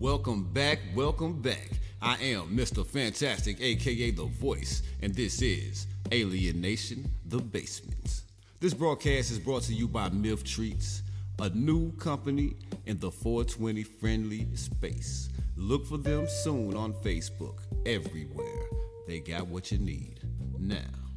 Welcome 0.00 0.44
back, 0.44 0.78
welcome 0.94 1.42
back. 1.42 1.70
I 2.00 2.16
am 2.18 2.56
Mr. 2.56 2.86
Fantastic, 2.86 3.60
aka 3.60 4.12
The 4.12 4.26
Voice, 4.26 4.84
and 5.02 5.12
this 5.12 5.42
is 5.42 5.88
Alienation 6.12 7.10
The 7.26 7.38
Basement. 7.38 8.22
This 8.60 8.74
broadcast 8.74 9.32
is 9.32 9.40
brought 9.40 9.62
to 9.62 9.74
you 9.74 9.88
by 9.88 10.08
Myth 10.10 10.44
Treats, 10.44 11.02
a 11.40 11.48
new 11.48 11.90
company 11.96 12.54
in 12.86 13.00
the 13.00 13.10
420 13.10 13.82
friendly 13.82 14.46
space. 14.54 15.30
Look 15.56 15.84
for 15.84 15.98
them 15.98 16.28
soon 16.28 16.76
on 16.76 16.92
Facebook, 16.92 17.58
everywhere. 17.84 18.68
They 19.08 19.18
got 19.18 19.48
what 19.48 19.72
you 19.72 19.78
need. 19.78 20.20
Now, 20.60 21.07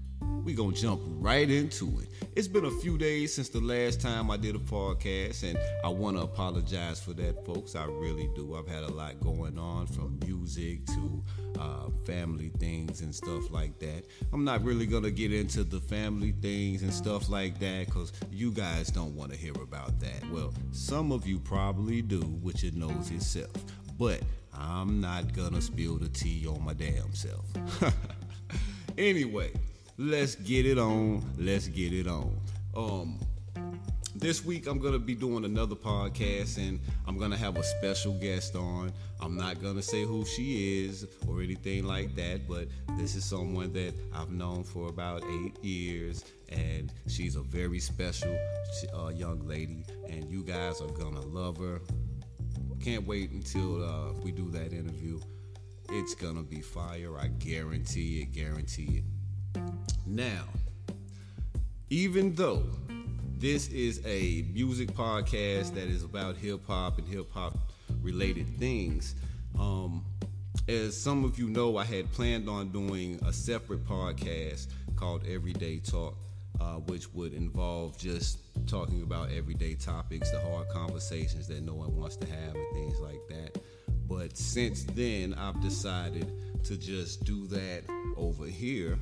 we 0.43 0.53
gonna 0.53 0.75
jump 0.75 1.01
right 1.05 1.49
into 1.49 1.99
it. 1.99 2.09
It's 2.35 2.47
been 2.47 2.65
a 2.65 2.71
few 2.71 2.97
days 2.97 3.33
since 3.33 3.49
the 3.49 3.59
last 3.59 4.01
time 4.01 4.31
I 4.31 4.37
did 4.37 4.55
a 4.55 4.59
podcast, 4.59 5.43
and 5.43 5.57
I 5.83 5.89
want 5.89 6.17
to 6.17 6.23
apologize 6.23 6.99
for 6.99 7.13
that, 7.13 7.45
folks. 7.45 7.75
I 7.75 7.85
really 7.85 8.29
do. 8.35 8.55
I've 8.55 8.67
had 8.67 8.83
a 8.83 8.91
lot 8.91 9.19
going 9.19 9.59
on 9.59 9.87
from 9.87 10.19
music 10.25 10.85
to 10.87 11.23
uh, 11.59 11.89
family 12.05 12.51
things 12.59 13.01
and 13.01 13.13
stuff 13.13 13.51
like 13.51 13.77
that. 13.79 14.05
I'm 14.33 14.43
not 14.43 14.63
really 14.63 14.85
gonna 14.85 15.11
get 15.11 15.31
into 15.31 15.63
the 15.63 15.79
family 15.79 16.33
things 16.41 16.81
and 16.81 16.93
stuff 16.93 17.29
like 17.29 17.59
that 17.59 17.85
because 17.85 18.11
you 18.31 18.51
guys 18.51 18.89
don't 18.89 19.15
want 19.15 19.31
to 19.31 19.37
hear 19.37 19.53
about 19.61 19.99
that. 19.99 20.29
Well, 20.31 20.53
some 20.71 21.11
of 21.11 21.27
you 21.27 21.39
probably 21.39 22.01
do, 22.01 22.21
which 22.21 22.63
it 22.63 22.75
knows 22.75 23.11
itself, 23.11 23.51
but 23.99 24.21
I'm 24.53 24.99
not 25.01 25.33
gonna 25.33 25.61
spill 25.61 25.97
the 25.97 26.09
tea 26.09 26.47
on 26.47 26.63
my 26.63 26.73
damn 26.73 27.13
self. 27.13 27.45
anyway 28.97 29.51
let's 30.01 30.33
get 30.35 30.65
it 30.65 30.79
on. 30.79 31.23
Let's 31.37 31.67
get 31.67 31.93
it 31.93 32.07
on. 32.07 32.35
Um, 32.75 33.19
this 34.15 34.43
week 34.43 34.65
I'm 34.65 34.79
gonna 34.79 34.99
be 34.99 35.13
doing 35.13 35.45
another 35.45 35.75
podcast 35.75 36.57
and 36.57 36.79
I'm 37.07 37.19
gonna 37.19 37.37
have 37.37 37.55
a 37.57 37.63
special 37.63 38.13
guest 38.13 38.55
on. 38.55 38.91
I'm 39.19 39.37
not 39.37 39.61
gonna 39.61 39.81
say 39.81 40.03
who 40.03 40.25
she 40.25 40.85
is 40.85 41.05
or 41.27 41.41
anything 41.41 41.83
like 41.83 42.15
that, 42.15 42.47
but 42.47 42.67
this 42.97 43.15
is 43.15 43.23
someone 43.23 43.73
that 43.73 43.93
I've 44.13 44.31
known 44.31 44.63
for 44.63 44.89
about 44.89 45.23
eight 45.23 45.63
years, 45.63 46.25
and 46.49 46.91
she's 47.07 47.35
a 47.35 47.41
very 47.41 47.79
special 47.79 48.35
uh, 48.95 49.09
young 49.09 49.47
lady, 49.47 49.85
and 50.09 50.29
you 50.31 50.43
guys 50.43 50.81
are 50.81 50.89
gonna 50.89 51.21
love 51.21 51.57
her. 51.57 51.79
Can't 52.79 53.05
wait 53.05 53.29
until 53.29 53.83
uh, 53.83 54.13
we 54.23 54.31
do 54.31 54.49
that 54.49 54.73
interview. 54.73 55.19
It's 55.89 56.15
gonna 56.15 56.41
be 56.43 56.61
fire. 56.61 57.19
I 57.19 57.27
guarantee 57.27 58.21
it. 58.21 58.31
Guarantee 58.31 58.97
it. 58.97 59.20
Now, 60.05 60.43
even 61.89 62.35
though 62.35 62.63
this 63.37 63.69
is 63.69 64.01
a 64.05 64.45
music 64.53 64.91
podcast 64.91 65.73
that 65.73 65.87
is 65.87 66.03
about 66.03 66.37
hip 66.37 66.65
hop 66.67 66.97
and 66.97 67.07
hip 67.07 67.31
hop 67.31 67.57
related 68.01 68.47
things, 68.57 69.15
um, 69.59 70.03
as 70.67 70.95
some 70.95 71.23
of 71.23 71.39
you 71.39 71.49
know, 71.49 71.77
I 71.77 71.85
had 71.85 72.11
planned 72.11 72.49
on 72.49 72.69
doing 72.71 73.19
a 73.25 73.33
separate 73.33 73.85
podcast 73.85 74.67
called 74.95 75.25
Everyday 75.27 75.79
Talk, 75.79 76.17
uh, 76.59 76.75
which 76.75 77.11
would 77.13 77.33
involve 77.33 77.97
just 77.97 78.39
talking 78.67 79.01
about 79.03 79.31
everyday 79.31 79.75
topics, 79.75 80.29
the 80.31 80.39
hard 80.41 80.69
conversations 80.69 81.47
that 81.47 81.63
no 81.63 81.73
one 81.73 81.95
wants 81.95 82.15
to 82.17 82.27
have, 82.27 82.55
and 82.55 82.73
things 82.73 82.99
like 82.99 83.21
that. 83.29 83.57
But 84.07 84.37
since 84.37 84.83
then, 84.83 85.33
I've 85.33 85.61
decided 85.61 86.31
to 86.65 86.77
just 86.77 87.23
do 87.23 87.47
that 87.47 87.83
over 88.17 88.45
here 88.45 88.99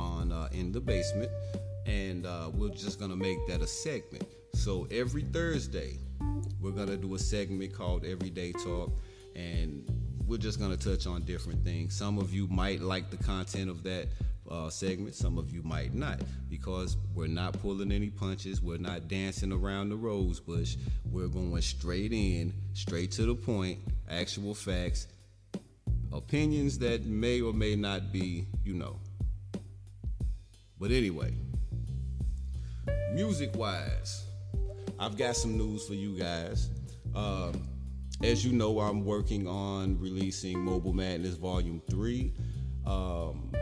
on 0.00 0.32
uh, 0.32 0.48
in 0.52 0.72
the 0.72 0.80
basement, 0.80 1.30
and 1.86 2.26
uh, 2.26 2.50
we're 2.54 2.70
just 2.70 2.98
gonna 2.98 3.16
make 3.16 3.38
that 3.48 3.60
a 3.60 3.66
segment. 3.66 4.24
So 4.54 4.86
every 4.90 5.22
Thursday, 5.22 5.98
we're 6.60 6.72
gonna 6.72 6.96
do 6.96 7.14
a 7.14 7.18
segment 7.18 7.72
called 7.72 8.04
Everyday 8.04 8.52
Talk, 8.52 8.90
and 9.36 9.84
we're 10.26 10.38
just 10.38 10.58
gonna 10.58 10.76
touch 10.76 11.06
on 11.06 11.22
different 11.22 11.64
things. 11.64 11.94
Some 11.94 12.18
of 12.18 12.32
you 12.32 12.46
might 12.48 12.80
like 12.80 13.10
the 13.10 13.16
content 13.16 13.70
of 13.70 13.82
that 13.84 14.08
uh, 14.50 14.68
segment. 14.70 15.14
Some 15.14 15.38
of 15.38 15.50
you 15.50 15.62
might 15.62 15.94
not 15.94 16.20
because 16.48 16.96
we're 17.14 17.28
not 17.28 17.60
pulling 17.60 17.92
any 17.92 18.10
punches. 18.10 18.60
We're 18.60 18.78
not 18.78 19.08
dancing 19.08 19.52
around 19.52 19.90
the 19.90 19.96
rose 19.96 20.40
bush. 20.40 20.76
We're 21.10 21.28
going 21.28 21.62
straight 21.62 22.12
in, 22.12 22.52
straight 22.72 23.12
to 23.12 23.26
the 23.26 23.34
point, 23.34 23.78
actual 24.08 24.54
facts, 24.54 25.06
opinions 26.12 26.78
that 26.78 27.04
may 27.06 27.40
or 27.40 27.52
may 27.52 27.76
not 27.76 28.12
be, 28.12 28.46
you 28.64 28.74
know, 28.74 28.98
but 30.80 30.90
anyway, 30.90 31.34
music 33.12 33.54
wise, 33.54 34.24
I've 34.98 35.16
got 35.16 35.36
some 35.36 35.58
news 35.58 35.86
for 35.86 35.92
you 35.92 36.18
guys. 36.18 36.70
Um, 37.14 37.68
as 38.22 38.44
you 38.44 38.52
know, 38.52 38.80
I'm 38.80 39.04
working 39.04 39.46
on 39.46 39.98
releasing 40.00 40.58
Mobile 40.58 40.94
Madness 40.94 41.34
Volume 41.34 41.82
3, 41.90 42.32
um, 42.86 43.52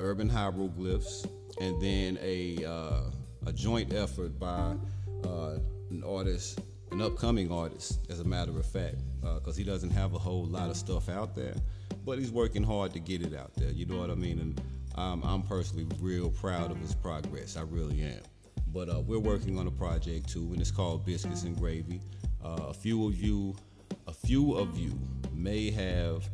Urban 0.00 0.28
Hieroglyphs, 0.28 1.24
and 1.60 1.80
then 1.80 2.18
a, 2.20 2.64
uh, 2.64 3.02
a 3.46 3.52
joint 3.52 3.92
effort 3.92 4.38
by 4.38 4.74
uh, 5.24 5.58
an 5.90 6.02
artist, 6.04 6.60
an 6.90 7.00
upcoming 7.00 7.52
artist, 7.52 8.00
as 8.10 8.18
a 8.18 8.24
matter 8.24 8.58
of 8.58 8.66
fact, 8.66 8.96
because 9.20 9.54
uh, 9.54 9.58
he 9.58 9.64
doesn't 9.64 9.90
have 9.90 10.14
a 10.14 10.18
whole 10.18 10.46
lot 10.46 10.68
of 10.68 10.76
stuff 10.76 11.08
out 11.08 11.36
there, 11.36 11.54
but 12.04 12.18
he's 12.18 12.32
working 12.32 12.64
hard 12.64 12.92
to 12.92 12.98
get 12.98 13.22
it 13.22 13.34
out 13.34 13.54
there. 13.54 13.70
You 13.70 13.86
know 13.86 13.98
what 13.98 14.10
I 14.10 14.14
mean? 14.16 14.40
And 14.40 14.60
um, 14.96 15.22
I'm 15.24 15.42
personally 15.42 15.86
real 16.00 16.30
proud 16.30 16.70
of 16.70 16.78
his 16.78 16.94
progress. 16.94 17.56
I 17.56 17.62
really 17.62 18.02
am. 18.02 18.20
But 18.72 18.88
uh, 18.88 19.00
we're 19.00 19.18
working 19.18 19.58
on 19.58 19.66
a 19.66 19.70
project 19.70 20.28
too, 20.28 20.50
and 20.52 20.60
it's 20.60 20.70
called 20.70 21.04
Biscuits 21.04 21.42
and 21.42 21.56
Gravy. 21.56 22.00
Uh, 22.44 22.66
a 22.68 22.74
few 22.74 23.06
of 23.06 23.20
you, 23.20 23.56
a 24.06 24.12
few 24.12 24.54
of 24.54 24.78
you 24.78 24.98
may 25.32 25.70
have 25.70 26.28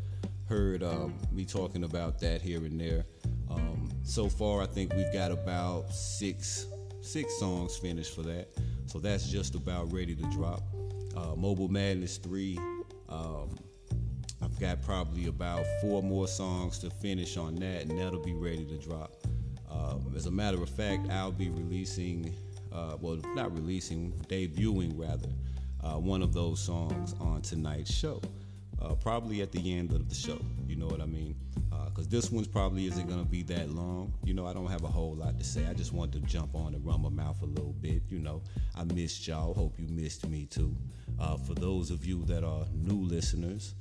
heard 0.48 0.82
um, 0.82 1.14
me 1.32 1.44
talking 1.44 1.84
about 1.84 2.18
that 2.20 2.42
here 2.42 2.64
and 2.64 2.80
there. 2.80 3.04
Um, 3.50 3.88
so 4.02 4.28
far, 4.28 4.62
I 4.62 4.66
think 4.66 4.94
we've 4.94 5.12
got 5.12 5.30
about 5.30 5.92
six 5.92 6.66
six 7.00 7.38
songs 7.38 7.76
finished 7.76 8.14
for 8.14 8.22
that. 8.22 8.48
So 8.86 8.98
that's 8.98 9.28
just 9.28 9.54
about 9.54 9.92
ready 9.92 10.14
to 10.14 10.22
drop. 10.30 10.62
Uh, 11.16 11.34
Mobile 11.36 11.68
Madness 11.68 12.18
3 12.18 12.58
um, 13.08 13.56
I've 14.42 14.58
got 14.60 14.82
probably 14.82 15.26
about 15.26 15.64
four 15.80 16.02
more 16.02 16.28
songs 16.28 16.78
to 16.80 16.90
finish 16.90 17.36
on 17.36 17.54
that, 17.56 17.82
and 17.82 17.98
that'll 17.98 18.22
be 18.22 18.34
ready 18.34 18.64
to 18.66 18.76
drop. 18.76 19.16
Um, 19.70 20.12
as 20.14 20.26
a 20.26 20.30
matter 20.30 20.62
of 20.62 20.68
fact, 20.68 21.10
I'll 21.10 21.32
be 21.32 21.50
releasing, 21.50 22.34
uh, 22.72 22.96
well, 23.00 23.18
not 23.34 23.52
releasing, 23.54 24.12
debuting 24.28 24.92
rather, 24.98 25.28
uh, 25.82 25.98
one 25.98 26.22
of 26.22 26.32
those 26.32 26.60
songs 26.60 27.14
on 27.20 27.42
tonight's 27.42 27.92
show. 27.92 28.20
Uh, 28.80 28.94
probably 28.94 29.40
at 29.40 29.52
the 29.52 29.74
end 29.74 29.92
of 29.92 30.08
the 30.08 30.14
show, 30.14 30.38
you 30.66 30.76
know 30.76 30.86
what 30.86 31.00
I 31.00 31.06
mean? 31.06 31.34
Because 31.86 32.06
uh, 32.06 32.10
this 32.10 32.30
one's 32.30 32.46
probably 32.46 32.86
isn't 32.86 33.08
gonna 33.08 33.24
be 33.24 33.42
that 33.44 33.70
long. 33.70 34.12
You 34.22 34.34
know, 34.34 34.46
I 34.46 34.52
don't 34.52 34.66
have 34.66 34.84
a 34.84 34.88
whole 34.88 35.14
lot 35.14 35.38
to 35.38 35.44
say. 35.44 35.66
I 35.66 35.72
just 35.72 35.94
wanted 35.94 36.22
to 36.22 36.28
jump 36.28 36.54
on 36.54 36.74
and 36.74 36.84
run 36.84 37.00
my 37.00 37.08
mouth 37.08 37.40
a 37.40 37.46
little 37.46 37.72
bit. 37.72 38.02
You 38.10 38.18
know, 38.18 38.42
I 38.74 38.84
missed 38.84 39.26
y'all. 39.26 39.54
Hope 39.54 39.78
you 39.78 39.88
missed 39.88 40.28
me 40.28 40.44
too. 40.44 40.76
Uh, 41.18 41.38
for 41.38 41.54
those 41.54 41.90
of 41.90 42.04
you 42.04 42.22
that 42.24 42.44
are 42.44 42.66
new 42.74 43.00
listeners, 43.00 43.74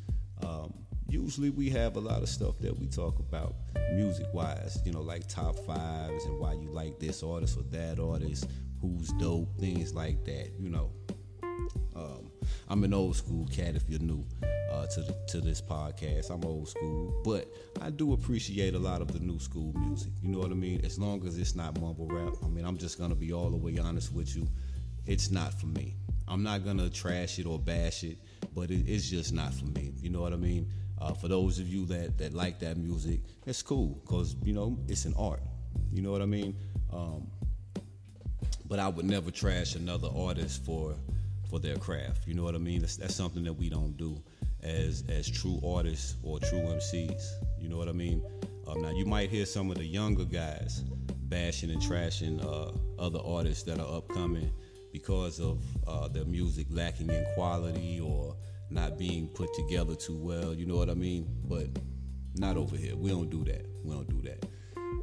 um, 0.43 0.73
usually 1.07 1.49
we 1.49 1.69
have 1.69 1.95
a 1.95 1.99
lot 1.99 2.21
of 2.21 2.29
stuff 2.29 2.57
that 2.59 2.77
we 2.77 2.87
talk 2.87 3.19
about 3.19 3.55
music 3.93 4.27
wise, 4.33 4.79
you 4.85 4.91
know, 4.91 5.01
like 5.01 5.27
top 5.27 5.57
fives 5.59 6.25
and 6.25 6.39
why 6.39 6.53
you 6.53 6.69
like 6.69 6.99
this 6.99 7.23
artist 7.23 7.57
or 7.57 7.63
that 7.63 7.99
artist, 7.99 8.49
who's 8.81 9.09
dope, 9.13 9.55
things 9.59 9.93
like 9.93 10.23
that, 10.25 10.51
you 10.59 10.69
know. 10.69 10.91
Um, 11.95 12.31
I'm 12.67 12.83
an 12.83 12.93
old 12.93 13.15
school 13.15 13.47
cat 13.47 13.75
if 13.75 13.89
you're 13.89 13.99
new 13.99 14.25
uh, 14.71 14.85
to, 14.87 15.01
the, 15.01 15.15
to 15.29 15.41
this 15.41 15.61
podcast. 15.61 16.29
I'm 16.29 16.43
old 16.43 16.67
school, 16.67 17.21
but 17.23 17.47
I 17.81 17.89
do 17.89 18.13
appreciate 18.13 18.75
a 18.75 18.79
lot 18.79 19.01
of 19.01 19.13
the 19.13 19.19
new 19.19 19.39
school 19.39 19.73
music. 19.77 20.11
You 20.21 20.29
know 20.29 20.39
what 20.39 20.51
I 20.51 20.55
mean? 20.55 20.81
As 20.83 20.99
long 20.99 21.25
as 21.25 21.37
it's 21.37 21.55
not 21.55 21.79
mumble 21.79 22.07
rap. 22.07 22.33
I 22.43 22.47
mean, 22.47 22.65
I'm 22.65 22.77
just 22.77 22.97
going 22.97 23.11
to 23.11 23.15
be 23.15 23.31
all 23.31 23.49
the 23.49 23.57
way 23.57 23.77
honest 23.77 24.13
with 24.13 24.35
you. 24.35 24.47
It's 25.05 25.31
not 25.31 25.53
for 25.53 25.67
me. 25.67 25.95
I'm 26.27 26.43
not 26.43 26.63
to 26.65 26.89
trash 26.89 27.39
it 27.39 27.45
or 27.45 27.59
bash 27.59 28.03
it 28.03 28.17
but 28.55 28.71
it, 28.71 28.87
it's 28.87 29.09
just 29.09 29.33
not 29.33 29.53
for 29.53 29.65
me. 29.65 29.91
You 30.01 30.09
know 30.09 30.21
what 30.21 30.33
I 30.33 30.37
mean? 30.37 30.71
Uh, 30.99 31.13
for 31.13 31.27
those 31.27 31.59
of 31.59 31.67
you 31.67 31.85
that 31.87 32.17
that 32.17 32.33
like 32.33 32.59
that 32.59 32.77
music, 32.77 33.19
it's 33.45 33.61
cool 33.61 33.99
because 34.05 34.35
you 34.43 34.53
know 34.53 34.79
it's 34.87 35.05
an 35.05 35.13
art. 35.17 35.41
You 35.91 36.01
know 36.01 36.11
what 36.11 36.21
I 36.21 36.25
mean? 36.25 36.55
Um, 36.91 37.27
but 38.67 38.79
I 38.79 38.87
would 38.87 39.05
never 39.05 39.29
trash 39.29 39.75
another 39.75 40.07
artist 40.15 40.65
for 40.65 40.95
for 41.49 41.59
their 41.59 41.75
craft. 41.75 42.25
You 42.25 42.33
know 42.33 42.43
what 42.43 42.55
I 42.55 42.59
mean? 42.59 42.79
That's, 42.79 42.95
that's 42.95 43.13
something 43.13 43.43
that 43.43 43.53
we 43.53 43.69
don't 43.69 43.95
do 43.97 44.23
as 44.63 45.03
as 45.09 45.29
true 45.29 45.59
artists 45.65 46.15
or 46.23 46.39
true 46.39 46.59
MCs. 46.59 47.23
You 47.59 47.67
know 47.67 47.77
what 47.77 47.89
I 47.89 47.93
mean? 47.93 48.23
Um, 48.67 48.81
now 48.81 48.91
you 48.91 49.05
might 49.05 49.29
hear 49.29 49.45
some 49.45 49.69
of 49.69 49.77
the 49.77 49.85
younger 49.85 50.25
guys 50.25 50.79
bashing 51.27 51.69
and 51.69 51.81
trashing 51.81 52.43
uh, 52.43 52.71
other 52.99 53.19
artists 53.23 53.63
that 53.63 53.79
are 53.79 53.97
upcoming 53.97 54.51
because 54.95 55.41
of 55.41 55.61
uh, 55.87 56.07
their 56.07 56.23
music 56.23 56.65
lacking 56.69 57.09
in 57.09 57.25
quality 57.33 57.99
or 57.99 58.33
not 58.69 58.97
being 58.97 59.27
put 59.27 59.53
together 59.53 59.93
too 59.93 60.15
well. 60.15 60.53
You 60.53 60.65
know 60.65 60.77
what 60.77 60.89
I 60.89 60.93
mean? 60.93 61.27
But 61.43 61.67
not 62.35 62.55
over 62.55 62.77
here. 62.77 62.95
We 62.95 63.09
don't 63.09 63.29
do 63.29 63.43
that. 63.43 63.65
We 63.83 63.93
don't 63.93 64.09
do 64.09 64.21
that. 64.29 64.47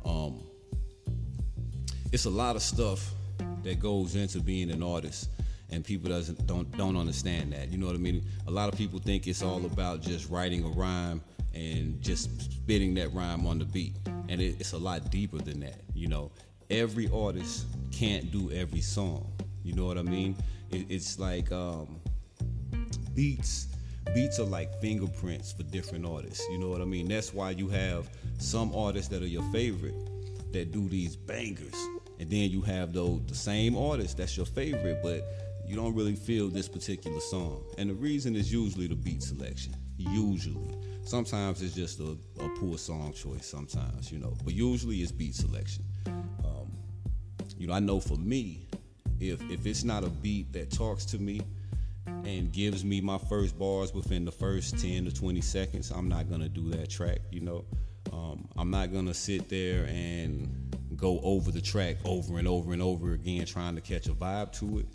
Um, 0.08 0.44
it's 2.10 2.24
a 2.24 2.30
lot 2.30 2.56
of 2.56 2.62
stuff 2.62 3.12
that 3.64 3.80
goes 3.80 4.16
into 4.16 4.40
being 4.40 4.70
an 4.70 4.82
artist, 4.82 5.28
and 5.68 5.84
people 5.84 6.08
doesn't 6.08 6.46
don't 6.46 6.74
don't 6.78 6.96
understand 6.96 7.52
that. 7.52 7.70
You 7.70 7.76
know 7.76 7.86
what 7.86 7.94
I 7.94 7.98
mean? 7.98 8.24
A 8.46 8.50
lot 8.50 8.72
of 8.72 8.78
people 8.78 8.98
think 8.98 9.26
it's 9.26 9.42
all 9.42 9.66
about 9.66 10.00
just 10.00 10.30
writing 10.30 10.64
a 10.64 10.68
rhyme 10.68 11.20
and 11.52 12.00
just 12.00 12.50
spitting 12.50 12.94
that 12.94 13.12
rhyme 13.12 13.46
on 13.46 13.58
the 13.58 13.66
beat, 13.66 13.98
and 14.30 14.40
it, 14.40 14.56
it's 14.58 14.72
a 14.72 14.78
lot 14.78 15.10
deeper 15.10 15.36
than 15.36 15.60
that. 15.60 15.82
You 15.92 16.08
know, 16.08 16.32
every 16.70 17.10
artist 17.12 17.66
can't 17.90 18.32
do 18.32 18.50
every 18.52 18.80
song. 18.80 19.30
You 19.62 19.75
know 19.75 19.87
what 19.87 19.99
I 19.99 20.03
mean? 20.03 20.37
It, 20.70 20.87
it's 20.88 21.19
like 21.19 21.50
um, 21.53 22.00
beats. 23.14 23.69
Beats 24.14 24.38
are 24.38 24.44
like 24.44 24.75
fingerprints 24.81 25.53
for 25.53 25.62
different 25.62 26.05
artists. 26.05 26.44
You 26.50 26.59
know 26.59 26.69
what 26.69 26.81
I 26.81 26.85
mean? 26.85 27.09
That's 27.09 27.32
why 27.32 27.50
you 27.50 27.69
have 27.69 28.11
some 28.38 28.75
artists 28.75 29.09
that 29.09 29.23
are 29.23 29.26
your 29.26 29.44
favorite 29.53 29.94
that 30.53 30.70
do 30.70 30.88
these 30.88 31.17
bangers, 31.17 31.75
and 32.19 32.29
then 32.29 32.50
you 32.50 32.61
have 32.62 32.93
those 32.93 33.23
the 33.26 33.35
same 33.35 33.76
artist 33.76 34.19
that's 34.19 34.37
your 34.37 34.47
favorite, 34.47 35.00
but 35.03 35.25
you 35.67 35.76
don't 35.76 35.94
really 35.94 36.17
feel 36.17 36.49
this 36.49 36.69
particular 36.69 37.20
song. 37.20 37.64
And 37.79 37.88
the 37.88 37.94
reason 37.94 38.37
is 38.37 38.53
usually 38.53 38.87
the 38.88 38.97
beat 38.97 39.23
selection. 39.23 39.75
Usually. 39.97 40.76
Sometimes 41.05 41.62
it's 41.62 41.75
just 41.75 42.00
a, 42.00 42.17
a 42.41 42.49
poor 42.59 42.79
song 42.79 43.12
choice, 43.12 43.47
sometimes, 43.47 44.12
you 44.12 44.19
know. 44.19 44.37
But 44.44 44.55
usually 44.55 44.99
it's 44.99 45.12
beat 45.12 45.35
selection. 45.35 45.85
Um, 46.44 46.70
you 47.56 47.67
know, 47.67 47.75
I 47.75 47.81
know 47.81 48.00
for 48.00 48.17
me, 48.17 48.69
if 49.30 49.40
if 49.50 49.66
it's 49.66 49.84
not 49.84 50.04
a 50.04 50.10
beat 50.10 50.52
that 50.52 50.70
talks 50.70 51.04
to 51.06 51.19
me 51.19 51.40
and 52.24 52.52
gives 52.52 52.84
me 52.84 53.00
my 53.00 53.19
first 53.19 53.58
bars 53.58 53.94
within 53.94 54.24
the 54.24 54.32
first 54.32 54.78
10 54.78 55.04
to 55.04 55.14
20 55.14 55.40
seconds, 55.40 55.90
I'm 55.90 56.08
not 56.08 56.28
gonna 56.28 56.48
do 56.48 56.70
that 56.70 56.90
track, 56.90 57.20
you 57.30 57.40
know. 57.40 57.64
Um, 58.12 58.48
I'm 58.56 58.70
not 58.70 58.92
gonna 58.92 59.14
sit 59.14 59.48
there 59.48 59.84
and 59.86 60.96
go 60.96 61.20
over 61.22 61.50
the 61.50 61.60
track 61.60 61.96
over 62.04 62.38
and 62.38 62.46
over 62.46 62.72
and 62.72 62.82
over 62.82 63.12
again 63.12 63.46
trying 63.46 63.74
to 63.74 63.80
catch 63.80 64.06
a 64.06 64.12
vibe 64.12 64.52
to 64.52 64.80
it. 64.80 64.86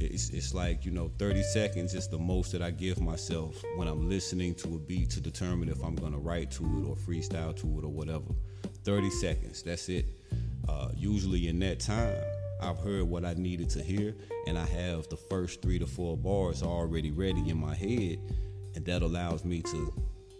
It's, 0.00 0.30
it's 0.30 0.54
like 0.54 0.84
you 0.84 0.90
know 0.90 1.10
30 1.18 1.42
seconds 1.42 1.94
is 1.94 2.08
the 2.08 2.16
most 2.16 2.52
that 2.52 2.62
i 2.62 2.70
give 2.70 2.98
myself 3.02 3.62
when 3.76 3.86
i'm 3.86 4.08
listening 4.08 4.54
to 4.54 4.68
a 4.76 4.78
beat 4.78 5.10
to 5.10 5.20
determine 5.20 5.68
if 5.68 5.82
i'm 5.84 5.94
to 5.96 6.16
write 6.16 6.50
to 6.52 6.64
it 6.64 6.88
or 6.88 6.96
freestyle 6.96 7.54
to 7.60 7.78
it 7.78 7.84
or 7.84 7.90
whatever. 7.90 8.24
30 8.84 9.10
seconds 9.10 9.62
that's 9.62 9.90
it. 9.90 10.06
Uh, 10.66 10.88
usually 10.96 11.48
in 11.48 11.58
that 11.58 11.80
time 11.80 12.16
i've 12.62 12.78
heard 12.78 13.02
what 13.04 13.24
i 13.24 13.34
needed 13.34 13.68
to 13.68 13.82
hear 13.82 14.14
and 14.46 14.58
i 14.58 14.66
have 14.66 15.08
the 15.08 15.16
first 15.16 15.62
three 15.62 15.78
to 15.78 15.86
four 15.86 16.16
bars 16.16 16.62
already 16.62 17.10
ready 17.10 17.48
in 17.48 17.56
my 17.56 17.74
head 17.74 18.18
and 18.74 18.84
that 18.84 19.02
allows 19.02 19.44
me 19.44 19.60
to 19.62 19.92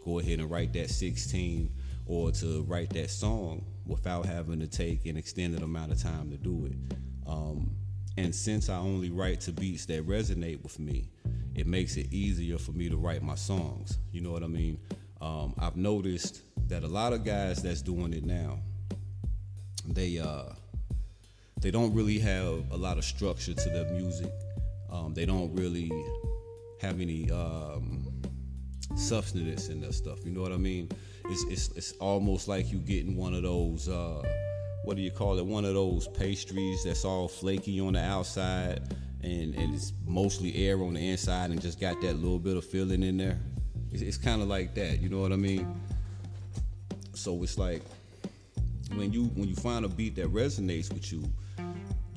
go 0.05 0.19
ahead 0.19 0.39
and 0.39 0.51
write 0.51 0.73
that 0.73 0.89
16 0.89 1.71
or 2.07 2.31
to 2.33 2.63
write 2.63 2.91
that 2.91 3.11
song 3.11 3.65
without 3.87 4.25
having 4.25 4.59
to 4.61 4.67
take 4.67 5.07
an 5.07 5.17
extended 5.17 5.63
amount 5.63 5.93
of 5.93 6.03
time 6.03 6.31
to 6.31 6.37
do 6.37 6.67
it 6.67 6.97
um, 7.27 7.71
and 8.17 8.35
since 8.35 8.69
I 8.69 8.77
only 8.77 9.11
write 9.11 9.41
to 9.43 9.53
beats 9.53 9.87
that 9.87 10.07
resonate 10.07 10.63
with 10.63 10.79
me, 10.79 11.09
it 11.55 11.67
makes 11.67 11.97
it 11.97 12.13
easier 12.13 12.59
for 12.59 12.73
me 12.73 12.89
to 12.89 12.97
write 12.97 13.23
my 13.23 13.35
songs. 13.35 13.99
You 14.13 14.21
know 14.21 14.31
what 14.31 14.43
I 14.43 14.47
mean? 14.47 14.79
Um, 15.21 15.55
I've 15.59 15.77
noticed 15.77 16.43
that 16.69 16.83
a 16.83 16.89
lot 16.89 17.13
of 17.13 17.25
guys 17.25 17.63
that's 17.63 17.83
doing 17.83 18.13
it 18.13 18.25
now, 18.25 18.59
they 19.87 20.19
uh, 20.19 20.53
they 21.61 21.71
don't 21.71 21.95
really 21.95 22.19
have 22.19 22.71
a 22.71 22.77
lot 22.77 22.99
of 22.99 23.05
structure 23.05 23.55
to 23.55 23.71
their 23.71 23.85
music. 23.93 24.33
Um, 24.91 25.15
they 25.15 25.25
don't 25.27 25.55
really 25.55 25.91
have 26.81 27.01
any 27.01 27.31
um, 27.31 28.07
substance 28.97 29.69
in 29.69 29.81
their 29.81 29.93
stuff. 29.93 30.25
You 30.25 30.33
know 30.33 30.41
what 30.41 30.53
I 30.53 30.57
mean? 30.57 30.91
It's, 31.27 31.45
it's, 31.45 31.77
it's 31.77 31.93
almost 31.93 32.49
like 32.49 32.73
you 32.73 32.79
getting 32.79 33.17
one 33.17 33.35
of 33.35 33.43
those. 33.43 33.89
Uh, 33.89 34.23
what 34.85 34.97
do 34.97 35.03
you 35.03 35.11
call 35.11 35.39
it? 35.39 35.45
One 35.45 35.65
of 35.65 35.75
those 35.75 36.09
pastries 36.09 36.85
that's 36.85 37.05
all 37.05 37.29
flaky 37.29 37.81
on 37.81 37.93
the 37.93 38.03
outside 38.03 38.81
and, 39.23 39.55
and 39.55 39.75
it's 39.75 39.93
mostly 40.07 40.67
air 40.67 40.83
on 40.83 40.95
the 40.95 41.11
inside 41.11 41.51
and 41.51 41.61
just 41.61 41.79
got 41.81 42.01
that 42.01 42.15
little 42.15 42.39
bit 42.39 42.57
of 42.57 42.65
filling 42.65 43.03
in 43.03 43.19
there. 43.19 43.39
It's, 43.93 44.03
it's 44.03 44.17
kind 44.17 44.41
of 44.41 44.49
like 44.49 44.75
that, 44.75 45.01
you 45.01 45.09
know 45.09 45.21
what 45.21 45.33
I 45.33 45.37
mean? 45.37 45.81
So 47.15 47.43
it's 47.43 47.59
like 47.59 47.83
when 48.95 49.13
you 49.13 49.25
when 49.35 49.49
you 49.49 49.55
find 49.55 49.85
a 49.85 49.89
beat 49.89 50.17
that 50.17 50.33
resonates 50.33 50.93
with 50.93 51.13
you, 51.13 51.23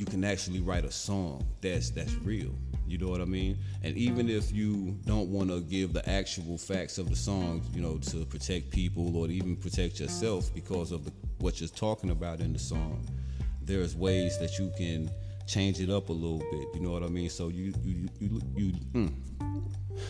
you 0.04 0.12
can 0.12 0.26
actually 0.26 0.60
write 0.60 0.84
a 0.84 0.92
song 0.92 1.42
that's 1.62 1.90
that's 1.90 2.14
real. 2.16 2.54
You 2.86 2.98
know 2.98 3.08
what 3.08 3.22
I 3.22 3.26
mean? 3.26 3.58
And 3.84 3.96
even 3.96 4.28
if 4.28 4.52
you 4.52 4.98
don't 5.06 5.30
want 5.30 5.50
to 5.50 5.62
give 5.62 5.94
the 5.94 6.08
actual 6.10 6.58
facts 6.58 6.98
of 6.98 7.10
the 7.10 7.16
song, 7.16 7.62
you 7.74 7.82
know, 7.82 7.98
to 8.12 8.26
protect 8.26 8.70
people 8.70 9.16
or 9.16 9.30
even 9.30 9.56
protect 9.56 10.02
yourself 10.02 10.54
because 10.54 10.92
of 10.92 11.06
the 11.06 11.14
what 11.40 11.62
you're 11.62 11.70
talking 11.70 12.10
about 12.10 12.42
in 12.42 12.52
the 12.52 12.60
song, 12.60 13.08
there's 13.62 13.96
ways 13.96 14.38
that 14.40 14.60
you 14.60 14.74
can 14.78 15.10
change 15.48 15.80
it 15.80 15.90
up 15.90 16.10
a 16.10 16.12
little 16.12 16.40
bit. 16.52 16.68
You 16.74 16.82
know 16.82 16.92
what 16.92 17.04
I 17.04 17.08
mean? 17.08 17.30
So 17.30 17.48
you 17.48 17.74
you 17.82 18.10
you 18.20 18.42
you, 18.58 18.74
you 18.94 19.12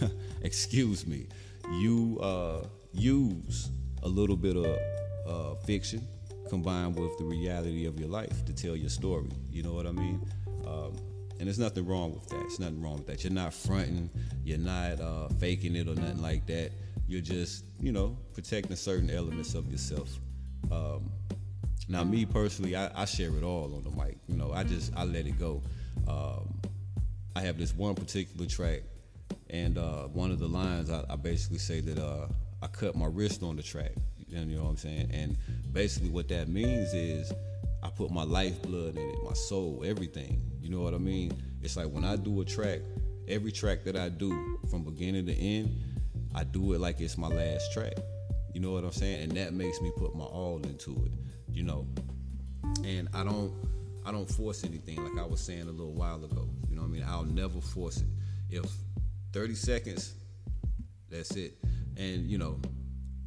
mm, 0.01 0.11
excuse 0.41 1.05
me, 1.05 1.27
you 1.73 2.17
uh, 2.19 2.65
use 2.93 3.69
a 4.01 4.07
little 4.07 4.37
bit 4.37 4.57
of 4.57 4.75
uh, 5.27 5.53
fiction 5.67 6.07
combined 6.49 6.95
with 6.99 7.17
the 7.17 7.23
reality 7.23 7.85
of 7.85 7.99
your 7.99 8.09
life 8.09 8.45
to 8.45 8.53
tell 8.53 8.75
your 8.75 8.89
story. 8.89 9.29
You 9.51 9.63
know 9.63 9.73
what 9.73 9.87
I 9.87 9.91
mean? 9.91 10.21
Um, 10.65 10.95
and 11.39 11.47
there's 11.47 11.59
nothing 11.59 11.85
wrong 11.85 12.13
with 12.13 12.27
that. 12.29 12.39
There's 12.39 12.59
nothing 12.59 12.81
wrong 12.81 12.97
with 12.97 13.07
that. 13.07 13.23
You're 13.23 13.33
not 13.33 13.53
fronting. 13.53 14.09
You're 14.43 14.59
not 14.59 15.01
uh, 15.01 15.29
faking 15.39 15.75
it 15.75 15.87
or 15.87 15.95
nothing 15.95 16.21
like 16.21 16.45
that. 16.47 16.71
You're 17.07 17.21
just, 17.21 17.65
you 17.79 17.91
know, 17.91 18.17
protecting 18.33 18.75
certain 18.75 19.09
elements 19.09 19.55
of 19.55 19.69
yourself. 19.69 20.09
Um, 20.71 21.11
now, 21.89 22.03
me 22.03 22.25
personally, 22.25 22.75
I, 22.75 22.89
I, 23.01 23.05
share 23.05 23.35
it 23.35 23.43
all 23.43 23.75
on 23.75 23.83
the 23.83 23.89
mic. 23.89 24.17
You 24.27 24.37
know, 24.37 24.53
I 24.53 24.63
just 24.63 24.93
I 24.95 25.03
let 25.03 25.27
it 25.27 25.37
go. 25.37 25.61
Um, 26.07 26.61
I 27.35 27.41
have 27.41 27.57
this 27.57 27.75
one 27.75 27.95
particular 27.95 28.45
track, 28.45 28.83
and 29.49 29.77
uh, 29.77 30.03
one 30.03 30.31
of 30.31 30.39
the 30.39 30.47
lines 30.47 30.89
I, 30.89 31.03
I 31.09 31.15
basically 31.17 31.57
say 31.57 31.81
that 31.81 31.99
uh, 31.99 32.27
I 32.61 32.67
cut 32.67 32.95
my 32.95 33.07
wrist 33.07 33.43
on 33.43 33.57
the 33.57 33.63
track. 33.63 33.91
You 34.33 34.57
know 34.57 34.63
what 34.63 34.69
I'm 34.71 34.77
saying? 34.77 35.09
And 35.11 35.37
basically, 35.71 36.09
what 36.09 36.27
that 36.29 36.47
means 36.47 36.93
is 36.93 37.31
I 37.81 37.89
put 37.89 38.11
my 38.11 38.23
lifeblood 38.23 38.95
in 38.95 39.09
it, 39.09 39.15
my 39.23 39.33
soul, 39.33 39.83
everything. 39.85 40.41
You 40.61 40.69
know 40.69 40.81
what 40.81 40.93
I 40.93 40.97
mean? 40.97 41.33
It's 41.61 41.77
like 41.77 41.87
when 41.87 42.03
I 42.03 42.15
do 42.15 42.41
a 42.41 42.45
track, 42.45 42.79
every 43.27 43.51
track 43.51 43.83
that 43.85 43.95
I 43.95 44.09
do 44.09 44.59
from 44.69 44.83
beginning 44.83 45.25
to 45.27 45.33
end, 45.33 45.81
I 46.35 46.43
do 46.43 46.73
it 46.73 46.79
like 46.79 46.99
it's 46.99 47.17
my 47.17 47.27
last 47.27 47.73
track. 47.73 47.93
You 48.53 48.61
know 48.61 48.71
what 48.71 48.83
I'm 48.83 48.91
saying? 48.91 49.23
And 49.23 49.31
that 49.33 49.53
makes 49.53 49.81
me 49.81 49.91
put 49.97 50.15
my 50.15 50.25
all 50.25 50.61
into 50.63 50.91
it 51.05 51.11
you 51.53 51.63
know. 51.63 51.87
And 52.83 53.07
I 53.13 53.23
don't 53.23 53.53
I 54.05 54.11
don't 54.11 54.29
force 54.29 54.63
anything 54.63 55.01
like 55.01 55.23
I 55.23 55.25
was 55.25 55.39
saying 55.39 55.63
a 55.63 55.71
little 55.71 55.93
while 55.93 56.23
ago. 56.23 56.49
You 56.69 56.75
know 56.75 56.81
what 56.81 56.89
I 56.89 56.91
mean? 56.91 57.05
I'll 57.07 57.23
never 57.23 57.61
force 57.61 57.97
it. 57.97 58.07
If 58.49 58.65
30 59.31 59.55
seconds, 59.55 60.13
that's 61.09 61.31
it. 61.31 61.57
And 61.95 62.29
you 62.29 62.37
know, 62.37 62.59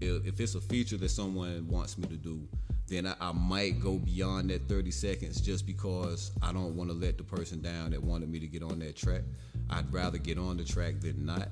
if, 0.01 0.41
it's 0.41 0.55
a 0.55 0.61
feature 0.61 0.97
that 0.99 1.11
someone 1.11 1.67
wants 1.69 1.97
me 1.99 2.07
to 2.09 2.17
do, 2.17 2.47
then 2.89 3.07
I, 3.07 3.15
I, 3.21 3.33
might 3.33 3.81
go 3.81 3.99
beyond 3.99 4.51
that 4.51 4.69
30 4.69 4.91
seconds 4.91 5.41
just 5.41 5.67
because 5.67 6.31
I 6.43 6.53
don't 6.53 6.77
want 6.77 6.91
to 6.91 6.97
let 6.97 7.19
the 7.19 7.25
person 7.25 7.61
down 7.61 7.91
that 7.91 8.03
wanted 8.03 8.31
me 8.31 8.39
to 8.41 8.47
get 8.47 8.63
on 8.63 8.79
that 8.81 8.97
track. 8.97 9.23
I'd 9.71 9.93
rather 9.93 10.19
get 10.19 10.39
on 10.39 10.57
the 10.57 10.65
track 10.65 11.01
than 11.01 11.27
not. 11.27 11.49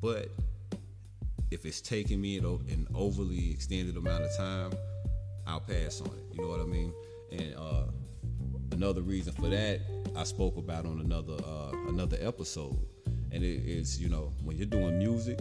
But 0.00 0.30
if 1.50 1.66
it's 1.66 1.80
taking 1.80 2.20
me 2.20 2.38
an 2.38 2.86
overly 2.94 3.50
extended 3.50 3.96
amount 3.96 4.24
of 4.24 4.36
time, 4.36 4.72
I'll 5.46 5.60
pass 5.60 6.00
on 6.00 6.08
it. 6.08 6.36
You 6.36 6.42
know 6.42 6.48
what 6.48 6.60
I 6.60 6.64
mean? 6.64 6.92
And 7.32 7.54
uh, 7.56 7.84
another 8.72 9.02
reason 9.02 9.32
for 9.32 9.48
that 9.48 9.80
I 10.16 10.24
spoke 10.24 10.56
about 10.56 10.86
on 10.86 11.00
another 11.00 11.34
uh, 11.44 11.70
another 11.88 12.16
episode, 12.20 12.78
and 13.32 13.42
it 13.42 13.62
is 13.66 14.00
you 14.00 14.08
know 14.08 14.32
when 14.42 14.56
you're 14.56 14.66
doing 14.66 14.98
music, 14.98 15.40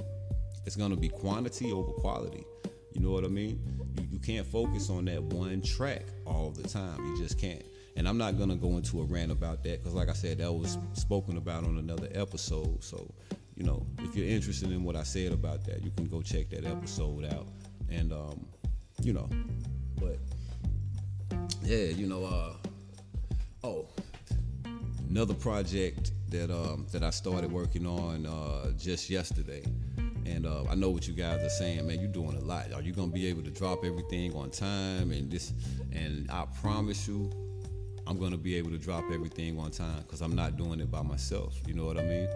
it's 0.68 0.76
gonna 0.76 0.98
be 0.98 1.08
quantity 1.08 1.72
over 1.72 1.94
quality. 1.94 2.44
You 2.92 3.00
know 3.00 3.12
what 3.12 3.24
I 3.24 3.30
mean? 3.30 3.58
You, 3.96 4.08
you 4.12 4.20
can't 4.20 4.46
focus 4.46 4.90
on 4.90 5.06
that 5.06 5.24
one 5.24 5.62
track 5.62 6.04
all 6.26 6.52
the 6.52 6.68
time. 6.68 7.04
You 7.06 7.18
just 7.18 7.40
can't. 7.40 7.64
And 7.96 8.08
I'm 8.08 8.18
not 8.18 8.38
gonna 8.38 8.58
go 8.58 8.76
into 8.76 9.00
a 9.00 9.06
rant 9.06 9.32
about 9.32 9.64
that 9.64 9.82
because, 9.82 9.94
like 9.94 10.10
I 10.10 10.14
said, 10.14 10.40
that 10.40 10.52
was 10.52 10.78
spoken 10.92 11.38
about 11.38 11.64
on 11.64 11.78
another 11.78 12.10
episode. 12.12 12.84
So, 12.84 13.10
you 13.56 13.64
know, 13.64 13.88
if 14.00 14.14
you're 14.14 14.28
interested 14.28 14.70
in 14.70 14.84
what 14.84 14.98
I 14.98 15.04
said 15.04 15.32
about 15.32 15.64
that, 15.68 15.84
you 15.84 15.92
can 15.92 16.08
go 16.08 16.22
check 16.22 16.50
that 16.50 16.66
episode 16.66 17.24
out. 17.26 17.48
And 17.90 18.12
um, 18.12 18.46
you 19.02 19.14
know, 19.14 19.30
but 20.02 20.18
yeah, 21.64 21.86
you 21.86 22.08
know, 22.08 22.26
uh, 22.26 22.54
oh, 23.64 23.88
another 25.10 25.34
project 25.34 26.12
that 26.30 26.52
um, 26.52 26.88
that 26.92 27.04
I 27.04 27.12
started 27.12 27.54
working 27.54 27.88
on 27.88 28.26
uh, 28.26 28.72
just 28.78 29.10
yesterday. 29.10 29.64
And 30.28 30.46
uh, 30.46 30.64
I 30.70 30.76
know 30.76 30.90
what 30.90 31.08
you 31.08 31.14
guys 31.14 31.42
are 31.44 31.50
saying, 31.50 31.88
man. 31.88 32.00
You're 32.00 32.12
doing 32.12 32.36
a 32.36 32.42
lot. 32.42 32.72
Are 32.74 32.82
you 32.82 32.92
gonna 32.92 33.12
be 33.12 33.28
able 33.28 33.44
to 33.44 33.50
drop 33.50 33.86
everything 33.86 34.34
on 34.36 34.52
time 34.52 35.12
and 35.12 35.32
this? 35.32 35.54
And 35.94 36.30
I 36.30 36.46
promise 36.62 37.08
you, 37.08 37.32
I'm 38.06 38.20
gonna 38.20 38.38
be 38.38 38.56
able 38.56 38.72
to 38.72 38.78
drop 38.78 39.06
everything 39.12 39.58
on 39.60 39.72
time 39.72 40.02
because 40.02 40.22
I'm 40.22 40.36
not 40.36 40.58
doing 40.58 40.80
it 40.80 40.92
by 40.92 41.02
myself. 41.02 41.56
You 41.66 41.74
know 41.74 41.86
what 41.86 41.98
I 41.98 42.04
mean? 42.04 42.28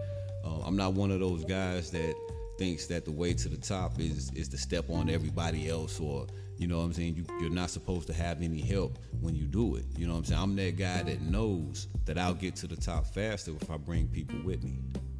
Uh, 0.43 0.61
I'm 0.65 0.75
not 0.75 0.93
one 0.93 1.11
of 1.11 1.19
those 1.19 1.43
guys 1.45 1.91
that 1.91 2.15
thinks 2.57 2.85
that 2.87 3.05
the 3.05 3.11
way 3.11 3.33
to 3.33 3.49
the 3.49 3.57
top 3.57 3.99
is 3.99 4.31
is 4.33 4.47
to 4.49 4.57
step 4.57 4.89
on 4.89 5.09
everybody 5.09 5.69
else 5.69 5.99
or 5.99 6.27
you 6.57 6.67
know 6.67 6.77
what 6.77 6.83
I'm 6.83 6.93
saying? 6.93 7.15
You, 7.15 7.25
you're 7.39 7.49
not 7.49 7.71
supposed 7.71 8.05
to 8.07 8.13
have 8.13 8.39
any 8.43 8.61
help 8.61 8.99
when 9.19 9.35
you 9.35 9.45
do 9.45 9.77
it. 9.77 9.85
You 9.97 10.05
know 10.05 10.13
what 10.13 10.19
I'm 10.19 10.25
saying? 10.25 10.41
I'm 10.41 10.55
that 10.57 10.77
guy 10.77 11.01
that 11.01 11.19
knows 11.21 11.87
that 12.05 12.19
I'll 12.19 12.35
get 12.35 12.55
to 12.57 12.67
the 12.67 12.75
top 12.75 13.07
faster 13.07 13.51
if 13.59 13.71
I 13.71 13.77
bring 13.77 14.07
people 14.07 14.39
with 14.43 14.63
me. 14.63 14.77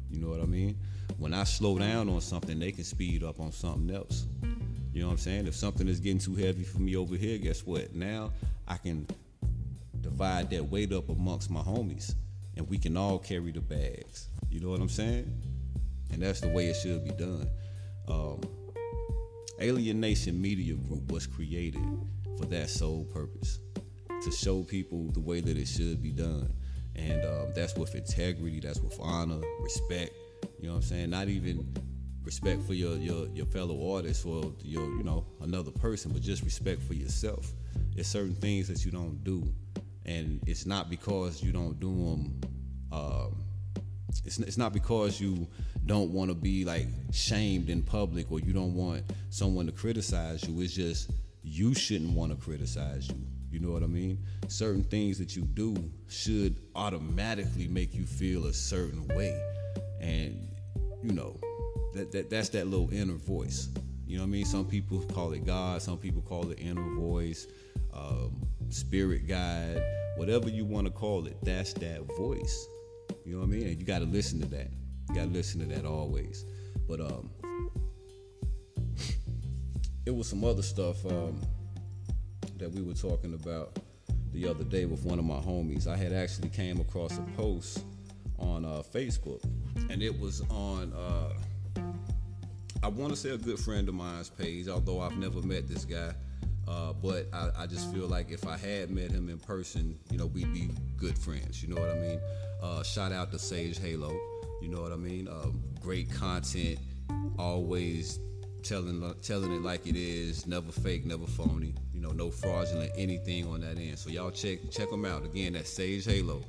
You 0.08 0.20
know 0.20 0.28
what 0.28 0.40
I 0.40 0.44
mean? 0.44 0.78
When 1.22 1.34
I 1.34 1.44
slow 1.44 1.78
down 1.78 2.08
on 2.08 2.20
something, 2.20 2.58
they 2.58 2.72
can 2.72 2.82
speed 2.82 3.22
up 3.22 3.38
on 3.38 3.52
something 3.52 3.94
else. 3.94 4.26
You 4.92 5.02
know 5.02 5.06
what 5.06 5.12
I'm 5.12 5.18
saying? 5.18 5.46
If 5.46 5.54
something 5.54 5.86
is 5.86 6.00
getting 6.00 6.18
too 6.18 6.34
heavy 6.34 6.64
for 6.64 6.80
me 6.80 6.96
over 6.96 7.14
here, 7.14 7.38
guess 7.38 7.64
what? 7.64 7.94
Now 7.94 8.32
I 8.66 8.76
can 8.76 9.06
divide 10.00 10.50
that 10.50 10.64
weight 10.64 10.92
up 10.92 11.10
amongst 11.10 11.48
my 11.48 11.60
homies 11.60 12.16
and 12.56 12.68
we 12.68 12.76
can 12.76 12.96
all 12.96 13.20
carry 13.20 13.52
the 13.52 13.60
bags. 13.60 14.30
You 14.50 14.58
know 14.58 14.70
what 14.70 14.80
I'm 14.80 14.88
saying? 14.88 15.32
And 16.10 16.20
that's 16.20 16.40
the 16.40 16.48
way 16.48 16.66
it 16.66 16.74
should 16.74 17.04
be 17.04 17.12
done. 17.12 17.48
Um, 18.08 18.40
Alienation 19.60 20.42
Media 20.42 20.74
Group 20.74 21.12
was 21.12 21.28
created 21.28 21.86
for 22.36 22.46
that 22.46 22.68
sole 22.68 23.04
purpose 23.04 23.60
to 24.24 24.32
show 24.32 24.64
people 24.64 25.06
the 25.12 25.20
way 25.20 25.40
that 25.40 25.56
it 25.56 25.68
should 25.68 26.02
be 26.02 26.10
done. 26.10 26.52
And 26.96 27.24
um, 27.24 27.52
that's 27.54 27.76
with 27.76 27.94
integrity, 27.94 28.58
that's 28.58 28.80
with 28.80 28.98
honor, 29.00 29.40
respect. 29.60 30.16
You 30.58 30.68
know 30.68 30.74
what 30.74 30.76
I'm 30.76 30.82
saying? 30.82 31.10
Not 31.10 31.28
even 31.28 31.74
respect 32.24 32.62
for 32.62 32.74
your, 32.74 32.96
your, 32.96 33.26
your 33.28 33.46
fellow 33.46 33.94
artists 33.94 34.24
or 34.24 34.52
your, 34.62 34.84
you 34.96 35.02
know, 35.02 35.26
another 35.40 35.70
person, 35.70 36.12
but 36.12 36.22
just 36.22 36.42
respect 36.44 36.82
for 36.82 36.94
yourself. 36.94 37.52
There's 37.94 38.06
certain 38.06 38.34
things 38.34 38.68
that 38.68 38.84
you 38.84 38.90
don't 38.90 39.22
do. 39.24 39.52
And 40.04 40.40
it's 40.46 40.66
not 40.66 40.90
because 40.90 41.42
you 41.42 41.52
don't 41.52 41.78
do 41.80 41.90
them. 41.90 42.40
Um, 42.92 43.42
it's, 44.24 44.38
it's 44.38 44.58
not 44.58 44.72
because 44.72 45.20
you 45.20 45.48
don't 45.86 46.12
want 46.12 46.30
to 46.30 46.34
be 46.34 46.64
like 46.64 46.86
shamed 47.12 47.68
in 47.68 47.82
public 47.82 48.30
or 48.30 48.40
you 48.40 48.52
don't 48.52 48.74
want 48.74 49.02
someone 49.30 49.66
to 49.66 49.72
criticize 49.72 50.46
you. 50.46 50.60
It's 50.60 50.74
just 50.74 51.10
you 51.42 51.74
shouldn't 51.74 52.12
want 52.12 52.30
to 52.30 52.36
criticize 52.36 53.08
you. 53.08 53.16
You 53.50 53.60
know 53.60 53.70
what 53.70 53.82
I 53.82 53.86
mean? 53.86 54.24
Certain 54.48 54.84
things 54.84 55.18
that 55.18 55.36
you 55.36 55.42
do 55.42 55.76
should 56.08 56.56
automatically 56.74 57.68
make 57.68 57.94
you 57.94 58.06
feel 58.06 58.46
a 58.46 58.52
certain 58.52 59.06
way. 59.08 59.38
And, 60.00 60.48
you 61.02 61.12
know, 61.12 61.38
that, 61.94 62.12
that 62.12 62.30
that's 62.30 62.48
that 62.50 62.66
little 62.66 62.92
inner 62.92 63.14
voice. 63.14 63.68
You 64.06 64.18
know 64.18 64.24
what 64.24 64.28
I 64.28 64.30
mean? 64.30 64.44
Some 64.44 64.66
people 64.66 65.00
call 65.00 65.32
it 65.32 65.46
God, 65.46 65.80
some 65.80 65.98
people 65.98 66.22
call 66.22 66.50
it 66.50 66.58
inner 66.60 66.94
voice, 66.96 67.46
um, 67.94 68.46
spirit 68.68 69.26
guide, 69.26 69.82
whatever 70.16 70.48
you 70.48 70.64
want 70.64 70.86
to 70.86 70.92
call 70.92 71.26
it, 71.26 71.36
that's 71.42 71.72
that 71.74 72.00
voice. 72.16 72.66
You 73.24 73.34
know 73.34 73.40
what 73.40 73.46
I 73.46 73.48
mean? 73.48 73.66
And 73.68 73.78
you 73.78 73.86
got 73.86 74.00
to 74.00 74.04
listen 74.04 74.40
to 74.40 74.46
that. 74.48 74.70
You 75.08 75.14
got 75.14 75.24
to 75.24 75.30
listen 75.30 75.60
to 75.60 75.74
that 75.74 75.84
always. 75.84 76.44
But 76.88 77.00
um, 77.00 77.30
it 80.06 80.14
was 80.14 80.28
some 80.28 80.44
other 80.44 80.62
stuff 80.62 81.04
um, 81.06 81.40
that 82.58 82.70
we 82.72 82.82
were 82.82 82.94
talking 82.94 83.34
about 83.34 83.78
the 84.32 84.48
other 84.48 84.64
day 84.64 84.86
with 84.86 85.04
one 85.04 85.18
of 85.18 85.24
my 85.24 85.36
homies. 85.36 85.86
I 85.86 85.96
had 85.96 86.12
actually 86.12 86.48
came 86.48 86.80
across 86.80 87.18
a 87.18 87.22
post 87.36 87.84
on 88.38 88.64
uh, 88.64 88.82
Facebook, 88.92 89.42
and 89.90 90.02
it 90.02 90.18
was 90.18 90.42
on. 90.50 90.92
Uh, 90.92 91.32
I 92.82 92.88
want 92.88 93.12
to 93.12 93.16
say 93.16 93.30
a 93.30 93.38
good 93.38 93.60
friend 93.60 93.88
of 93.88 93.94
mine's 93.94 94.28
page, 94.28 94.68
although 94.68 95.00
I've 95.00 95.16
never 95.16 95.40
met 95.42 95.68
this 95.68 95.84
guy. 95.84 96.12
Uh, 96.66 96.92
but 96.92 97.28
I, 97.32 97.50
I, 97.58 97.66
just 97.66 97.92
feel 97.92 98.06
like 98.06 98.30
if 98.30 98.46
I 98.46 98.56
had 98.56 98.90
met 98.90 99.10
him 99.10 99.28
in 99.28 99.38
person, 99.38 99.98
you 100.10 100.18
know, 100.18 100.26
we'd 100.26 100.52
be 100.52 100.70
good 100.96 101.18
friends. 101.18 101.62
You 101.62 101.74
know 101.74 101.80
what 101.80 101.90
I 101.90 101.94
mean? 101.94 102.20
Uh, 102.62 102.82
shout 102.82 103.12
out 103.12 103.32
to 103.32 103.38
Sage 103.38 103.78
Halo. 103.78 104.10
You 104.60 104.68
know 104.68 104.80
what 104.80 104.92
I 104.92 104.96
mean? 104.96 105.28
Uh, 105.28 105.48
great 105.80 106.12
content, 106.12 106.78
always 107.38 108.20
telling 108.62 109.14
telling 109.22 109.52
it 109.52 109.62
like 109.62 109.86
it 109.86 109.96
is, 109.96 110.46
never 110.46 110.70
fake, 110.70 111.04
never 111.04 111.26
phony. 111.26 111.74
You 111.92 112.00
know, 112.00 112.10
no 112.10 112.30
fraudulent 112.30 112.92
anything 112.96 113.46
on 113.48 113.60
that 113.62 113.76
end. 113.76 113.98
So 113.98 114.10
y'all 114.10 114.30
check 114.30 114.58
check 114.70 114.88
them 114.88 115.04
out. 115.04 115.24
Again, 115.24 115.54
that's 115.54 115.70
Sage 115.70 116.04
Halo 116.04 116.42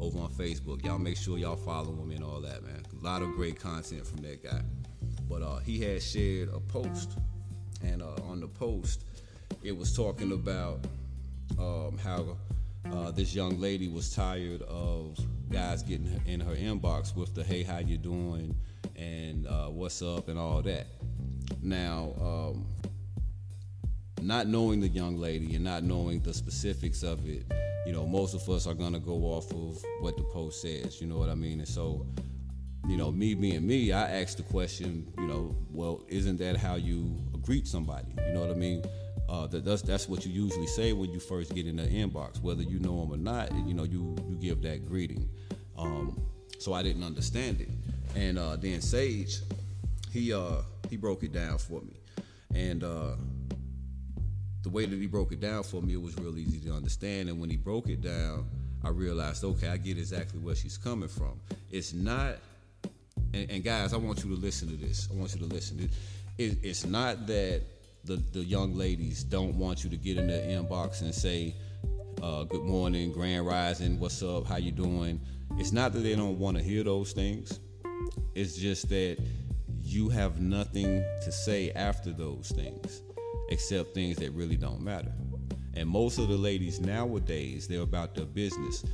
over 0.00 0.18
on 0.18 0.30
Facebook. 0.30 0.84
Y'all 0.84 0.98
make 0.98 1.16
sure 1.16 1.38
y'all 1.38 1.56
follow 1.56 1.92
him 1.92 2.10
and 2.10 2.24
all 2.24 2.40
that, 2.40 2.62
man. 2.62 2.82
A 3.00 3.04
lot 3.04 3.22
of 3.22 3.30
great 3.32 3.60
content 3.60 4.06
from 4.06 4.22
that 4.22 4.42
guy. 4.42 4.62
But 5.28 5.42
uh, 5.42 5.58
he 5.58 5.78
had 5.80 6.02
shared 6.02 6.48
a 6.52 6.60
post, 6.60 7.16
and 7.82 8.02
uh, 8.02 8.14
on 8.28 8.40
the 8.40 8.48
post, 8.48 9.04
it 9.62 9.76
was 9.76 9.94
talking 9.94 10.32
about 10.32 10.80
um, 11.58 11.98
how 12.02 12.36
uh, 12.92 13.10
this 13.10 13.34
young 13.34 13.60
lady 13.60 13.88
was 13.88 14.14
tired 14.14 14.62
of 14.62 15.18
guys 15.50 15.82
getting 15.82 16.20
in 16.26 16.40
her 16.40 16.54
inbox 16.54 17.14
with 17.14 17.34
the 17.34 17.42
hey 17.42 17.62
how 17.62 17.78
you 17.78 17.98
doing 17.98 18.54
and 18.96 19.46
uh, 19.46 19.66
what's 19.66 20.00
up 20.00 20.28
and 20.28 20.38
all 20.38 20.62
that 20.62 20.86
now 21.60 22.12
um, 22.20 22.64
not 24.22 24.46
knowing 24.46 24.80
the 24.80 24.88
young 24.88 25.16
lady 25.16 25.54
and 25.54 25.64
not 25.64 25.82
knowing 25.82 26.20
the 26.20 26.32
specifics 26.32 27.02
of 27.02 27.26
it 27.28 27.44
you 27.86 27.92
know 27.92 28.06
most 28.06 28.34
of 28.34 28.48
us 28.48 28.66
are 28.66 28.74
to 28.74 28.98
go 28.98 29.16
off 29.24 29.50
of 29.52 29.82
what 30.00 30.16
the 30.16 30.22
post 30.24 30.62
says 30.62 31.00
you 31.00 31.06
know 31.06 31.16
what 31.18 31.28
i 31.28 31.34
mean 31.34 31.58
and 31.60 31.68
so 31.68 32.06
you 32.86 32.96
know 32.96 33.10
me 33.10 33.34
being 33.34 33.66
me 33.66 33.92
i 33.92 34.10
asked 34.20 34.36
the 34.36 34.42
question 34.44 35.10
you 35.18 35.26
know 35.26 35.56
well 35.70 36.02
isn't 36.08 36.38
that 36.38 36.56
how 36.56 36.74
you 36.74 37.16
greet 37.42 37.66
somebody 37.66 38.08
you 38.26 38.32
know 38.32 38.40
what 38.40 38.50
i 38.50 38.54
mean 38.54 38.82
uh, 39.30 39.46
that, 39.46 39.64
that's 39.64 39.82
that's 39.82 40.08
what 40.08 40.26
you 40.26 40.32
usually 40.32 40.66
say 40.66 40.92
when 40.92 41.12
you 41.12 41.20
first 41.20 41.54
get 41.54 41.64
in 41.64 41.76
the 41.76 41.84
inbox, 41.84 42.42
whether 42.42 42.62
you 42.62 42.80
know 42.80 42.98
them 43.00 43.12
or 43.12 43.16
not. 43.16 43.52
You 43.66 43.74
know, 43.74 43.84
you 43.84 44.16
you 44.28 44.34
give 44.34 44.60
that 44.62 44.86
greeting. 44.86 45.28
Um, 45.78 46.20
so 46.58 46.72
I 46.72 46.82
didn't 46.82 47.04
understand 47.04 47.60
it, 47.60 47.68
and 48.16 48.38
uh, 48.38 48.56
then 48.56 48.80
Sage, 48.80 49.38
he 50.10 50.34
uh, 50.34 50.62
he 50.90 50.96
broke 50.96 51.22
it 51.22 51.32
down 51.32 51.58
for 51.58 51.80
me, 51.80 52.00
and 52.54 52.82
uh, 52.82 53.14
the 54.62 54.68
way 54.68 54.86
that 54.86 54.96
he 54.96 55.06
broke 55.06 55.32
it 55.32 55.40
down 55.40 55.62
for 55.62 55.80
me, 55.80 55.94
it 55.94 56.02
was 56.02 56.16
real 56.18 56.36
easy 56.38 56.60
to 56.68 56.74
understand. 56.74 57.28
And 57.28 57.40
when 57.40 57.50
he 57.50 57.56
broke 57.56 57.88
it 57.88 58.02
down, 58.02 58.46
I 58.84 58.88
realized, 58.88 59.44
okay, 59.44 59.68
I 59.68 59.76
get 59.76 59.98
exactly 59.98 60.40
where 60.40 60.54
she's 60.54 60.76
coming 60.76 61.08
from. 61.08 61.40
It's 61.70 61.92
not, 61.92 62.36
and, 63.32 63.50
and 63.50 63.64
guys, 63.64 63.94
I 63.94 63.96
want 63.96 64.24
you 64.24 64.34
to 64.34 64.40
listen 64.40 64.68
to 64.68 64.76
this. 64.76 65.08
I 65.10 65.16
want 65.16 65.34
you 65.34 65.40
to 65.40 65.46
listen. 65.46 65.88
It, 66.38 66.58
it's 66.62 66.84
not 66.84 67.26
that 67.26 67.62
the, 68.04 68.16
the 68.32 68.40
young 68.40 68.76
ladies 68.76 69.24
don't 69.24 69.56
want 69.56 69.84
you 69.84 69.90
to 69.90 69.96
get 69.96 70.16
in 70.16 70.26
their 70.26 70.46
inbox 70.46 71.02
and 71.02 71.14
say, 71.14 71.54
uh, 72.22 72.44
good 72.44 72.62
morning, 72.62 73.12
grand 73.12 73.46
rising, 73.46 73.98
what's 73.98 74.22
up, 74.22 74.46
how 74.46 74.56
you 74.56 74.72
doing? 74.72 75.20
It's 75.56 75.72
not 75.72 75.92
that 75.94 76.00
they 76.00 76.14
don't 76.14 76.38
want 76.38 76.56
to 76.56 76.62
hear 76.62 76.84
those 76.84 77.12
things. 77.12 77.60
It's 78.34 78.56
just 78.56 78.88
that 78.90 79.18
you 79.82 80.08
have 80.10 80.40
nothing 80.40 81.02
to 81.22 81.32
say 81.32 81.72
after 81.72 82.12
those 82.12 82.52
things 82.54 83.02
except 83.50 83.94
things 83.94 84.16
that 84.18 84.30
really 84.32 84.56
don't 84.56 84.80
matter. 84.80 85.12
And 85.74 85.88
most 85.88 86.18
of 86.18 86.28
the 86.28 86.36
ladies 86.36 86.80
nowadays, 86.80 87.68
they're 87.68 87.82
about 87.82 88.14
their 88.14 88.26
business. 88.26 88.84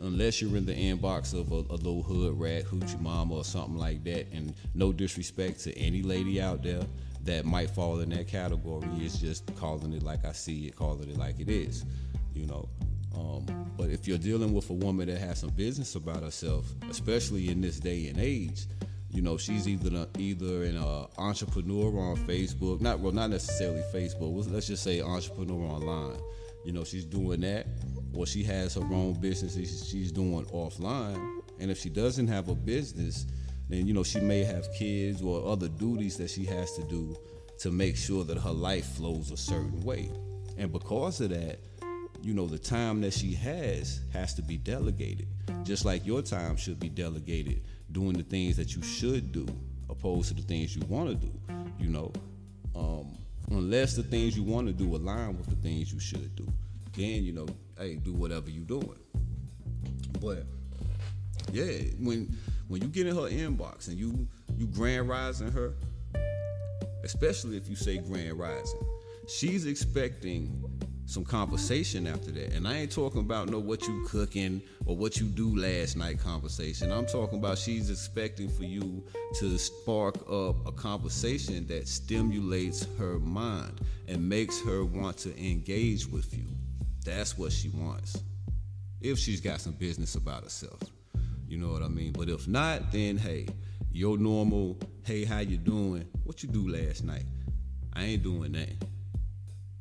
Unless 0.00 0.40
you're 0.40 0.56
in 0.56 0.64
the 0.64 0.72
inbox 0.74 1.38
of 1.38 1.52
a, 1.52 1.56
a 1.72 1.76
little 1.76 2.02
hood 2.02 2.38
rat, 2.40 2.64
hoochie 2.64 3.00
mama, 3.00 3.34
or 3.34 3.44
something 3.44 3.76
like 3.76 4.02
that, 4.04 4.32
and 4.32 4.54
no 4.74 4.92
disrespect 4.92 5.60
to 5.64 5.78
any 5.78 6.02
lady 6.02 6.40
out 6.40 6.62
there, 6.62 6.82
that 7.24 7.44
might 7.44 7.70
fall 7.70 8.00
in 8.00 8.10
that 8.10 8.28
category 8.28 8.88
is 9.00 9.18
just 9.18 9.54
calling 9.56 9.92
it 9.92 10.02
like 10.02 10.24
I 10.24 10.32
see 10.32 10.66
it, 10.66 10.76
calling 10.76 11.08
it 11.08 11.16
like 11.16 11.40
it 11.40 11.48
is, 11.48 11.84
you 12.34 12.46
know. 12.46 12.68
Um, 13.16 13.46
but 13.76 13.90
if 13.90 14.06
you're 14.08 14.18
dealing 14.18 14.52
with 14.52 14.68
a 14.70 14.74
woman 14.74 15.06
that 15.08 15.18
has 15.18 15.40
some 15.40 15.50
business 15.50 15.94
about 15.94 16.22
herself, 16.22 16.66
especially 16.90 17.48
in 17.48 17.60
this 17.60 17.78
day 17.80 18.08
and 18.08 18.18
age, 18.18 18.66
you 19.14 19.22
know 19.22 19.36
she's 19.36 19.68
either 19.68 20.08
either 20.18 20.64
an 20.64 20.76
uh, 20.76 21.06
entrepreneur 21.18 21.86
on 22.00 22.16
Facebook, 22.26 22.80
not 22.80 22.98
well, 22.98 23.12
not 23.12 23.30
necessarily 23.30 23.82
Facebook. 23.94 24.52
Let's 24.52 24.66
just 24.66 24.82
say 24.82 25.00
entrepreneur 25.00 25.70
online. 25.70 26.18
You 26.64 26.72
know 26.72 26.82
she's 26.82 27.04
doing 27.04 27.40
that, 27.42 27.66
or 28.12 28.26
she 28.26 28.42
has 28.42 28.74
her 28.74 28.80
own 28.80 29.14
business 29.20 29.54
she's 29.88 30.10
doing 30.10 30.44
offline. 30.46 31.40
And 31.60 31.70
if 31.70 31.78
she 31.78 31.90
doesn't 31.90 32.26
have 32.26 32.48
a 32.48 32.56
business, 32.56 33.26
then 33.68 33.86
you 33.86 33.94
know 33.94 34.02
she 34.02 34.18
may 34.18 34.42
have 34.42 34.66
kids 34.74 35.22
or 35.22 35.46
other 35.46 35.68
duties 35.68 36.16
that 36.16 36.28
she 36.28 36.44
has 36.46 36.74
to 36.74 36.82
do 36.82 37.16
to 37.60 37.70
make 37.70 37.96
sure 37.96 38.24
that 38.24 38.36
her 38.36 38.50
life 38.50 38.96
flows 38.96 39.30
a 39.30 39.36
certain 39.36 39.80
way. 39.82 40.10
And 40.58 40.72
because 40.72 41.20
of 41.20 41.30
that, 41.30 41.60
you 42.20 42.34
know, 42.34 42.46
the 42.46 42.58
time 42.58 43.00
that 43.02 43.12
she 43.12 43.32
has 43.34 44.00
has 44.12 44.34
to 44.34 44.42
be 44.42 44.56
delegated. 44.56 45.28
Just 45.62 45.84
like 45.84 46.04
your 46.04 46.22
time 46.22 46.56
should 46.56 46.80
be 46.80 46.88
delegated 46.88 47.62
doing 47.94 48.12
the 48.12 48.24
things 48.24 48.56
that 48.56 48.74
you 48.74 48.82
should 48.82 49.32
do 49.32 49.46
opposed 49.88 50.28
to 50.28 50.34
the 50.34 50.42
things 50.42 50.76
you 50.76 50.82
want 50.88 51.08
to 51.08 51.14
do, 51.14 51.32
you 51.78 51.88
know. 51.88 52.12
Um, 52.74 53.16
unless 53.50 53.94
the 53.94 54.02
things 54.02 54.36
you 54.36 54.42
want 54.42 54.66
to 54.66 54.72
do 54.72 54.96
align 54.96 55.38
with 55.38 55.46
the 55.46 55.56
things 55.56 55.92
you 55.92 56.00
should 56.00 56.34
do. 56.34 56.46
Then, 56.96 57.24
you 57.24 57.32
know, 57.32 57.46
hey, 57.78 57.94
do 57.94 58.12
whatever 58.12 58.50
you're 58.50 58.64
doing. 58.64 58.98
But 60.20 60.44
yeah, 61.52 61.70
when 62.00 62.36
when 62.68 62.82
you 62.82 62.88
get 62.88 63.06
in 63.06 63.14
her 63.14 63.22
inbox 63.22 63.88
and 63.88 63.96
you 63.96 64.26
you 64.56 64.66
grand 64.66 65.08
rising 65.08 65.52
her, 65.52 65.74
especially 67.04 67.56
if 67.56 67.68
you 67.68 67.76
say 67.76 67.98
grand 67.98 68.38
rising, 68.38 68.80
she's 69.28 69.66
expecting 69.66 70.64
some 71.06 71.24
conversation 71.24 72.06
after 72.06 72.30
that. 72.32 72.52
And 72.54 72.66
I 72.66 72.78
ain't 72.78 72.92
talking 72.92 73.20
about 73.20 73.50
no 73.50 73.58
what 73.58 73.86
you 73.86 74.04
cooking 74.08 74.62
or 74.86 74.96
what 74.96 75.18
you 75.18 75.26
do 75.26 75.56
last 75.56 75.96
night 75.96 76.18
conversation. 76.18 76.90
I'm 76.90 77.06
talking 77.06 77.38
about 77.38 77.58
she's 77.58 77.90
expecting 77.90 78.48
for 78.48 78.64
you 78.64 79.04
to 79.38 79.58
spark 79.58 80.16
up 80.30 80.66
a 80.66 80.72
conversation 80.72 81.66
that 81.66 81.88
stimulates 81.88 82.86
her 82.98 83.18
mind 83.18 83.80
and 84.08 84.26
makes 84.28 84.60
her 84.62 84.84
want 84.84 85.18
to 85.18 85.38
engage 85.38 86.06
with 86.06 86.36
you. 86.36 86.46
That's 87.04 87.36
what 87.36 87.52
she 87.52 87.68
wants. 87.68 88.22
If 89.00 89.18
she's 89.18 89.40
got 89.40 89.60
some 89.60 89.72
business 89.72 90.14
about 90.14 90.44
herself. 90.44 90.80
You 91.46 91.58
know 91.58 91.70
what 91.70 91.82
I 91.82 91.88
mean? 91.88 92.12
But 92.12 92.30
if 92.30 92.48
not, 92.48 92.90
then 92.90 93.18
hey, 93.18 93.46
your 93.92 94.16
normal, 94.16 94.78
hey, 95.04 95.24
how 95.24 95.40
you 95.40 95.58
doing? 95.58 96.08
What 96.24 96.42
you 96.42 96.48
do 96.48 96.66
last 96.66 97.04
night? 97.04 97.26
I 97.92 98.04
ain't 98.04 98.22
doing 98.22 98.52
that. 98.52 98.72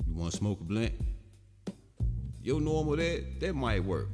You 0.06 0.14
want 0.14 0.32
to 0.32 0.38
smoke 0.38 0.60
a 0.60 0.64
blunt? 0.64 0.94
Your 2.44 2.60
normal 2.60 2.98
that 2.98 3.40
that 3.40 3.56
might 3.56 3.84
work. 3.84 4.10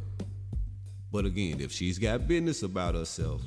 But 1.12 1.26
again, 1.26 1.60
if 1.60 1.72
she's 1.72 1.98
got 1.98 2.28
business 2.28 2.62
about 2.62 2.94
herself, 2.94 3.42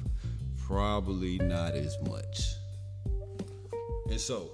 probably 0.67 1.39
not 1.39 1.75
as 1.75 1.97
much. 2.03 2.55
And 4.11 4.21
so 4.21 4.51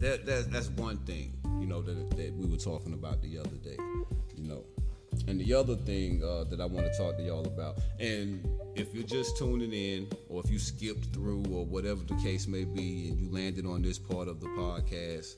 that, 0.00 0.26
that 0.26 0.50
that's 0.50 0.68
one 0.70 0.98
thing, 0.98 1.32
you 1.60 1.66
know, 1.66 1.80
that, 1.82 2.10
that 2.16 2.34
we 2.34 2.46
were 2.46 2.56
talking 2.56 2.92
about 2.94 3.22
the 3.22 3.38
other 3.38 3.56
day, 3.62 3.76
you 4.36 4.48
know. 4.48 4.64
And 5.28 5.40
the 5.40 5.54
other 5.54 5.76
thing 5.76 6.22
uh, 6.24 6.44
that 6.50 6.60
I 6.60 6.66
want 6.66 6.92
to 6.92 6.98
talk 6.98 7.16
to 7.16 7.22
y'all 7.22 7.46
about, 7.46 7.78
and 8.00 8.44
if 8.74 8.92
you're 8.92 9.04
just 9.04 9.38
tuning 9.38 9.72
in, 9.72 10.08
or 10.28 10.42
if 10.44 10.50
you 10.50 10.58
skipped 10.58 11.14
through, 11.14 11.44
or 11.50 11.64
whatever 11.64 12.02
the 12.02 12.16
case 12.16 12.48
may 12.48 12.64
be, 12.64 13.08
and 13.08 13.18
you 13.20 13.30
landed 13.30 13.64
on 13.64 13.82
this 13.82 13.98
part 13.98 14.26
of 14.26 14.40
the 14.40 14.48
podcast, 14.48 15.36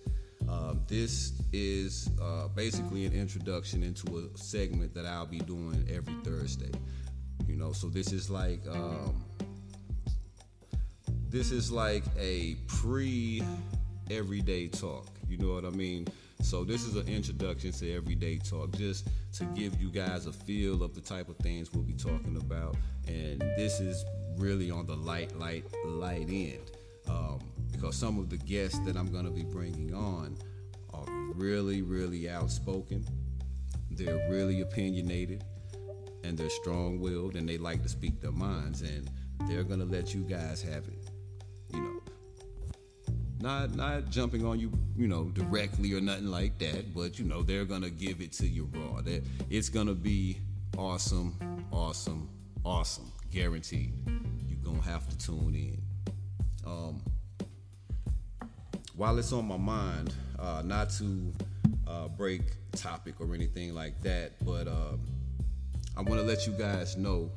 um, 0.48 0.80
this 0.86 1.32
is 1.52 2.10
uh, 2.22 2.48
basically 2.48 3.06
an 3.06 3.12
introduction 3.12 3.82
into 3.82 4.18
a 4.18 4.38
segment 4.38 4.94
that 4.94 5.06
I'll 5.06 5.26
be 5.26 5.38
doing 5.38 5.86
every 5.90 6.14
Thursday. 6.24 6.70
You 7.46 7.56
know, 7.56 7.72
so 7.72 7.88
this 7.88 8.12
is 8.12 8.30
like 8.30 8.60
um, 8.68 9.24
this 11.28 11.50
is 11.50 11.70
like 11.70 12.04
a 12.18 12.56
pre 12.68 13.42
everyday 14.10 14.68
talk. 14.68 15.08
You 15.28 15.38
know 15.38 15.54
what 15.54 15.64
I 15.64 15.70
mean? 15.70 16.06
So 16.42 16.64
this 16.64 16.84
is 16.84 16.96
an 16.96 17.08
introduction 17.08 17.72
to 17.72 17.92
everyday 17.94 18.38
talk, 18.38 18.76
just 18.76 19.08
to 19.34 19.44
give 19.46 19.80
you 19.80 19.90
guys 19.90 20.26
a 20.26 20.32
feel 20.32 20.82
of 20.82 20.94
the 20.94 21.00
type 21.00 21.28
of 21.28 21.36
things 21.38 21.72
we'll 21.72 21.82
be 21.82 21.94
talking 21.94 22.36
about. 22.36 22.76
And 23.08 23.40
this 23.56 23.80
is 23.80 24.04
really 24.36 24.70
on 24.70 24.86
the 24.86 24.96
light, 24.96 25.36
light, 25.38 25.64
light 25.84 26.28
end. 26.28 26.70
Um, 27.08 27.40
because 27.86 28.00
some 28.00 28.18
of 28.18 28.28
the 28.28 28.36
guests 28.36 28.80
that 28.80 28.96
I'm 28.96 29.12
going 29.12 29.26
to 29.26 29.30
be 29.30 29.44
bringing 29.44 29.94
on 29.94 30.36
are 30.92 31.04
really, 31.36 31.82
really 31.82 32.28
outspoken. 32.28 33.06
They're 33.92 34.28
really 34.28 34.62
opinionated 34.62 35.44
and 36.24 36.36
they're 36.36 36.50
strong 36.50 36.98
willed 36.98 37.36
and 37.36 37.48
they 37.48 37.58
like 37.58 37.84
to 37.84 37.88
speak 37.88 38.20
their 38.20 38.32
minds. 38.32 38.82
And 38.82 39.08
they're 39.48 39.62
going 39.62 39.78
to 39.78 39.86
let 39.86 40.12
you 40.14 40.22
guys 40.22 40.60
have 40.62 40.88
it. 40.88 41.10
You 41.72 41.80
know, 41.80 42.00
not 43.38 43.76
not 43.76 44.10
jumping 44.10 44.44
on 44.44 44.58
you, 44.58 44.72
you 44.96 45.06
know, 45.06 45.26
directly 45.26 45.92
or 45.92 46.00
nothing 46.00 46.26
like 46.26 46.58
that, 46.58 46.92
but 46.92 47.20
you 47.20 47.24
know, 47.24 47.42
they're 47.42 47.64
gonna 47.64 47.90
give 47.90 48.20
it 48.20 48.32
to 48.34 48.46
you 48.46 48.70
raw. 48.72 49.02
That 49.02 49.24
it's 49.50 49.68
gonna 49.68 49.94
be 49.94 50.38
awesome, 50.78 51.36
awesome, 51.70 52.30
awesome, 52.64 53.12
guaranteed. 53.30 53.92
You're 54.48 54.58
gonna 54.64 54.80
have 54.82 55.08
to 55.08 55.18
tune 55.18 55.54
in. 55.54 55.82
Um, 56.64 57.02
while 58.96 59.18
it's 59.18 59.32
on 59.32 59.46
my 59.46 59.58
mind, 59.58 60.14
uh, 60.38 60.62
not 60.64 60.90
to 60.90 61.32
uh, 61.86 62.08
break 62.08 62.40
topic 62.72 63.20
or 63.20 63.34
anything 63.34 63.74
like 63.74 64.00
that, 64.02 64.32
but 64.44 64.66
uh, 64.66 64.96
I 65.96 66.02
want 66.02 66.20
to 66.20 66.26
let 66.26 66.46
you 66.46 66.52
guys 66.54 66.96
know 66.96 67.30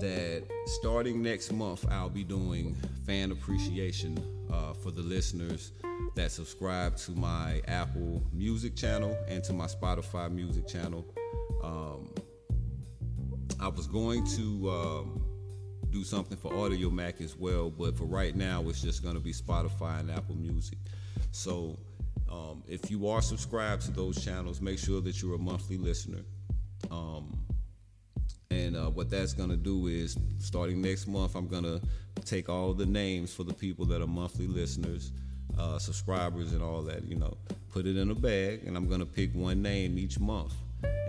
that 0.00 0.42
starting 0.66 1.22
next 1.22 1.52
month, 1.52 1.86
I'll 1.90 2.08
be 2.08 2.24
doing 2.24 2.76
fan 3.06 3.30
appreciation 3.30 4.18
uh, 4.52 4.74
for 4.74 4.90
the 4.90 5.02
listeners 5.02 5.72
that 6.16 6.32
subscribe 6.32 6.96
to 6.96 7.12
my 7.12 7.62
Apple 7.68 8.22
Music 8.32 8.74
channel 8.74 9.16
and 9.28 9.44
to 9.44 9.52
my 9.52 9.66
Spotify 9.66 10.30
Music 10.30 10.66
channel. 10.66 11.06
Um, 11.62 12.10
I 13.60 13.68
was 13.68 13.86
going 13.86 14.26
to 14.36 14.70
um, 14.70 15.24
do 15.90 16.04
something 16.04 16.36
for 16.36 16.50
Audiomack 16.52 17.20
as 17.20 17.36
well, 17.36 17.70
but 17.70 17.96
for 17.96 18.04
right 18.04 18.34
now, 18.34 18.62
it's 18.68 18.82
just 18.82 19.02
going 19.02 19.14
to 19.14 19.20
be 19.20 19.32
Spotify 19.32 20.00
and 20.00 20.10
Apple 20.10 20.36
Music. 20.36 20.78
So 21.36 21.78
um, 22.32 22.62
if 22.66 22.90
you 22.90 23.08
are 23.08 23.20
subscribed 23.20 23.82
to 23.82 23.90
those 23.90 24.24
channels, 24.24 24.62
make 24.62 24.78
sure 24.78 25.02
that 25.02 25.20
you're 25.20 25.34
a 25.34 25.38
monthly 25.38 25.76
listener. 25.76 26.22
Um, 26.90 27.38
and 28.50 28.74
uh, 28.74 28.88
what 28.88 29.10
that's 29.10 29.34
going 29.34 29.50
to 29.50 29.56
do 29.56 29.86
is, 29.86 30.16
starting 30.38 30.80
next 30.80 31.06
month, 31.06 31.34
I'm 31.34 31.46
going 31.46 31.64
to 31.64 31.80
take 32.24 32.48
all 32.48 32.72
the 32.72 32.86
names 32.86 33.34
for 33.34 33.44
the 33.44 33.52
people 33.52 33.84
that 33.84 34.00
are 34.00 34.06
monthly 34.06 34.46
listeners, 34.46 35.12
uh, 35.58 35.78
subscribers, 35.78 36.54
and 36.54 36.62
all 36.62 36.80
that, 36.84 37.04
you 37.04 37.16
know, 37.16 37.36
put 37.70 37.86
it 37.86 37.98
in 37.98 38.10
a 38.10 38.14
bag, 38.14 38.62
and 38.66 38.74
I'm 38.74 38.88
going 38.88 39.00
to 39.00 39.06
pick 39.06 39.34
one 39.34 39.60
name 39.60 39.98
each 39.98 40.18
month. 40.18 40.54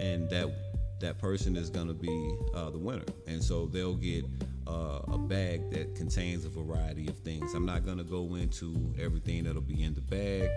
And 0.02 0.30
that 0.30 0.54
that 1.00 1.20
person 1.20 1.56
is 1.56 1.70
going 1.70 1.88
to 1.88 1.94
be 1.94 2.36
uh, 2.54 2.70
the 2.70 2.78
winner. 2.78 3.06
And 3.28 3.44
so 3.44 3.68
they'll 3.68 3.96
get 3.96 4.26
uh, 4.68 5.02
a 5.12 5.18
bag 5.18 5.70
that 5.72 5.96
contains 5.96 6.46
a 6.46 6.50
variety 6.50 7.08
of 7.08 7.18
things. 7.20 7.54
I'm 7.54 7.66
not 7.66 7.86
going 7.86 7.98
to 7.98 8.04
go 8.04 8.36
into 8.36 8.94
everything 9.00 9.44
that'll 9.44 9.62
be 9.62 9.84
in 9.84 9.94
the 9.94 10.02
bag. 10.02 10.50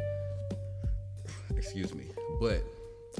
Excuse 1.56 1.94
me. 1.94 2.06
But 2.40 2.64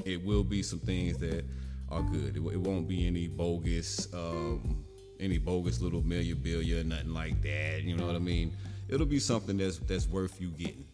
it 0.05 0.23
will 0.23 0.43
be 0.43 0.63
some 0.63 0.79
things 0.79 1.17
that 1.19 1.45
are 1.89 2.01
good. 2.01 2.37
It, 2.37 2.39
it 2.39 2.59
won't 2.59 2.87
be 2.87 3.05
any 3.05 3.27
bogus, 3.27 4.11
um, 4.13 4.83
any 5.19 5.37
bogus 5.37 5.81
little 5.81 6.01
memorabilia, 6.01 6.83
nothing 6.83 7.13
like 7.13 7.41
that. 7.43 7.83
You 7.83 7.95
know 7.95 8.07
what 8.07 8.15
I 8.15 8.19
mean? 8.19 8.55
It'll 8.89 9.05
be 9.05 9.19
something 9.19 9.57
that's 9.57 9.77
that's 9.79 10.07
worth 10.07 10.41
you 10.41 10.49
getting. 10.49 10.85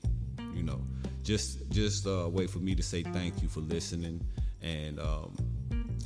You 0.54 0.64
know, 0.64 0.82
just 1.24 1.70
just 1.72 2.06
uh, 2.06 2.28
wait 2.30 2.50
for 2.50 2.60
me 2.60 2.76
to 2.76 2.84
say 2.84 3.04
thank 3.04 3.42
you 3.42 3.48
for 3.48 3.62
listening, 3.62 4.24
and 4.62 5.00
um, 5.00 5.36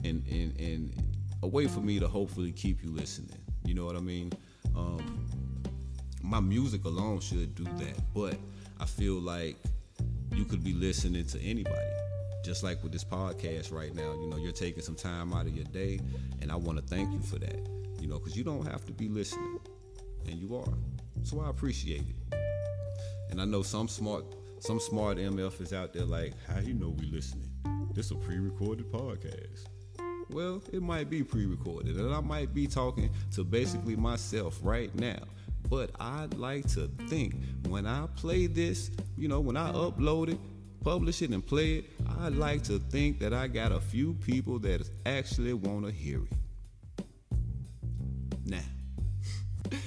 and 0.04 0.26
and 0.28 0.60
and 0.60 1.04
a 1.44 1.48
way 1.48 1.68
for 1.68 1.80
me 1.80 2.00
to 2.00 2.08
hopefully 2.08 2.52
keep 2.52 2.84
you 2.84 2.92
listening. 2.92 3.38
You 3.66 3.74
know 3.74 3.86
what 3.86 3.96
I 3.96 4.00
mean? 4.00 4.32
Um, 4.76 5.26
my 6.22 6.40
music 6.40 6.86
alone 6.86 7.20
should 7.20 7.56
do 7.56 7.64
that, 7.64 8.14
but 8.14 8.38
I 8.80 8.86
feel 8.86 9.20
like 9.20 9.58
you 10.34 10.46
could 10.46 10.64
be 10.64 10.74
listening 10.74 11.26
to 11.26 11.42
anybody 11.42 11.92
just 12.44 12.64
like 12.64 12.82
with 12.82 12.92
this 12.92 13.04
podcast 13.04 13.72
right 13.72 13.94
now, 13.94 14.14
you 14.14 14.28
know, 14.28 14.38
you're 14.38 14.52
taking 14.52 14.82
some 14.82 14.96
time 14.96 15.34
out 15.34 15.46
of 15.46 15.56
your 15.56 15.66
day, 15.66 16.00
and 16.42 16.52
I 16.52 16.56
want 16.56 16.80
to 16.80 16.84
thank 16.84 17.12
you 17.12 17.20
for 17.20 17.38
that, 17.40 17.68
you 18.00 18.08
know, 18.08 18.18
because 18.18 18.36
you 18.36 18.44
don't 18.44 18.66
have 18.66 18.86
to 18.86 18.92
be 18.92 19.08
listening, 19.08 19.60
and 20.26 20.36
you 20.36 20.56
are. 20.56 20.74
So 21.24 21.42
I 21.42 21.50
appreciate 21.50 22.02
it. 22.02 22.36
And 23.30 23.40
I 23.40 23.46
know 23.46 23.62
some 23.62 23.88
smart, 23.88 24.26
some 24.60 24.80
smart 24.80 25.18
MF 25.18 25.62
is 25.62 25.72
out 25.72 25.94
there 25.94 26.06
like, 26.06 26.34
how 26.48 26.60
you 26.60 26.74
know 26.74 26.90
we 26.90 27.06
listening? 27.06 27.50
This 27.94 28.12
a 28.12 28.16
pre-recorded 28.16 28.92
podcast. 28.92 29.66
Well, 30.32 30.62
it 30.72 30.82
might 30.82 31.10
be 31.10 31.24
pre-recorded, 31.24 31.98
and 31.98 32.14
I 32.14 32.22
might 32.22 32.54
be 32.54 32.66
talking 32.66 33.10
to 33.34 33.44
basically 33.44 33.96
myself 33.98 34.60
right 34.62 34.94
now. 34.96 35.20
But 35.70 35.92
I'd 36.00 36.34
like 36.36 36.68
to 36.74 36.88
think 37.08 37.36
when 37.68 37.86
I 37.86 38.08
play 38.16 38.48
this, 38.48 38.92
you 39.18 39.28
know, 39.28 39.42
when 39.42 39.58
I 39.58 39.72
upload 39.72 40.30
it, 40.30 40.40
publish 40.84 41.22
it 41.22 41.32
and 41.32 41.46
play 41.46 41.80
it, 41.80 41.86
I 42.20 42.30
like 42.30 42.64
to 42.64 42.80
think 42.80 43.20
that 43.20 43.34
I 43.34 43.48
got 43.48 43.72
a 43.72 43.80
few 43.80 44.14
people 44.14 44.58
that 44.60 44.90
actually 45.06 45.54
want 45.54 45.86
to 45.86 45.92
hear 45.92 46.22
it. 46.24 47.06
Now, 48.46 48.60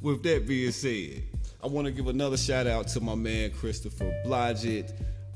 with 0.00 0.22
that 0.22 0.46
being 0.46 0.72
said, 0.72 1.22
I 1.62 1.66
want 1.66 1.86
to 1.86 1.92
give 1.92 2.08
another 2.08 2.38
shout 2.38 2.66
out 2.66 2.88
to 2.88 3.00
my 3.00 3.14
man 3.14 3.50
Christopher 3.50 4.12
Blodgett. 4.24 4.92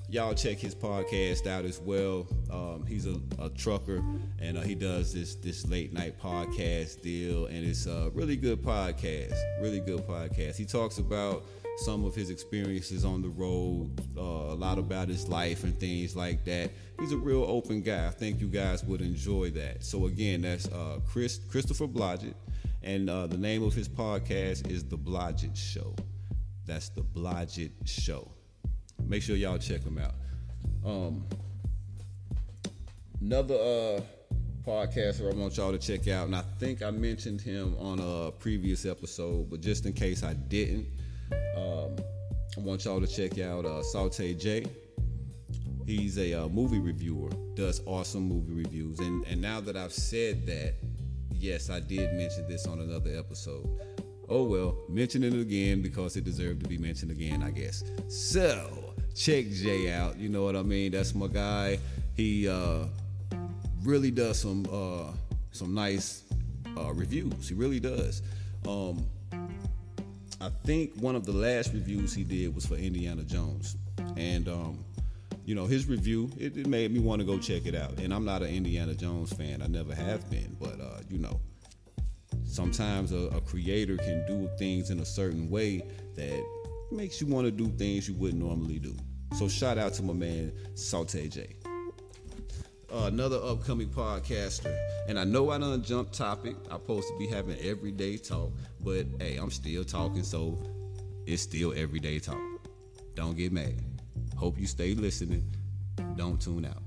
Y'all 0.09 0.35
check 0.35 0.59
his 0.59 0.75
podcast 0.75 1.47
out 1.47 1.65
as 1.65 1.81
well. 1.81 2.27
Um, 2.55 2.87
he's 2.87 3.07
a, 3.07 3.21
a, 3.41 3.49
trucker 3.51 4.01
and 4.39 4.57
uh, 4.57 4.61
he 4.61 4.77
does 4.77 5.13
this 5.13 5.35
this 5.35 5.67
late 5.67 5.93
night 5.93 6.21
podcast 6.21 7.03
deal, 7.03 7.47
and 7.47 7.65
it's 7.65 7.87
a 7.87 8.13
really 8.15 8.37
good 8.37 8.63
podcast. 8.63 9.35
Really 9.61 9.81
good 9.81 10.07
podcast. 10.07 10.57
He 10.57 10.65
talks 10.65 10.99
about 10.99 11.45
some 11.79 12.05
of 12.05 12.15
his 12.15 12.31
experiences 12.31 13.05
on 13.05 13.23
the 13.23 13.29
road, 13.29 13.91
uh, 14.17 14.21
a 14.21 14.55
lot 14.55 14.79
about 14.79 15.09
his 15.09 15.29
life 15.29 15.65
and 15.65 15.79
things 15.81 16.15
like 16.15 16.45
that. 16.45 16.71
He's 17.01 17.11
a 17.11 17.17
real 17.17 17.43
open 17.43 17.83
guy. 17.83 18.07
I 18.07 18.11
think 18.11 18.41
you 18.41 18.47
guys 18.47 18.85
would 18.85 19.01
enjoy 19.01 19.51
that. 19.51 19.83
So 19.83 20.07
again, 20.07 20.43
that's 20.43 20.69
uh, 20.69 21.01
Chris 21.05 21.41
Christopher 21.51 21.89
Blodgett, 21.89 22.35
and 22.85 23.11
uh, 23.11 23.27
the 23.27 23.39
name 23.39 23.65
of 23.65 23.75
his 23.75 23.89
podcast 23.89 24.71
is 24.71 24.85
The 24.85 24.97
Blodgett 24.97 25.57
Show. 25.57 25.97
That's 26.67 26.89
The 26.91 27.03
Blodgett 27.03 27.73
Show. 27.85 28.31
Make 29.05 29.23
sure 29.23 29.35
y'all 29.35 29.59
check 29.59 29.83
him 29.83 29.99
out. 29.99 30.15
Um, 30.85 31.27
another 33.21 33.55
uh, 33.55 34.01
podcaster 34.67 35.33
I 35.33 35.37
want 35.37 35.57
y'all 35.57 35.73
to 35.73 35.79
check 35.79 36.09
out, 36.09 36.27
and 36.27 36.37
I 36.37 36.43
think 36.59 36.83
I 36.83 36.91
mentioned 36.91 37.41
him 37.41 37.77
on 37.79 37.99
a 38.01 38.31
previous 38.31 38.87
episode, 38.87 39.51
but 39.51 39.61
just 39.61 39.87
in 39.87 39.93
case 39.93 40.23
I 40.23 40.35
didn't. 40.35 40.87
Um, 41.57 41.97
I 42.57 42.61
want 42.61 42.85
y'all 42.85 43.01
to 43.01 43.07
check 43.07 43.39
out 43.41 43.65
uh, 43.65 43.83
Saute 43.83 44.35
J. 44.35 44.65
He's 45.87 46.19
a 46.19 46.45
uh, 46.45 46.49
movie 46.49 46.79
reviewer, 46.79 47.31
does 47.55 47.83
awesome 47.85 48.29
movie 48.29 48.55
reviews. 48.55 49.01
And 49.01 49.27
and 49.27 49.41
now 49.41 49.61
that 49.61 49.77
I've 49.77 49.93
said 49.93 50.47
that, 50.47 50.75
yes, 51.33 51.69
I 51.69 51.81
did 51.81 52.13
mention 52.15 52.49
this 52.49 52.67
on 52.67 52.81
another 52.81 53.11
episode. 53.19 53.69
Oh 54.29 54.45
well, 54.45 54.79
mention 54.89 55.25
it 55.25 55.35
again 55.35 55.83
because 55.83 56.17
it 56.17 56.25
deserved 56.25 56.63
to 56.63 56.69
be 56.69 56.79
mentioned 56.79 57.11
again, 57.11 57.43
I 57.43 57.51
guess. 57.51 57.85
So 58.09 58.95
check 59.15 59.51
Jay 59.51 59.93
out. 59.93 60.17
You 60.17 60.29
know 60.29 60.45
what 60.45 60.57
I 60.57 60.63
mean? 60.63 60.93
That's 60.93 61.15
my 61.15 61.27
guy. 61.27 61.79
He 62.17 62.49
uh, 62.49 62.85
really 63.85 64.11
does 64.11 64.41
some 64.41 64.67
uh, 64.73 65.13
some 65.53 65.75
nice 65.75 66.25
uh, 66.77 66.93
reviews. 66.93 67.49
He 67.49 67.55
really 67.55 67.81
does. 67.81 68.23
Um, 68.67 69.07
I 70.41 70.51
think 70.65 70.95
one 70.97 71.15
of 71.15 71.25
the 71.25 71.33
last 71.33 71.73
reviews 71.73 72.13
he 72.15 72.25
did 72.25 72.55
was 72.55 72.67
for 72.67 72.75
Indiana 72.75 73.23
Jones, 73.23 73.77
and 74.17 74.49
um, 74.49 74.85
you 75.45 75.55
know 75.55 75.67
his 75.67 75.87
review 75.87 76.31
it, 76.39 76.57
it, 76.57 76.67
made 76.67 76.93
me 76.93 77.01
want 77.01 77.21
to 77.21 77.27
go 77.27 77.39
check 77.39 77.67
it 77.67 77.75
out. 77.75 77.99
And 77.99 78.13
I'm 78.13 78.25
not 78.25 78.43
an 78.43 78.49
Indiana 78.49 78.95
Jones 78.95 79.33
fan. 79.33 79.63
I 79.63 79.67
never 79.67 79.95
have 79.95 80.29
been, 80.31 80.57
but 80.61 80.81
uh, 80.81 81.01
you 81.09 81.19
know 81.19 81.41
sometimes 82.45 83.13
a, 83.13 83.29
a, 83.37 83.41
creator 83.41 83.97
can 83.97 84.25
do 84.27 84.49
things 84.59 84.91
in 84.91 85.01
a 85.01 85.05
certain 85.05 85.49
way 85.51 85.83
that 86.15 86.45
makes 86.93 87.21
you 87.21 87.27
want 87.27 87.47
to 87.47 87.51
do 87.51 87.67
things 87.77 88.09
you 88.09 88.15
wouldn't 88.15 88.43
normally 88.43 88.79
do. 88.79 88.95
So 89.37 89.49
shout 89.49 89.79
out 89.79 89.95
to 89.95 90.03
my 90.03 90.13
man 90.13 90.53
Saute 90.75 91.29
J. 91.29 91.57
Uh, 92.95 93.07
another 93.07 93.41
upcoming 93.43 93.89
podcaster, 93.89 94.73
and 95.09 95.19
I 95.19 95.25
know 95.25 95.51
I 95.51 95.59
done 95.59 95.83
jumped 95.83 96.13
topic. 96.13 96.55
I'm 96.71 96.79
supposed 96.79 97.09
to 97.09 97.19
be 97.19 97.27
having 97.27 97.59
everyday 97.59 98.17
talk, 98.17 98.53
but 98.79 99.07
hey, 99.19 99.37
I'm 99.37 99.51
still 99.51 99.83
talking, 99.83 100.23
so 100.23 100.63
it's 101.27 101.43
still 101.43 101.75
everyday 101.77 102.21
talk. 102.21 102.39
Don't 103.17 103.37
get 103.37 103.51
mad. 103.53 103.83
Hope 104.37 104.61
you 104.61 104.69
stay 104.69 104.95
listening. 104.95 105.45
Don't 106.15 106.41
tune 106.41 106.67
out. 106.67 106.85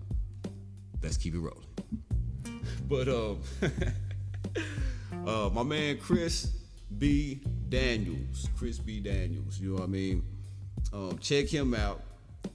Let's 1.04 1.18
keep 1.18 1.36
it 1.36 1.40
rolling. 1.40 1.68
But 2.88 3.10
um. 3.10 3.42
Uh, 5.26 5.50
my 5.54 5.62
man 5.62 5.98
Chris 5.98 6.54
B. 6.98 7.42
Daniels, 7.68 8.48
Chris 8.58 8.80
B. 8.80 9.02
Daniels, 9.02 9.60
you 9.60 9.72
know 9.72 9.76
what 9.76 9.84
I 9.84 9.88
mean? 9.88 10.24
Um, 10.94 11.18
check 11.18 11.48
him 11.48 11.74
out. 11.74 12.02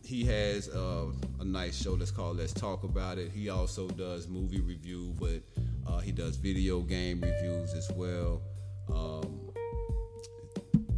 He 0.04 0.24
has 0.24 0.68
uh, 0.68 1.06
a 1.40 1.44
nice 1.44 1.80
show 1.80 1.96
that's 1.96 2.10
called 2.10 2.38
Let's 2.38 2.52
Talk 2.52 2.84
About 2.84 3.18
It. 3.18 3.30
He 3.32 3.48
also 3.48 3.88
does 3.88 4.28
movie 4.28 4.60
review, 4.60 5.14
but 5.18 5.42
uh, 5.86 5.98
he 5.98 6.12
does 6.12 6.36
video 6.36 6.80
game 6.80 7.20
reviews 7.20 7.74
as 7.74 7.90
well. 7.94 8.42
Um, 8.92 9.40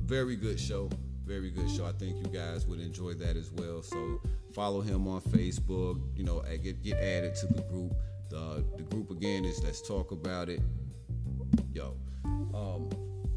very 0.05 0.37
good 0.37 0.59
show. 0.59 0.91
Very 1.25 1.51
good 1.51 1.71
show. 1.71 1.87
I 1.87 1.93
think 1.93 2.17
you 2.17 2.31
guys 2.33 2.67
would 2.67 2.81
enjoy 2.81 3.15
that 3.15 3.37
as 3.37 3.51
well. 3.53 3.83
So 3.83 4.21
follow 4.53 4.81
him 4.81 5.09
on 5.09 5.21
Facebook. 5.23 6.01
You 6.17 6.25
know, 6.25 6.43
get 6.63 6.83
get 6.83 6.99
added 6.99 7.35
to 7.37 7.47
the 7.47 7.63
group. 7.63 7.95
The, 8.29 8.65
the 8.77 8.83
group 8.83 9.11
again 9.11 9.45
is 9.45 9.63
Let's 9.63 9.87
Talk 9.87 10.11
About 10.13 10.49
It 10.49 10.61
yo, 11.75 11.97
um, 12.55 12.89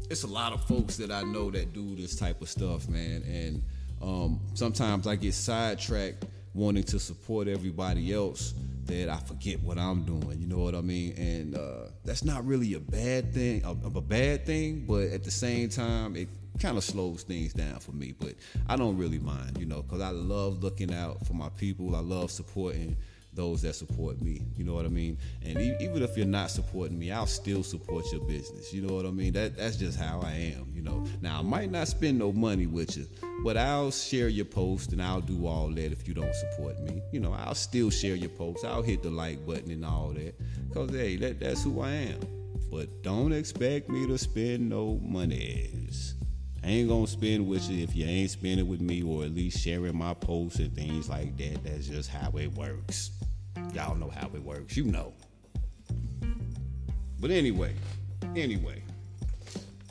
it's 0.08 0.22
a 0.22 0.26
lot 0.26 0.52
of 0.52 0.64
folks 0.64 0.96
that 0.96 1.10
I 1.10 1.22
know 1.22 1.50
that 1.50 1.72
do 1.72 1.96
this 1.96 2.16
type 2.16 2.40
of 2.40 2.48
stuff, 2.48 2.88
man. 2.88 3.22
And 3.24 3.62
um, 4.02 4.40
sometimes 4.54 5.06
I 5.06 5.16
get 5.16 5.34
sidetracked 5.34 6.24
wanting 6.54 6.84
to 6.84 6.98
support 6.98 7.48
everybody 7.48 8.12
else 8.12 8.54
that 8.86 9.08
I 9.08 9.18
forget 9.18 9.62
what 9.62 9.78
I'm 9.78 10.02
doing. 10.04 10.40
You 10.40 10.46
know 10.46 10.58
what 10.58 10.74
I 10.74 10.80
mean? 10.80 11.14
And 11.16 11.56
uh, 11.56 11.90
that's 12.04 12.24
not 12.24 12.44
really 12.44 12.74
a 12.74 12.80
bad 12.80 13.32
thing, 13.34 13.62
a, 13.64 13.70
a 13.70 14.00
bad 14.00 14.46
thing, 14.46 14.84
but 14.88 15.08
at 15.08 15.24
the 15.24 15.30
same 15.30 15.68
time, 15.68 16.16
it 16.16 16.28
kind 16.58 16.76
of 16.76 16.84
slows 16.84 17.22
things 17.22 17.52
down 17.52 17.78
for 17.80 17.92
me. 17.92 18.14
But 18.18 18.34
I 18.68 18.76
don't 18.76 18.96
really 18.96 19.18
mind, 19.18 19.58
you 19.58 19.66
know, 19.66 19.82
because 19.82 20.00
I 20.00 20.10
love 20.10 20.62
looking 20.62 20.92
out 20.92 21.26
for 21.26 21.34
my 21.34 21.50
people. 21.50 21.94
I 21.94 22.00
love 22.00 22.30
supporting 22.30 22.96
those 23.38 23.62
that 23.62 23.74
support 23.74 24.20
me. 24.20 24.42
You 24.56 24.64
know 24.64 24.74
what 24.74 24.84
I 24.84 24.88
mean? 24.88 25.16
And 25.42 25.58
even 25.58 26.02
if 26.02 26.16
you're 26.16 26.26
not 26.26 26.50
supporting 26.50 26.98
me, 26.98 27.10
I'll 27.10 27.26
still 27.26 27.62
support 27.62 28.04
your 28.12 28.20
business. 28.22 28.74
You 28.74 28.82
know 28.82 28.94
what 28.94 29.06
I 29.06 29.10
mean? 29.10 29.32
That 29.32 29.56
that's 29.56 29.76
just 29.76 29.98
how 29.98 30.20
I 30.20 30.32
am. 30.32 30.70
You 30.74 30.82
know. 30.82 31.06
Now 31.22 31.38
I 31.38 31.42
might 31.42 31.70
not 31.70 31.88
spend 31.88 32.18
no 32.18 32.32
money 32.32 32.66
with 32.66 32.96
you, 32.96 33.06
but 33.44 33.56
I'll 33.56 33.90
share 33.90 34.28
your 34.28 34.44
post 34.44 34.92
and 34.92 35.00
I'll 35.00 35.22
do 35.22 35.46
all 35.46 35.68
that 35.68 35.92
if 35.92 36.06
you 36.06 36.12
don't 36.12 36.34
support 36.34 36.78
me. 36.80 37.00
You 37.12 37.20
know, 37.20 37.32
I'll 37.32 37.54
still 37.54 37.88
share 37.90 38.16
your 38.16 38.30
post. 38.30 38.64
I'll 38.64 38.82
hit 38.82 39.02
the 39.02 39.10
like 39.10 39.46
button 39.46 39.70
and 39.70 39.84
all 39.84 40.10
that, 40.10 40.34
cause 40.74 40.90
hey, 40.90 41.16
that, 41.16 41.40
that's 41.40 41.62
who 41.62 41.80
I 41.80 41.90
am. 41.90 42.20
But 42.70 43.02
don't 43.02 43.32
expect 43.32 43.88
me 43.88 44.06
to 44.08 44.18
spend 44.18 44.68
no 44.68 45.00
monies. 45.02 46.14
I 46.62 46.68
ain't 46.68 46.88
gonna 46.88 47.06
spend 47.06 47.46
with 47.46 47.70
you 47.70 47.82
if 47.82 47.94
you 47.96 48.04
ain't 48.04 48.30
spending 48.30 48.68
with 48.68 48.80
me 48.80 49.02
or 49.02 49.24
at 49.24 49.34
least 49.34 49.58
sharing 49.58 49.96
my 49.96 50.12
posts 50.12 50.58
and 50.58 50.74
things 50.74 51.08
like 51.08 51.36
that. 51.38 51.64
That's 51.64 51.86
just 51.86 52.10
how 52.10 52.30
it 52.36 52.52
works. 52.52 53.10
Y'all 53.74 53.94
know 53.96 54.10
how 54.10 54.26
it 54.34 54.42
works. 54.42 54.76
You 54.76 54.84
know. 54.84 55.12
But 57.20 57.30
anyway, 57.30 57.74
anyway, 58.36 58.82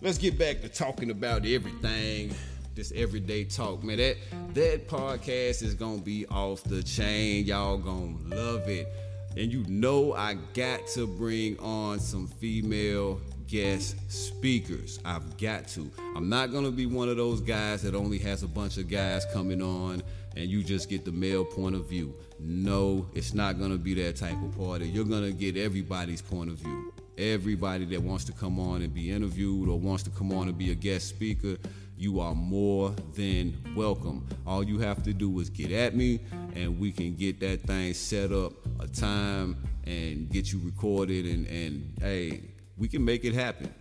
let's 0.01 0.17
get 0.17 0.39
back 0.39 0.61
to 0.61 0.69
talking 0.69 1.11
about 1.11 1.45
everything. 1.45 2.33
This 2.73 2.93
everyday 2.95 3.43
talk, 3.43 3.83
man. 3.83 3.97
That 3.97 4.17
that 4.53 4.87
podcast 4.87 5.63
is 5.63 5.73
gonna 5.73 6.01
be 6.01 6.25
off 6.27 6.63
the 6.63 6.83
chain. 6.83 7.45
Y'all 7.45 7.77
gonna 7.77 8.15
love 8.25 8.69
it. 8.69 8.87
And 9.35 9.51
you 9.51 9.63
know 9.67 10.13
I 10.13 10.35
got 10.53 10.87
to 10.87 11.05
bring 11.05 11.59
on 11.59 11.99
some 11.99 12.27
female 12.27 13.19
guest 13.47 13.95
speakers. 14.11 14.99
I've 15.05 15.37
got 15.37 15.67
to. 15.69 15.91
I'm 16.15 16.29
not 16.29 16.51
gonna 16.51 16.71
be 16.71 16.85
one 16.85 17.09
of 17.09 17.17
those 17.17 17.41
guys 17.41 17.81
that 17.83 17.95
only 17.95 18.19
has 18.19 18.43
a 18.43 18.47
bunch 18.47 18.77
of 18.77 18.89
guys 18.89 19.25
coming 19.33 19.61
on 19.61 20.01
and 20.35 20.49
you 20.49 20.63
just 20.63 20.87
get 20.89 21.03
the 21.03 21.11
male 21.11 21.43
point 21.43 21.75
of 21.75 21.89
view. 21.89 22.13
No, 22.39 23.07
it's 23.15 23.33
not 23.33 23.59
gonna 23.59 23.77
be 23.77 23.93
that 23.95 24.15
type 24.15 24.41
of 24.43 24.55
party. 24.57 24.87
You're 24.87 25.05
gonna 25.05 25.31
get 25.31 25.57
everybody's 25.57 26.21
point 26.21 26.51
of 26.51 26.57
view. 26.57 26.93
Everybody 27.17 27.85
that 27.85 28.01
wants 28.01 28.25
to 28.25 28.31
come 28.31 28.59
on 28.59 28.83
and 28.83 28.93
be 28.93 29.09
interviewed 29.11 29.69
or 29.69 29.79
wants 29.79 30.03
to 30.03 30.11
come 30.11 30.31
on 30.31 30.47
and 30.47 30.57
be 30.57 30.71
a 30.71 30.75
guest 30.75 31.07
speaker, 31.07 31.57
you 31.97 32.19
are 32.19 32.35
more 32.35 32.93
than 33.15 33.57
welcome. 33.75 34.27
All 34.45 34.63
you 34.63 34.77
have 34.79 35.01
to 35.03 35.13
do 35.13 35.39
is 35.39 35.49
get 35.49 35.71
at 35.71 35.95
me 35.95 36.19
and 36.55 36.79
we 36.79 36.91
can 36.91 37.15
get 37.15 37.39
that 37.39 37.61
thing 37.61 37.95
set 37.95 38.31
up 38.31 38.53
a 38.79 38.87
time 38.87 39.57
and 39.85 40.29
get 40.29 40.53
you 40.53 40.61
recorded 40.63 41.25
and, 41.25 41.47
and 41.47 41.91
hey, 41.99 42.43
we 42.77 42.87
can 42.87 43.03
make 43.03 43.25
it 43.25 43.33
happen. 43.33 43.73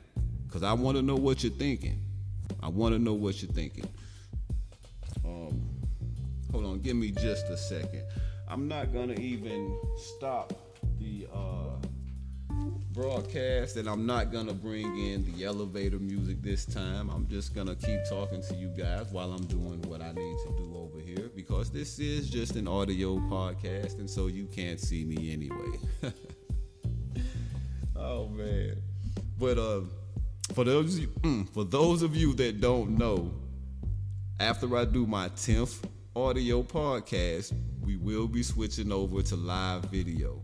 Cause 0.48 0.62
I 0.62 0.72
wanna 0.72 1.02
know 1.02 1.16
what 1.16 1.44
you're 1.44 1.52
thinking. 1.52 2.00
I 2.62 2.68
wanna 2.68 2.98
know 2.98 3.12
what 3.12 3.42
you're 3.42 3.52
thinking. 3.52 3.86
Um, 5.26 5.60
hold 6.50 6.64
on, 6.64 6.80
give 6.80 6.96
me 6.96 7.10
just 7.10 7.50
a 7.50 7.56
second. 7.58 8.04
I'm 8.48 8.68
not 8.68 8.92
gonna 8.92 9.14
even 9.14 9.76
stop 9.96 10.52
the 11.00 11.26
uh, 11.34 11.76
broadcast, 12.92 13.76
and 13.76 13.88
I'm 13.88 14.06
not 14.06 14.30
gonna 14.30 14.54
bring 14.54 14.98
in 14.98 15.24
the 15.24 15.44
elevator 15.44 15.98
music 15.98 16.42
this 16.42 16.64
time. 16.64 17.10
I'm 17.10 17.26
just 17.26 17.54
gonna 17.56 17.74
keep 17.74 17.98
talking 18.08 18.40
to 18.42 18.54
you 18.54 18.68
guys 18.68 19.10
while 19.10 19.32
I'm 19.32 19.46
doing 19.46 19.82
what 19.82 20.00
I 20.00 20.12
need 20.12 20.36
to 20.44 20.54
do 20.56 20.72
over 20.76 21.00
here 21.00 21.28
because 21.34 21.70
this 21.70 21.98
is 21.98 22.30
just 22.30 22.54
an 22.54 22.68
audio 22.68 23.16
podcast, 23.16 23.98
and 23.98 24.08
so 24.08 24.28
you 24.28 24.46
can't 24.46 24.78
see 24.78 25.04
me 25.04 25.32
anyway. 25.32 26.12
oh 27.96 28.28
man, 28.28 28.80
but 29.38 29.58
uh, 29.58 29.80
for 30.54 30.62
those 30.62 31.00
mm, 31.00 31.48
for 31.52 31.64
those 31.64 32.02
of 32.02 32.14
you 32.14 32.32
that 32.34 32.60
don't 32.60 32.96
know, 32.96 33.34
after 34.38 34.76
I 34.76 34.84
do 34.84 35.04
my 35.04 35.28
tenth 35.30 35.84
audio 36.16 36.62
podcast 36.62 37.52
we 37.84 37.96
will 37.98 38.26
be 38.26 38.42
switching 38.42 38.90
over 38.90 39.22
to 39.22 39.36
live 39.36 39.84
video. 39.84 40.40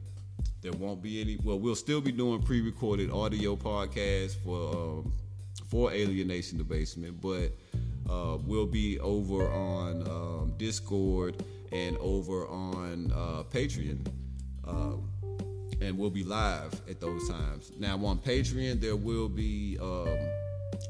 There 0.61 0.73
won't 0.73 1.03
be 1.03 1.21
any. 1.23 1.39
Well, 1.43 1.59
we'll 1.59 1.75
still 1.75 2.03
be 2.03 2.13
doing 2.13 2.43
pre-recorded 2.43 3.11
audio 3.11 3.57
podcasts 3.57 4.37
for 4.37 4.71
um, 4.77 5.13
for 5.69 5.91
Alienation 5.91 6.59
the 6.59 6.65
Basement, 6.65 7.21
but 7.23 7.53
uh, 8.09 8.37
we'll 8.47 8.67
be 8.67 9.01
over 9.01 9.51
on 9.51 10.07
um, 10.09 10.55
Discord 10.59 11.43
and 11.73 11.97
over 11.97 12.47
on 12.49 13.11
uh, 13.11 13.43
Patreon, 13.51 14.07
uh, 14.69 14.97
and 15.81 15.99
we'll 15.99 16.11
be 16.11 16.23
live 16.23 16.75
at 16.89 17.01
those 17.01 17.29
times. 17.31 17.73
Now 17.79 17.97
on 18.05 18.19
Patreon, 18.19 18.79
there 18.79 18.97
will 18.97 19.31
be 19.31 19.79
um, 19.81 20.07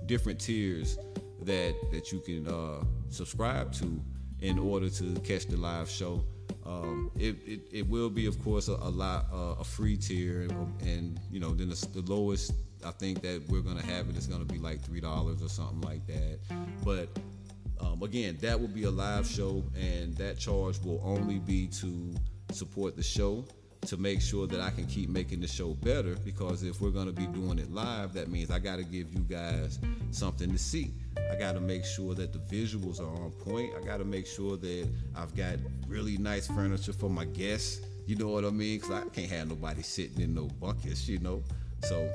different 0.06 0.40
tiers 0.40 0.98
that 1.42 1.74
that 1.92 2.10
you 2.10 2.18
can 2.18 2.48
uh, 2.48 2.84
subscribe 3.10 3.72
to 3.74 4.02
in 4.42 4.58
order 4.58 4.90
to 4.90 5.14
catch 5.20 5.46
the 5.46 5.56
live 5.56 5.88
show. 5.88 6.22
Um, 6.66 7.10
it, 7.16 7.36
it, 7.46 7.60
it, 7.72 7.88
will 7.88 8.10
be, 8.10 8.26
of 8.26 8.42
course, 8.44 8.68
a, 8.68 8.72
a 8.72 8.90
lot 8.90 9.26
uh, 9.32 9.60
a 9.60 9.64
free 9.64 9.96
tier, 9.96 10.42
and, 10.42 10.82
and 10.82 11.20
you 11.30 11.40
know, 11.40 11.54
then 11.54 11.68
the, 11.70 11.88
the, 11.94 12.12
lowest 12.12 12.52
I 12.84 12.90
think 12.90 13.22
that 13.22 13.42
we're 13.48 13.62
gonna 13.62 13.82
have 13.82 14.08
it 14.08 14.16
is 14.16 14.26
gonna 14.26 14.44
be 14.44 14.58
like 14.58 14.80
three 14.82 15.00
dollars 15.00 15.42
or 15.42 15.48
something 15.48 15.80
like 15.80 16.06
that. 16.06 16.38
But 16.84 17.08
um, 17.80 18.02
again, 18.02 18.36
that 18.42 18.60
will 18.60 18.68
be 18.68 18.84
a 18.84 18.90
live 18.90 19.26
show, 19.26 19.64
and 19.76 20.14
that 20.16 20.38
charge 20.38 20.78
will 20.80 21.00
only 21.04 21.38
be 21.38 21.68
to 21.68 22.14
support 22.52 22.96
the 22.96 23.02
show. 23.02 23.44
To 23.86 23.96
make 23.96 24.20
sure 24.20 24.46
that 24.46 24.60
I 24.60 24.70
can 24.70 24.86
keep 24.86 25.08
making 25.08 25.40
the 25.40 25.48
show 25.48 25.74
better. 25.74 26.14
Because 26.24 26.62
if 26.62 26.80
we're 26.80 26.90
gonna 26.90 27.12
be 27.12 27.26
doing 27.26 27.58
it 27.58 27.72
live, 27.72 28.12
that 28.14 28.28
means 28.28 28.50
I 28.50 28.58
got 28.58 28.76
to 28.76 28.84
give 28.84 29.12
you 29.12 29.20
guys 29.20 29.78
something 30.10 30.50
to 30.50 30.58
see. 30.58 30.92
I 31.30 31.36
got 31.36 31.52
to 31.54 31.60
make 31.60 31.84
sure 31.84 32.14
that 32.14 32.32
the 32.32 32.38
visuals 32.38 33.00
are 33.00 33.22
on 33.22 33.30
point. 33.30 33.72
I 33.76 33.84
got 33.84 33.98
to 33.98 34.04
make 34.04 34.26
sure 34.26 34.56
that 34.56 34.88
I've 35.16 35.34
got 35.34 35.56
really 35.88 36.18
nice 36.18 36.46
furniture 36.46 36.92
for 36.92 37.08
my 37.08 37.24
guests. 37.24 37.80
You 38.06 38.16
know 38.16 38.28
what 38.28 38.44
I 38.44 38.50
mean? 38.50 38.78
Because 38.78 38.90
I 38.90 39.08
can't 39.08 39.30
have 39.30 39.48
nobody 39.48 39.82
sitting 39.82 40.20
in 40.20 40.34
no 40.34 40.46
buckets. 40.60 41.08
You 41.08 41.18
know. 41.18 41.42
So 41.84 42.08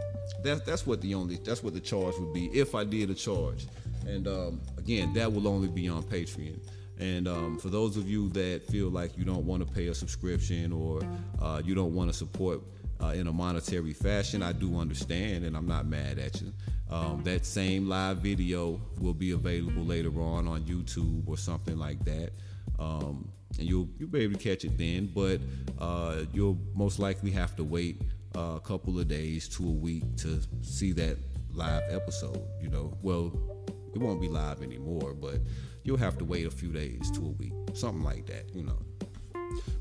that's 0.44 0.62
that's 0.62 0.88
what 0.88 1.02
the 1.02 1.14
only 1.16 1.38
that's 1.38 1.64
what 1.64 1.74
the 1.74 1.80
charge 1.80 2.16
would 2.18 2.34
be 2.34 2.46
if 2.48 2.76
I 2.76 2.84
did 2.84 3.10
a 3.10 3.16
charge. 3.16 3.68
And 4.06 4.28
um, 4.28 4.62
again, 4.78 5.14
that 5.14 5.32
will 5.32 5.48
only 5.48 5.68
be 5.68 5.90
on 5.90 6.04
Patreon. 6.04 6.60
And 7.00 7.28
um, 7.28 7.58
for 7.60 7.70
those 7.70 7.98
of 7.98 8.10
you 8.10 8.30
that 8.30 8.64
feel 8.66 8.90
like 8.90 9.18
you 9.18 9.24
don't 9.24 9.46
want 9.46 9.66
to 9.66 9.72
pay 9.72 9.88
a 9.88 9.94
subscription 9.94 10.72
or 10.72 11.02
uh, 11.42 11.62
you 11.64 11.76
don't 11.76 11.94
want 11.94 12.10
to 12.10 12.14
support 12.14 12.62
uh, 13.02 13.08
in 13.08 13.28
a 13.28 13.34
monetary 13.34 13.94
fashion, 13.94 14.42
I 14.42 14.52
do 14.52 14.80
understand, 14.80 15.46
and 15.46 15.56
I'm 15.56 15.68
not 15.68 15.86
mad 15.86 16.18
at 16.18 16.42
you. 16.42 16.52
Um, 16.90 17.22
that 17.24 17.46
same 17.46 17.88
live 17.88 18.18
video 18.18 18.82
will 19.00 19.14
be 19.14 19.32
available 19.32 19.84
later 19.84 20.20
on 20.20 20.48
on 20.48 20.62
YouTube 20.64 21.28
or 21.28 21.38
something 21.38 21.78
like 21.78 22.04
that. 22.06 22.32
Um, 22.80 23.30
and 23.60 23.68
you'll 23.68 23.90
you'll 23.98 24.10
be 24.10 24.22
able 24.22 24.38
to 24.38 24.40
catch 24.40 24.66
it 24.66 24.78
then, 24.78 25.12
but 25.14 25.40
uh, 25.80 26.24
you'll 26.34 26.60
most 26.76 27.00
likely 27.00 27.32
have 27.32 27.56
to 27.58 27.64
wait 27.64 28.02
a 28.36 28.60
couple 28.64 29.00
of 29.00 29.08
days 29.08 29.48
to 29.50 29.64
a 29.68 29.72
week 29.72 30.04
to 30.18 30.40
see 30.62 30.92
that 30.94 31.18
live 31.52 31.84
episode. 31.90 32.42
You 32.62 32.70
know, 32.70 32.98
well, 33.02 33.32
it 33.94 34.00
won't 34.00 34.22
be 34.22 34.28
live 34.28 34.62
anymore, 34.62 35.14
but 35.14 35.40
you'll 35.88 35.98
have 35.98 36.18
to 36.18 36.26
wait 36.26 36.46
a 36.46 36.52
few 36.52 36.72
days 36.72 37.10
to 37.12 37.22
a 37.22 37.30
week, 37.30 37.54
something 37.74 38.04
like 38.04 38.28
that. 38.28 38.54
You 38.54 38.64
know. 38.64 38.78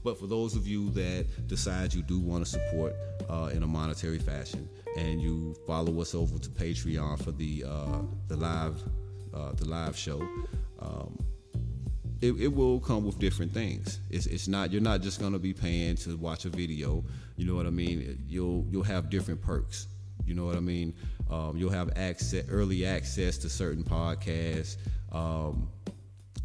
But 0.04 0.18
for 0.18 0.28
those 0.28 0.54
of 0.54 0.66
you 0.66 0.90
that 0.90 1.26
decide 1.48 1.92
you 1.92 2.00
do 2.00 2.20
want 2.20 2.44
to 2.44 2.50
support 2.50 2.94
uh, 3.28 3.50
in 3.52 3.64
a 3.64 3.66
monetary 3.66 4.20
fashion, 4.20 4.68
and 4.96 5.20
you 5.20 5.56
follow 5.66 6.00
us 6.00 6.14
over 6.14 6.38
to 6.38 6.48
Patreon 6.48 7.22
for 7.22 7.32
the 7.32 7.64
uh, 7.66 7.98
the 8.28 8.36
live 8.36 8.80
uh, 9.34 9.52
the 9.52 9.66
live 9.66 9.96
show, 9.96 10.20
um, 10.80 11.18
it, 12.22 12.32
it, 12.40 12.54
will 12.54 12.80
come 12.80 13.04
with 13.04 13.18
different 13.18 13.52
things. 13.52 14.00
It's, 14.08 14.26
it's 14.26 14.48
not 14.48 14.70
you're 14.70 14.80
not 14.80 15.02
just 15.02 15.20
gonna 15.20 15.40
be 15.40 15.52
paying 15.52 15.96
to 15.96 16.16
watch 16.16 16.44
a 16.44 16.50
video. 16.50 17.04
You 17.36 17.46
know 17.46 17.56
what 17.56 17.66
I 17.66 17.70
mean? 17.70 18.24
You'll 18.28 18.64
you'll 18.70 18.84
have 18.84 19.10
different 19.10 19.42
perks. 19.42 19.88
You 20.24 20.34
know 20.34 20.46
what 20.46 20.56
I 20.56 20.60
mean? 20.60 20.94
Um, 21.30 21.56
you'll 21.56 21.70
have 21.70 21.90
access, 21.96 22.44
early 22.48 22.86
access 22.86 23.36
to 23.38 23.50
certain 23.50 23.82
podcasts. 23.82 24.76
Um, 25.12 25.68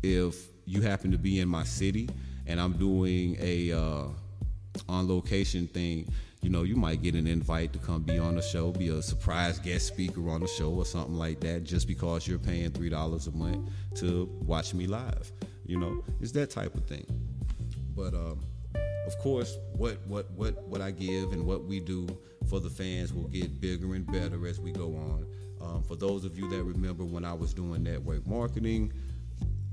if 0.03 0.47
you 0.65 0.81
happen 0.81 1.11
to 1.11 1.17
be 1.17 1.39
in 1.39 1.47
my 1.47 1.63
city 1.63 2.09
and 2.47 2.59
I'm 2.59 2.73
doing 2.73 3.37
a 3.39 3.71
uh, 3.71 4.05
on 4.87 5.07
location 5.07 5.67
thing, 5.67 6.11
you 6.41 6.49
know, 6.49 6.63
you 6.63 6.75
might 6.75 7.03
get 7.03 7.13
an 7.13 7.27
invite 7.27 7.71
to 7.73 7.79
come 7.79 8.01
be 8.01 8.17
on 8.17 8.35
the 8.35 8.41
show, 8.41 8.71
be 8.71 8.89
a 8.89 9.01
surprise 9.01 9.59
guest 9.59 9.87
speaker 9.87 10.29
on 10.29 10.41
the 10.41 10.47
show 10.47 10.71
or 10.71 10.85
something 10.85 11.15
like 11.15 11.39
that, 11.41 11.63
just 11.63 11.87
because 11.87 12.27
you're 12.27 12.39
paying 12.39 12.71
three 12.71 12.89
dollars 12.89 13.27
a 13.27 13.31
month 13.31 13.69
to 13.95 14.29
watch 14.41 14.73
me 14.73 14.87
live. 14.87 15.31
You 15.65 15.79
know, 15.79 16.03
it's 16.19 16.31
that 16.33 16.49
type 16.49 16.73
of 16.73 16.85
thing. 16.85 17.05
But 17.95 18.13
um, 18.13 18.39
of 19.05 19.17
course, 19.19 19.57
what 19.73 19.99
what 20.07 20.31
what 20.31 20.63
what 20.63 20.81
I 20.81 20.91
give 20.91 21.31
and 21.31 21.45
what 21.45 21.65
we 21.65 21.79
do 21.79 22.07
for 22.49 22.59
the 22.59 22.69
fans 22.69 23.13
will 23.13 23.27
get 23.27 23.61
bigger 23.61 23.93
and 23.93 24.05
better 24.11 24.47
as 24.47 24.59
we 24.59 24.71
go 24.71 24.95
on. 24.95 25.25
Um, 25.61 25.83
for 25.83 25.95
those 25.95 26.25
of 26.25 26.37
you 26.39 26.49
that 26.49 26.63
remember 26.63 27.03
when 27.03 27.23
I 27.23 27.33
was 27.33 27.53
doing 27.53 27.83
network 27.83 28.25
marketing, 28.25 28.91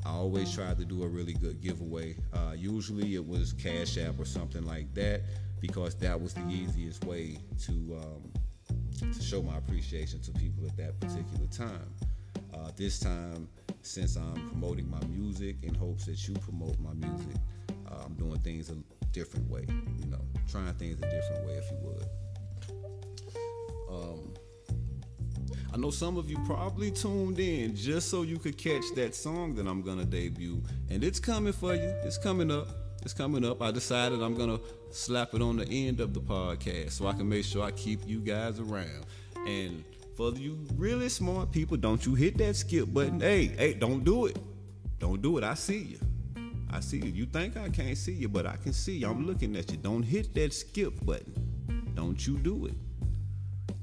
I 0.06 0.11
always 0.11 0.54
tried 0.54 0.78
to 0.78 0.84
do 0.84 1.02
a 1.02 1.08
really 1.08 1.34
good 1.34 1.61
giveaway. 1.61 2.16
Uh, 2.32 2.52
usually 2.56 3.14
it 3.14 3.26
was 3.26 3.52
Cash 3.52 3.98
App 3.98 4.18
or 4.18 4.24
something 4.24 4.64
like 4.64 4.92
that 4.94 5.22
because 5.61 5.94
that 5.96 6.20
was 6.20 6.34
the 6.34 6.46
easiest 6.48 7.04
way 7.04 7.37
to 7.62 8.00
um, 8.02 8.32
to 9.12 9.22
show 9.22 9.42
my 9.42 9.56
appreciation 9.56 10.20
to 10.22 10.32
people 10.32 10.64
at 10.66 10.76
that 10.76 10.98
particular 11.00 11.46
time. 11.50 11.94
Uh, 12.54 12.70
this 12.76 12.98
time 12.98 13.48
since 13.82 14.16
I'm 14.16 14.48
promoting 14.48 14.90
my 14.90 15.00
music 15.06 15.56
in 15.62 15.74
hopes 15.74 16.06
that 16.06 16.26
you 16.28 16.34
promote 16.34 16.78
my 16.78 16.92
music. 16.94 17.37
Uh, 17.90 18.02
I'm 18.04 18.14
doing 18.14 18.38
things 18.40 18.70
a 18.70 18.76
different 19.12 19.48
way, 19.50 19.66
you 19.98 20.06
know, 20.06 20.20
trying 20.50 20.74
things 20.74 20.98
a 20.98 21.11
different 21.11 21.46
way, 21.46 21.54
if 21.54 21.70
you 21.70 21.78
would. 21.82 22.08
Um, 23.90 24.34
I 25.72 25.76
know 25.76 25.90
some 25.90 26.16
of 26.16 26.31
you 26.31 26.38
probably 26.46 26.90
tuned 26.90 27.38
in 27.38 27.76
just 27.76 28.09
so 28.09 28.22
you 28.22 28.38
could 28.38 28.57
catch 28.57 28.85
that 28.94 29.14
song 29.14 29.54
that 29.57 29.66
I'm 29.66 29.83
gonna 29.83 30.04
debut, 30.04 30.62
and 30.88 31.04
it's 31.04 31.20
coming 31.20 31.52
for 31.52 31.74
you. 31.74 31.94
It's 32.04 32.18
coming 32.18 32.50
up. 32.50 32.68
It's 33.02 33.12
coming 33.12 33.44
up. 33.44 33.62
I 33.62 33.70
decided 33.70 34.22
I'm 34.22 34.35
gonna 34.35 34.59
slap 34.90 35.35
it 35.35 35.42
on 35.42 35.57
the 35.57 35.68
end 35.68 36.00
of 36.00 36.14
the 36.14 36.20
podcast 36.20 36.92
so 36.92 37.07
I 37.07 37.12
can 37.12 37.28
make 37.28 37.44
sure 37.44 37.62
I 37.62 37.70
keep 37.70 38.00
you 38.07 38.20
guys 38.20 38.59
around. 38.59 39.07
And 39.46 39.85
for 40.16 40.33
you 40.33 40.59
really 40.76 41.09
smart 41.09 41.52
people, 41.52 41.76
don't 41.76 42.04
you 42.04 42.14
hit 42.14 42.38
that 42.38 42.57
skip 42.57 42.92
button. 42.92 43.20
Hey, 43.20 43.46
hey, 43.46 43.74
don't 43.74 44.04
do 44.04 44.26
it. 44.26 44.38
Don't 44.98 45.22
do 45.22 45.38
it. 45.38 45.44
I 45.44 45.54
see 45.54 45.78
you. 45.78 45.98
I 46.70 46.81
see 46.81 46.98
you. 46.98 47.11
You 47.11 47.26
think 47.26 47.57
I 47.57 47.68
can't 47.68 47.96
see 47.96 48.12
you, 48.12 48.28
but 48.28 48.46
I 48.46 48.57
can 48.57 48.72
see 48.72 48.98
you. 48.98 49.09
I'm 49.09 49.26
looking 49.26 49.54
at 49.57 49.70
you. 49.70 49.76
Don't 49.76 50.02
hit 50.02 50.35
that 50.35 50.52
skip 50.52 51.04
button. 51.04 51.35
Don't 51.94 52.26
you 52.26 52.37
do 52.38 52.66
it. 52.66 52.74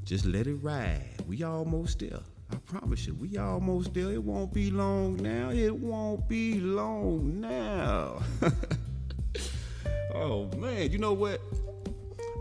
Just 0.06 0.26
let 0.26 0.46
it 0.46 0.56
ride. 0.56 1.04
We 1.28 1.42
almost 1.42 1.98
there. 2.00 2.20
I 2.52 2.58
promise 2.58 3.08
you, 3.08 3.16
we 3.16 3.38
almost 3.38 3.92
there. 3.96 4.12
It 4.12 4.24
won't 4.24 4.54
be 4.54 4.70
long 4.70 5.18
now. 5.18 5.50
It 5.50 5.76
won't 5.76 6.30
be 6.30 6.60
long 6.60 7.42
now. 7.42 8.22
oh 10.14 10.46
man, 10.58 10.92
you 10.92 11.00
know 11.00 11.14
what? 11.14 11.42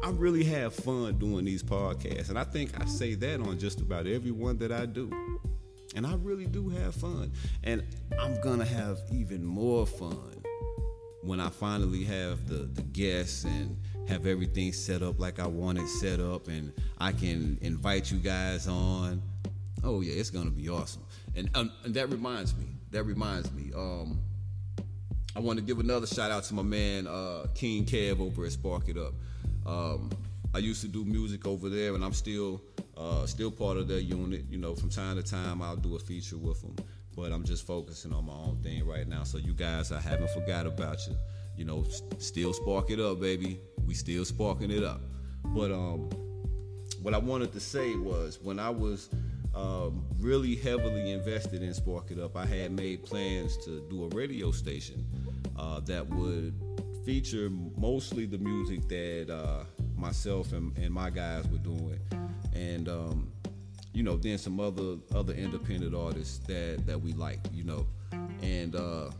I 0.02 0.10
really 0.10 0.44
have 0.44 0.74
fun 0.74 1.18
doing 1.18 1.46
these 1.46 1.62
podcasts. 1.62 2.28
And 2.28 2.38
I 2.38 2.44
think 2.44 2.78
I 2.78 2.84
say 2.84 3.14
that 3.14 3.40
on 3.40 3.58
just 3.58 3.80
about 3.80 4.06
every 4.06 4.30
one 4.30 4.58
that 4.58 4.70
I 4.70 4.84
do. 4.84 5.10
And 5.96 6.06
I 6.06 6.16
really 6.16 6.46
do 6.46 6.68
have 6.68 6.94
fun. 6.94 7.32
And 7.62 7.82
I'm 8.20 8.38
to 8.58 8.66
have 8.66 8.98
even 9.10 9.42
more 9.42 9.86
fun 9.86 10.42
when 11.22 11.40
I 11.40 11.48
finally 11.48 12.04
have 12.04 12.46
the, 12.46 12.66
the 12.66 12.82
guests 12.82 13.44
and 13.44 13.78
have 14.08 14.26
everything 14.26 14.72
set 14.72 15.02
up 15.02 15.18
like 15.18 15.38
I 15.38 15.46
want 15.46 15.78
it 15.78 15.88
set 15.88 16.20
up 16.20 16.48
and 16.48 16.72
I 16.98 17.12
can 17.12 17.58
invite 17.60 18.10
you 18.10 18.18
guys 18.18 18.66
on. 18.68 19.22
Oh, 19.82 20.00
yeah, 20.00 20.14
it's 20.14 20.30
to 20.30 20.50
be 20.50 20.68
awesome. 20.68 21.02
And, 21.36 21.50
um, 21.54 21.72
and 21.84 21.94
that 21.94 22.10
reminds 22.10 22.54
me, 22.56 22.66
that 22.90 23.04
reminds 23.04 23.52
me. 23.52 23.72
Um, 23.74 24.20
I 25.36 25.40
want 25.40 25.58
to 25.58 25.64
give 25.64 25.80
another 25.80 26.06
shout 26.06 26.30
out 26.30 26.44
to 26.44 26.54
my 26.54 26.62
man 26.62 27.06
uh, 27.06 27.46
King 27.54 27.84
Kev 27.84 28.20
over 28.20 28.44
at 28.44 28.52
Spark 28.52 28.88
It 28.88 28.96
Up. 28.96 29.14
Um, 29.66 30.10
I 30.54 30.58
used 30.58 30.80
to 30.82 30.88
do 30.88 31.04
music 31.04 31.46
over 31.46 31.68
there, 31.68 31.96
and 31.96 32.04
I'm 32.04 32.12
still 32.12 32.62
uh, 32.96 33.26
still 33.26 33.50
part 33.50 33.76
of 33.76 33.88
their 33.88 33.98
unit. 33.98 34.44
You 34.48 34.58
know, 34.58 34.76
from 34.76 34.90
time 34.90 35.16
to 35.16 35.22
time, 35.22 35.60
I'll 35.60 35.76
do 35.76 35.96
a 35.96 35.98
feature 35.98 36.38
with 36.38 36.62
them, 36.62 36.76
but 37.16 37.32
I'm 37.32 37.42
just 37.44 37.66
focusing 37.66 38.12
on 38.12 38.26
my 38.26 38.32
own 38.32 38.60
thing 38.62 38.86
right 38.86 39.08
now. 39.08 39.24
So 39.24 39.38
you 39.38 39.54
guys, 39.54 39.90
I 39.90 40.00
haven't 40.00 40.30
forgot 40.30 40.66
about 40.66 41.04
you. 41.08 41.16
You 41.56 41.64
know, 41.64 41.84
still 42.18 42.52
spark 42.52 42.90
it 42.90 43.00
up, 43.00 43.20
baby. 43.20 43.60
We 43.86 43.94
still 43.94 44.24
sparking 44.24 44.70
it 44.70 44.82
up. 44.82 45.00
But 45.44 45.70
um, 45.70 46.08
what 47.02 47.14
I 47.14 47.18
wanted 47.18 47.52
to 47.52 47.60
say 47.60 47.96
was 47.96 48.38
when 48.42 48.58
I 48.58 48.70
was 48.70 49.10
um, 49.54 50.04
really 50.18 50.56
heavily 50.56 51.12
invested 51.12 51.62
in 51.62 51.72
Spark 51.74 52.10
It 52.10 52.18
Up, 52.18 52.36
I 52.36 52.46
had 52.46 52.72
made 52.72 53.04
plans 53.04 53.56
to 53.64 53.86
do 53.88 54.04
a 54.04 54.08
radio 54.08 54.50
station 54.50 55.06
uh, 55.56 55.80
that 55.80 56.08
would 56.08 56.54
feature 57.04 57.50
mostly 57.76 58.26
the 58.26 58.38
music 58.38 58.88
that 58.88 59.32
uh, 59.32 59.64
myself 59.96 60.52
and, 60.52 60.76
and, 60.78 60.92
my 60.92 61.10
guys 61.10 61.46
were 61.48 61.58
doing, 61.58 62.00
and 62.54 62.88
um, 62.88 63.30
you 63.92 64.02
know, 64.02 64.16
then 64.16 64.38
some 64.38 64.58
other 64.58 64.96
other 65.14 65.34
independent 65.34 65.94
artists 65.94 66.38
that 66.46 66.84
that 66.86 67.00
we 67.00 67.12
like, 67.12 67.40
you 67.52 67.64
know, 67.64 67.86
and 68.42 68.74
uh, 68.74 69.10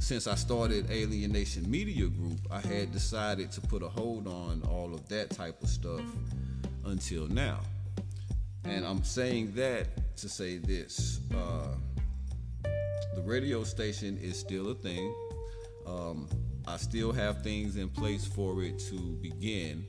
since 0.00 0.26
I 0.26 0.34
started 0.34 0.90
Alienation 0.90 1.70
Media 1.70 2.08
Group, 2.08 2.40
I 2.50 2.60
had 2.60 2.90
decided 2.90 3.52
to 3.52 3.60
put 3.60 3.82
a 3.82 3.88
hold 3.88 4.26
on 4.26 4.62
all 4.68 4.94
of 4.94 5.06
that 5.08 5.30
type 5.30 5.62
of 5.62 5.68
stuff 5.68 6.02
until 6.84 7.28
now, 7.28 7.60
and 8.64 8.84
I'm 8.84 9.04
saying 9.04 9.52
that 9.54 10.16
to 10.16 10.28
say 10.28 10.56
this. 10.56 11.20
Uh, 11.32 11.74
the 13.14 13.22
radio 13.22 13.62
station 13.62 14.18
is 14.18 14.38
still 14.38 14.70
a 14.70 14.74
thing. 14.74 15.14
Um, 15.86 16.28
I 16.66 16.76
still 16.78 17.12
have 17.12 17.42
things 17.42 17.76
in 17.76 17.88
place 17.88 18.26
for 18.26 18.62
it 18.62 18.78
to 18.90 18.96
begin. 19.20 19.84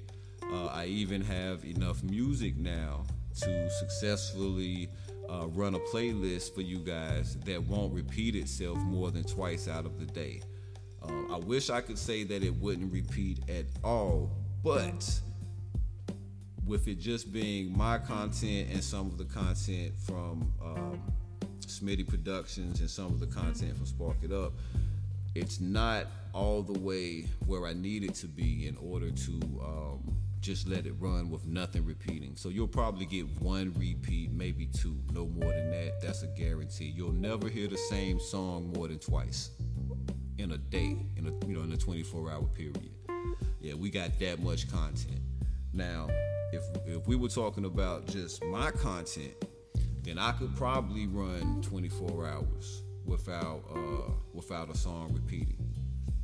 Uh, 0.52 0.68
I 0.68 0.86
even 0.86 1.22
have 1.22 1.64
enough 1.64 2.04
music 2.04 2.58
now 2.58 3.06
to 3.42 3.70
successfully 3.70 4.90
uh, 5.32 5.48
run 5.48 5.76
a 5.76 5.80
playlist 5.80 6.54
for 6.54 6.62
you 6.62 6.80
guys 6.80 7.38
that 7.46 7.64
won't 7.64 7.94
repeat 7.94 8.36
itself 8.36 8.78
more 8.80 9.12
than 9.12 9.24
twice 9.24 9.68
out 9.68 9.86
of 9.86 9.98
the 10.00 10.06
day. 10.06 10.42
Um, 11.04 11.32
I 11.32 11.38
wish 11.38 11.70
I 11.70 11.82
could 11.82 11.98
say 11.98 12.24
that 12.26 12.44
it 12.44 12.54
wouldn't 12.56 12.92
repeat 12.92 13.40
at 13.50 13.66
all, 13.84 14.30
but 14.64 15.22
with 16.66 16.88
it 16.88 17.00
just 17.00 17.32
being 17.32 17.76
my 17.76 17.98
content 17.98 18.70
and 18.72 18.84
some 18.84 19.08
of 19.08 19.18
the 19.18 19.26
content 19.26 19.94
from 19.98 20.54
um, 20.64 21.02
Smitty 21.62 22.08
Productions 22.08 22.82
and 22.82 22.90
some 22.90 23.08
of 23.08 23.20
the 23.20 23.28
content 23.28 23.76
from 23.78 23.86
Spark 23.86 24.18
It 24.22 24.32
Up, 24.32 24.54
it's 25.34 25.60
not 25.60 26.08
all 26.34 26.62
the 26.62 26.78
way 26.80 27.26
where 27.46 27.66
I 27.66 27.74
need 27.74 28.04
it 28.04 28.14
to 28.16 28.28
be 28.28 28.68
in 28.68 28.78
order 28.78 29.12
to 29.12 29.32
um, 29.64 30.18
just 30.42 30.68
let 30.68 30.88
it 30.88 30.94
run 31.00 31.30
with 31.30 31.46
nothing 31.46 31.86
repeating. 31.86 32.36
So 32.36 32.50
you'll 32.50 32.68
probably 32.68 33.06
get 33.06 33.28
one 33.42 33.74
repeat, 33.78 34.32
maybe 34.32 34.66
two, 34.66 34.98
no 35.14 35.28
more 35.28 35.54
than 35.54 35.70
that. 35.72 36.02
That's 36.02 36.24
a 36.24 36.28
guarantee. 36.28 36.94
You'll 36.96 37.14
never 37.14 37.48
hear 37.48 37.68
the 37.68 37.78
same 37.78 38.20
song 38.20 38.74
more 38.76 38.88
than 38.88 38.98
twice 38.98 39.52
in 40.40 40.52
a 40.52 40.58
day, 40.58 40.98
in 41.16 41.28
a 41.28 41.48
you 41.48 41.56
know 41.56 41.62
in 41.62 41.72
a 41.72 41.78
24-hour 41.78 42.48
period. 42.56 42.90
Yeah, 43.60 43.76
we 43.76 43.92
got 43.92 44.18
that 44.20 44.42
much 44.42 44.70
content. 44.72 45.22
Now, 45.74 46.08
if 46.52 46.64
if 46.86 47.08
we 47.08 47.16
were 47.16 47.30
talking 47.30 47.66
about 47.66 48.08
just 48.08 48.44
my 48.46 48.72
content, 48.72 49.34
then 50.02 50.18
I 50.18 50.32
could 50.32 50.56
probably 50.56 51.06
run 51.06 51.62
24 51.62 52.28
hours 52.28 52.82
without 53.06 53.62
uh, 53.74 54.12
without 54.34 54.70
a 54.70 54.78
song 54.78 55.14
repeating. 55.14 55.58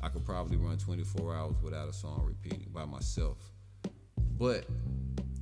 I 0.01 0.09
could 0.09 0.25
probably 0.25 0.57
run 0.57 0.77
24 0.77 1.35
hours 1.35 1.55
without 1.61 1.89
a 1.89 1.93
song 1.93 2.23
repeating 2.25 2.69
by 2.71 2.85
myself. 2.85 3.37
But 4.37 4.65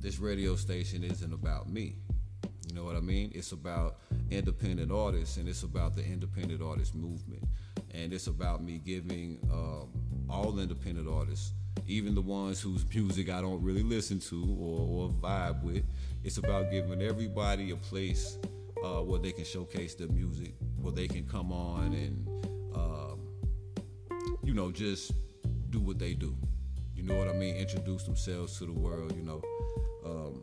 this 0.00 0.18
radio 0.18 0.56
station 0.56 1.04
isn't 1.04 1.32
about 1.32 1.68
me. 1.68 1.96
You 2.68 2.74
know 2.74 2.84
what 2.84 2.96
I 2.96 3.00
mean? 3.00 3.30
It's 3.34 3.52
about 3.52 3.98
independent 4.30 4.90
artists 4.90 5.36
and 5.36 5.48
it's 5.48 5.62
about 5.62 5.94
the 5.94 6.04
independent 6.04 6.62
artist 6.62 6.94
movement. 6.94 7.42
And 7.92 8.12
it's 8.12 8.26
about 8.26 8.62
me 8.62 8.78
giving 8.78 9.38
um, 9.52 9.90
all 10.28 10.58
independent 10.58 11.08
artists, 11.08 11.52
even 11.86 12.14
the 12.14 12.20
ones 12.22 12.60
whose 12.60 12.84
music 12.94 13.30
I 13.30 13.40
don't 13.40 13.62
really 13.62 13.82
listen 13.82 14.18
to 14.20 14.56
or, 14.58 15.04
or 15.04 15.10
vibe 15.10 15.62
with, 15.62 15.84
it's 16.24 16.38
about 16.38 16.70
giving 16.70 17.02
everybody 17.02 17.70
a 17.70 17.76
place 17.76 18.38
uh, 18.84 19.02
where 19.02 19.20
they 19.20 19.32
can 19.32 19.44
showcase 19.44 19.94
their 19.94 20.08
music, 20.08 20.54
where 20.80 20.92
they 20.92 21.06
can 21.06 21.24
come 21.26 21.52
on 21.52 21.92
and, 21.92 22.28
um, 22.74 23.20
you 24.42 24.54
know, 24.54 24.70
just 24.70 25.12
do 25.70 25.80
what 25.80 25.98
they 25.98 26.14
do. 26.14 26.36
Know 27.06 27.14
what 27.14 27.28
I 27.28 27.34
mean? 27.34 27.54
Introduce 27.54 28.02
themselves 28.02 28.58
to 28.58 28.66
the 28.66 28.72
world, 28.72 29.14
you 29.14 29.22
know. 29.22 29.40
Um, 30.04 30.42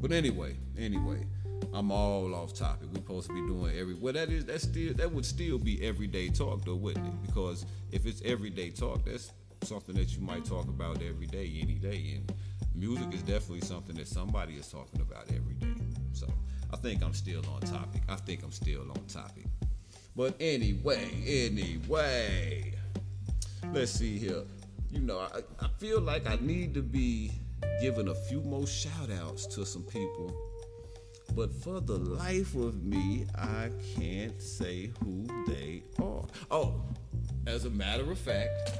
but 0.00 0.12
anyway, 0.12 0.56
anyway, 0.78 1.26
I'm 1.72 1.90
all 1.90 2.32
off 2.32 2.54
topic. 2.54 2.88
We're 2.92 3.00
supposed 3.00 3.26
to 3.26 3.34
be 3.34 3.40
doing 3.40 3.76
every 3.76 3.94
well 3.94 4.12
that 4.12 4.30
is 4.30 4.44
that 4.44 4.60
still 4.60 4.94
that 4.94 5.10
would 5.12 5.26
still 5.26 5.58
be 5.58 5.84
everyday 5.84 6.28
talk 6.28 6.64
though, 6.64 6.76
wouldn't 6.76 7.08
it? 7.08 7.22
Because 7.26 7.66
if 7.90 8.06
it's 8.06 8.22
everyday 8.24 8.70
talk, 8.70 9.04
that's 9.04 9.32
something 9.64 9.96
that 9.96 10.14
you 10.14 10.20
might 10.20 10.44
talk 10.44 10.68
about 10.68 11.02
every 11.02 11.26
day, 11.26 11.58
any 11.60 11.74
day. 11.74 12.14
And 12.14 12.32
music 12.76 13.12
is 13.12 13.22
definitely 13.22 13.62
something 13.62 13.96
that 13.96 14.06
somebody 14.06 14.54
is 14.54 14.68
talking 14.68 15.00
about 15.00 15.24
every 15.28 15.54
day. 15.54 15.74
So 16.12 16.28
I 16.72 16.76
think 16.76 17.02
I'm 17.02 17.14
still 17.14 17.42
on 17.52 17.62
topic. 17.62 18.02
I 18.08 18.14
think 18.14 18.44
I'm 18.44 18.52
still 18.52 18.82
on 18.82 19.04
topic. 19.08 19.46
But 20.14 20.36
anyway, 20.38 21.10
anyway, 21.26 22.74
let's 23.72 23.90
see 23.90 24.18
here. 24.18 24.44
You 24.90 25.00
know, 25.00 25.18
I, 25.18 25.40
I 25.60 25.68
feel 25.78 26.00
like 26.00 26.26
I 26.26 26.38
need 26.40 26.74
to 26.74 26.82
be 26.82 27.32
giving 27.80 28.08
a 28.08 28.14
few 28.14 28.40
more 28.40 28.66
shout 28.66 29.10
outs 29.20 29.46
to 29.48 29.66
some 29.66 29.82
people. 29.82 30.34
But 31.34 31.52
for 31.54 31.80
the 31.80 31.98
life 31.98 32.54
of 32.54 32.82
me, 32.82 33.26
I 33.36 33.70
can't 33.94 34.40
say 34.40 34.90
who 35.04 35.26
they 35.46 35.82
are. 36.02 36.24
Oh, 36.50 36.82
as 37.46 37.66
a 37.66 37.70
matter 37.70 38.10
of 38.10 38.18
fact, 38.18 38.72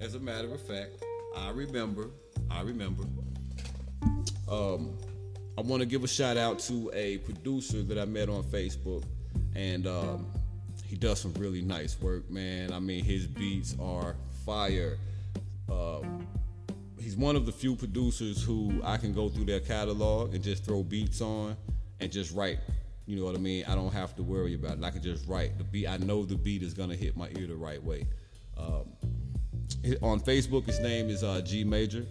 as 0.00 0.14
a 0.14 0.18
matter 0.18 0.52
of 0.52 0.60
fact, 0.62 1.04
I 1.36 1.50
remember, 1.50 2.10
I 2.50 2.62
remember. 2.62 3.04
Um, 4.50 4.98
I 5.58 5.60
want 5.60 5.80
to 5.80 5.86
give 5.86 6.04
a 6.04 6.08
shout 6.08 6.36
out 6.36 6.58
to 6.60 6.90
a 6.94 7.18
producer 7.18 7.82
that 7.82 7.98
I 7.98 8.06
met 8.06 8.28
on 8.28 8.44
Facebook, 8.44 9.04
and 9.54 9.86
um, 9.86 10.26
he 10.84 10.96
does 10.96 11.20
some 11.20 11.34
really 11.34 11.60
nice 11.60 12.00
work, 12.00 12.30
man. 12.30 12.72
I 12.72 12.78
mean, 12.78 13.04
his 13.04 13.26
beats 13.26 13.76
are 13.78 14.16
fire. 14.46 14.96
Um, 15.70 16.26
he's 16.98 17.16
one 17.16 17.36
of 17.36 17.46
the 17.46 17.52
few 17.52 17.76
producers 17.76 18.42
who 18.42 18.80
I 18.84 18.96
can 18.96 19.12
go 19.12 19.28
through 19.28 19.46
their 19.46 19.60
catalog 19.60 20.34
and 20.34 20.42
just 20.42 20.64
throw 20.64 20.82
beats 20.82 21.20
on 21.20 21.56
and 22.00 22.10
just 22.10 22.34
write. 22.34 22.58
You 23.06 23.16
know 23.16 23.24
what 23.24 23.34
I 23.34 23.38
mean? 23.38 23.64
I 23.66 23.74
don't 23.74 23.92
have 23.92 24.14
to 24.16 24.22
worry 24.22 24.54
about 24.54 24.78
it. 24.78 24.84
I 24.84 24.90
can 24.90 25.02
just 25.02 25.26
write 25.26 25.56
the 25.56 25.64
beat. 25.64 25.86
I 25.86 25.96
know 25.96 26.24
the 26.24 26.36
beat 26.36 26.62
is 26.62 26.74
gonna 26.74 26.96
hit 26.96 27.16
my 27.16 27.28
ear 27.38 27.46
the 27.46 27.56
right 27.56 27.82
way. 27.82 28.06
Um, 28.56 28.92
on 30.02 30.20
Facebook, 30.20 30.66
his 30.66 30.80
name 30.80 31.08
is 31.08 31.22
uh, 31.22 31.40
G 31.40 31.64
Major. 31.64 32.04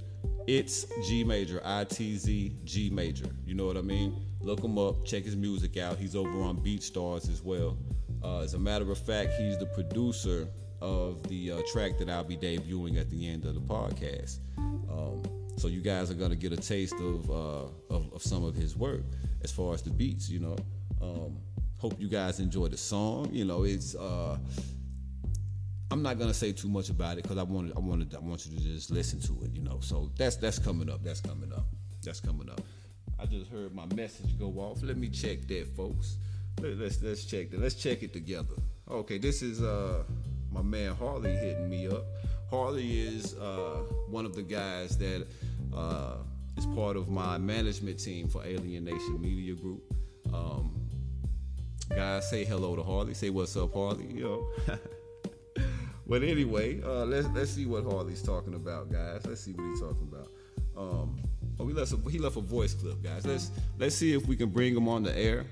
It's 0.48 0.86
G 1.08 1.24
Major, 1.24 1.62
I 1.63 1.84
T 1.84 2.17
Z 2.17 2.56
G 2.63 2.89
Major. 2.89 3.30
You 3.46 3.54
know 3.54 3.65
what 3.65 3.78
I 3.78 3.82
mean? 3.82 4.26
Look 4.39 4.63
him 4.63 4.78
up, 4.78 5.06
check 5.06 5.24
his 5.24 5.36
music 5.36 5.78
out. 5.78 5.98
He's 5.98 6.15
over 6.15 6.41
on 6.41 6.58
BeatStars 6.58 7.30
as 7.30 7.43
well. 7.43 7.78
Uh, 8.24 8.39
as 8.39 8.54
a 8.54 8.60
matter 8.60 8.89
of 8.91 8.98
fact, 8.98 9.34
he's 9.38 9.58
the 9.58 9.65
producer 9.65 10.48
of 10.82 11.28
the 11.28 11.52
uh, 11.52 11.62
track 11.72 11.98
that 12.00 12.10
I'll 12.10 12.24
be 12.24 12.38
debuting 12.38 13.00
at 13.00 13.10
the 13.10 13.28
end 13.28 13.46
of 13.46 13.56
the 13.56 13.62
podcast. 13.62 14.40
Um, 14.58 15.24
so 15.58 15.68
you 15.68 15.82
guys 15.82 16.12
are 16.12 16.16
gonna 16.16 16.36
get 16.36 16.52
a 16.52 16.58
taste 16.58 16.96
of, 16.96 17.30
uh, 17.30 17.94
of, 17.94 18.13
of 18.13 18.22
some 18.22 18.44
of 18.44 18.56
his 18.56 18.76
work 18.76 19.02
as 19.44 19.52
far 19.52 19.74
as 19.74 19.82
the 19.82 19.90
beats. 19.90 20.30
You 20.30 20.40
know, 20.40 20.56
um, 21.02 21.38
hope 21.78 22.00
you 22.00 22.08
guys 22.08 22.40
enjoy 22.40 22.68
the 22.68 22.78
song. 22.78 23.30
You 23.32 23.46
know, 23.46 23.63
it's 23.63 23.96
uh, 23.96 24.38
I'm 25.90 26.02
not 26.02 26.20
gonna 26.20 26.34
say 26.34 26.52
too 26.52 26.68
much 26.68 26.90
about 26.90 27.18
it 27.18 27.24
because 27.24 27.38
I 27.38 27.44
wanted 27.44 27.76
I 27.76 27.80
wanted 27.80 28.13
I 28.13 28.20
want 28.20 28.46
you 28.46 28.58
to 28.58 28.63
just 28.63 28.92
listen 28.92 29.20
to 29.22 29.46
it, 29.46 29.52
you 29.52 29.62
know. 29.62 29.80
So 29.82 30.12
that's 30.16 30.36
that's 30.36 30.60
coming 30.60 30.90
up. 30.90 31.04
That's 31.04 31.22
coming 31.22 31.52
up. 31.54 31.66
That's 32.04 32.20
coming 32.20 32.50
up. 32.50 32.62
I 33.20 33.26
just 33.26 33.50
heard 33.50 33.74
my 33.74 33.86
message 33.96 34.38
go 34.38 34.48
off. 34.60 34.84
Let 34.84 34.98
me 34.98 35.10
check 35.10 35.48
that, 35.48 35.76
folks. 35.76 36.18
Let, 36.62 36.74
us 36.74 36.80
let's, 36.80 37.02
let's 37.02 37.26
check 37.26 37.50
that. 37.52 37.60
Let's 37.60 37.76
check 37.76 38.04
it 38.04 38.13
together. 38.13 38.56
Okay, 38.90 39.18
this 39.18 39.42
is 39.42 39.62
uh 39.62 40.04
my 40.51 40.62
man 40.62 40.95
Harley 40.95 41.36
hitting 41.36 41.69
me 41.69 41.88
up. 41.88 42.03
Harley 42.49 43.01
is 43.01 43.36
uh, 43.36 43.81
one 44.10 44.25
of 44.25 44.36
the 44.36 44.41
guys 44.41 44.97
that 44.97 45.27
uh, 45.75 46.15
is 46.55 46.65
part 46.67 46.95
of 46.95 47.10
my 47.10 47.38
management 47.38 47.99
team 47.99 48.27
for 48.27 48.45
Alien 48.45 48.86
Nation 48.86 49.19
Media 49.21 49.53
Group. 49.53 49.81
Um, 50.33 50.81
guys, 51.89 52.29
say 52.29 52.45
hello 52.45 52.75
to 52.75 52.83
Harley. 52.83 53.13
Say 53.13 53.29
what's 53.29 53.55
up, 53.57 53.73
Harley. 53.73 54.05
Know. 54.05 54.47
But 56.07 56.23
anyway, 56.23 56.81
uh, 56.83 57.05
let's 57.05 57.27
let's 57.36 57.51
see 57.51 57.65
what 57.65 57.83
Harley's 57.83 58.21
talking 58.21 58.53
about, 58.53 58.89
guys. 58.91 59.25
Let's 59.25 59.41
see 59.41 59.51
what 59.51 59.65
he's 59.65 59.81
talking 59.81 60.10
about. 60.10 60.29
Um, 60.77 61.21
oh, 61.60 61.65
we 61.65 61.73
left 61.73 61.91
a, 61.91 61.97
he 62.10 62.17
left 62.17 62.38
a 62.38 62.41
voice 62.41 62.73
clip, 62.73 63.03
guys. 63.03 63.25
Let's 63.25 63.51
let's 63.77 63.95
see 63.95 64.13
if 64.13 64.25
we 64.25 64.38
can 64.38 64.49
bring 64.49 64.75
him 64.75 64.88
on 64.88 65.03
the 65.03 65.17
air. 65.17 65.45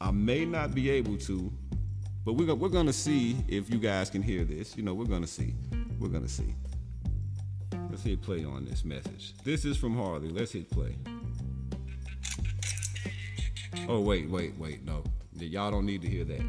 I 0.00 0.10
may 0.10 0.44
not 0.44 0.74
be 0.74 0.90
able 0.90 1.16
to, 1.16 1.50
but 2.24 2.34
we're 2.34 2.54
we're 2.54 2.68
gonna 2.68 2.92
see 2.92 3.36
if 3.48 3.70
you 3.70 3.78
guys 3.78 4.10
can 4.10 4.22
hear 4.22 4.44
this. 4.44 4.76
You 4.76 4.82
know, 4.82 4.94
we're 4.94 5.04
gonna 5.04 5.26
see. 5.26 5.54
We're 5.98 6.08
gonna 6.08 6.28
see. 6.28 6.54
Let's 7.90 8.02
hit 8.02 8.22
play 8.22 8.44
on 8.44 8.64
this 8.64 8.84
message. 8.84 9.34
This 9.44 9.64
is 9.64 9.76
from 9.76 9.96
Harley. 9.96 10.28
Let's 10.28 10.52
hit 10.52 10.70
play. 10.70 10.96
Oh 13.88 14.00
wait, 14.00 14.28
wait, 14.28 14.58
wait. 14.58 14.84
No, 14.84 15.02
y'all 15.32 15.70
don't 15.70 15.86
need 15.86 16.02
to 16.02 16.08
hear 16.08 16.24
that 16.24 16.42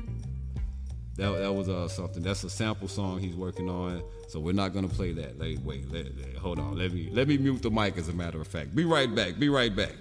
that, 1.20 1.38
that 1.38 1.54
was 1.54 1.70
uh, 1.70 1.88
something. 1.88 2.24
That's 2.24 2.44
a 2.44 2.50
sample 2.50 2.88
song 2.88 3.20
he's 3.20 3.36
working 3.36 3.70
on. 3.70 4.02
So 4.28 4.40
we're 4.40 4.54
not 4.54 4.74
gonna 4.74 4.88
play 4.88 5.12
that. 5.14 5.40
Like, 5.40 5.58
wait, 5.64 5.92
let, 5.92 6.18
let, 6.18 6.36
hold 6.36 6.60
on. 6.60 6.78
Let 6.78 6.94
me 6.94 7.10
let 7.12 7.28
me 7.28 7.38
mute 7.38 7.62
the 7.62 7.70
mic. 7.70 7.98
As 7.98 8.10
a 8.10 8.14
matter 8.14 8.40
of 8.42 8.48
fact, 8.48 8.76
be 8.76 8.86
right 8.86 9.14
back. 9.14 9.38
Be 9.38 9.50
right 9.50 9.76
back. 9.76 9.94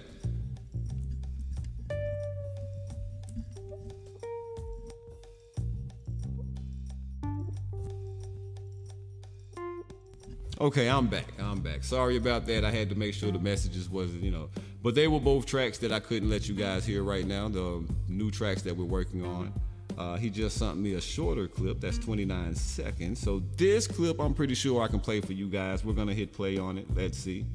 Okay, 10.61 10.89
I'm 10.89 11.07
back. 11.07 11.27
I'm 11.39 11.61
back. 11.61 11.85
Sorry 11.85 12.17
about 12.17 12.45
that. 12.47 12.65
I 12.65 12.71
had 12.71 12.89
to 12.89 12.95
make 12.95 13.13
sure 13.13 13.31
the 13.31 13.39
messages 13.39 13.89
wasn't, 13.89 14.23
you 14.23 14.31
know, 14.31 14.49
but 14.83 14.93
they 14.93 15.07
were 15.07 15.21
both 15.21 15.45
tracks 15.45 15.77
that 15.77 15.93
I 15.93 16.01
couldn't 16.01 16.29
let 16.29 16.49
you 16.49 16.55
guys 16.55 16.85
hear 16.85 17.01
right 17.01 17.25
now. 17.25 17.47
The 17.47 17.85
new 18.09 18.29
tracks 18.29 18.61
that 18.63 18.75
we're 18.75 18.83
working 18.83 19.25
on. 19.25 19.53
Uh, 19.97 20.17
he 20.17 20.29
just 20.29 20.57
sent 20.57 20.77
me 20.77 20.93
a 20.95 21.01
shorter 21.01 21.47
clip 21.47 21.79
that's 21.79 21.97
29 21.97 22.55
seconds. 22.55 23.21
So 23.21 23.41
this 23.55 23.87
clip, 23.87 24.19
I'm 24.19 24.33
pretty 24.33 24.53
sure 24.53 24.81
I 24.81 24.87
can 24.87 24.99
play 24.99 25.21
for 25.21 25.33
you 25.33 25.47
guys. 25.47 25.85
We're 25.85 25.93
gonna 25.93 26.13
hit 26.13 26.33
play 26.33 26.57
on 26.57 26.77
it. 26.77 26.87
Let's 26.93 27.17
see. 27.17 27.45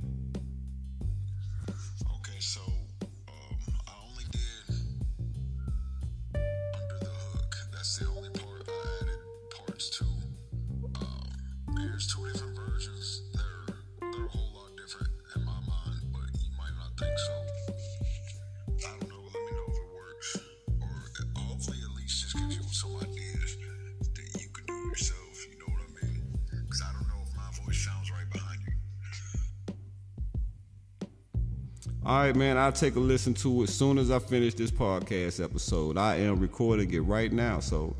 I'll 32.64 32.72
take 32.72 32.96
a 32.96 33.00
listen 33.00 33.34
to 33.34 33.60
it 33.60 33.64
as 33.64 33.74
soon 33.74 33.98
as 33.98 34.10
I 34.10 34.18
finish 34.18 34.54
this 34.54 34.70
podcast 34.70 35.44
episode. 35.44 35.98
I 35.98 36.16
am 36.16 36.40
recording 36.40 36.90
it 36.94 37.00
right 37.00 37.30
now, 37.30 37.60
so 37.60 37.94